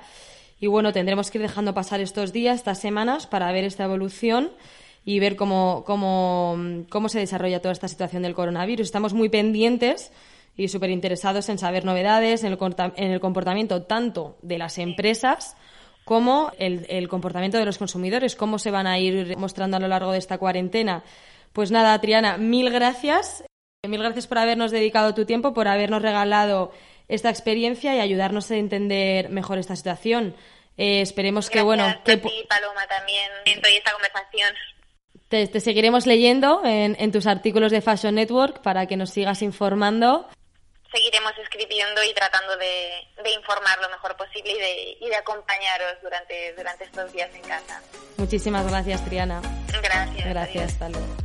y 0.60 0.68
bueno, 0.68 0.94
tendremos 0.94 1.32
que 1.32 1.38
ir 1.38 1.42
dejando 1.42 1.74
pasar 1.74 2.00
estos 2.00 2.32
días, 2.32 2.58
estas 2.58 2.80
semanas, 2.80 3.28
para 3.28 3.52
ver 3.52 3.64
esta 3.64 3.84
evolución 3.84 4.52
y 5.04 5.20
ver 5.20 5.36
cómo, 5.36 5.84
cómo, 5.86 6.58
cómo 6.90 7.10
se 7.10 7.20
desarrolla 7.20 7.62
toda 7.62 7.74
esta 7.74 7.88
situación 7.88 8.24
del 8.24 8.34
coronavirus. 8.34 8.86
Estamos 8.86 9.14
muy 9.14 9.30
pendientes 9.30 10.12
y 10.58 10.70
súper 10.70 10.90
interesados 10.90 11.50
en 11.50 11.58
saber 11.58 11.86
novedades, 11.86 12.44
en 12.44 12.54
el, 12.54 12.60
en 12.96 13.12
el 13.12 13.20
comportamiento 13.20 13.84
tanto 13.84 14.38
de 14.42 14.58
las 14.58 14.78
empresas 14.78 15.58
como 16.06 16.52
el, 16.60 16.86
el, 16.90 17.08
comportamiento 17.10 17.58
de 17.58 17.66
los 17.66 17.78
consumidores, 17.78 18.36
cómo 18.36 18.60
se 18.60 18.72
van 18.72 18.88
a 18.88 19.00
ir 19.00 19.36
mostrando 19.38 19.78
a 19.78 19.80
lo 19.80 19.88
largo 19.88 20.12
de 20.12 20.20
esta 20.20 20.38
cuarentena. 20.38 21.04
Pues 21.52 21.72
nada, 21.72 22.00
Triana, 22.00 22.38
mil 22.38 22.70
gracias. 22.70 23.44
Mil 23.88 24.00
gracias 24.00 24.28
por 24.28 24.38
habernos 24.38 24.72
dedicado 24.72 25.14
tu 25.14 25.26
tiempo, 25.26 25.54
por 25.54 25.68
habernos 25.68 26.02
regalado 26.02 26.72
esta 27.08 27.30
experiencia 27.30 27.96
y 27.96 28.00
ayudarnos 28.00 28.52
a 28.52 28.56
entender 28.56 29.30
mejor 29.30 29.58
esta 29.58 29.76
situación. 29.76 30.36
Eh, 30.78 31.02
esperemos 31.02 31.50
que, 31.50 31.62
bueno... 31.62 31.86
que 32.04 32.18
Paloma, 32.18 32.88
también, 32.88 33.32
dentro 33.46 33.70
de 33.70 33.78
esta 33.78 33.92
conversación. 33.94 34.54
Te, 35.30 35.60
seguiremos 35.60 36.06
leyendo 36.06 36.62
en, 36.66 37.12
tus 37.12 37.26
artículos 37.28 37.72
de 37.72 37.82
Fashion 37.82 38.16
Network 38.16 38.62
para 38.62 38.86
que 38.86 38.98
nos 38.98 39.10
sigas 39.10 39.42
informando. 39.42 40.30
Seguiremos 40.92 41.34
escribiendo 41.42 42.04
y 42.04 42.14
tratando 42.14 42.56
de, 42.58 43.32
informar 43.36 43.80
lo 43.82 43.90
mejor 43.90 44.16
posible 44.16 44.52
y 44.52 44.60
de, 44.60 44.98
y 45.02 45.10
de 45.10 45.16
acompañaros 45.16 45.96
durante, 46.02 46.54
durante 46.54 46.84
estos 46.86 47.12
días 47.12 47.34
en 47.34 47.42
casa. 47.42 47.82
Muchísimas 48.18 48.68
gracias, 48.70 49.04
Triana. 49.06 49.42
Gracias. 49.82 50.26
Gracias, 50.26 50.74
hasta 50.74 50.90
luego. 50.90 51.25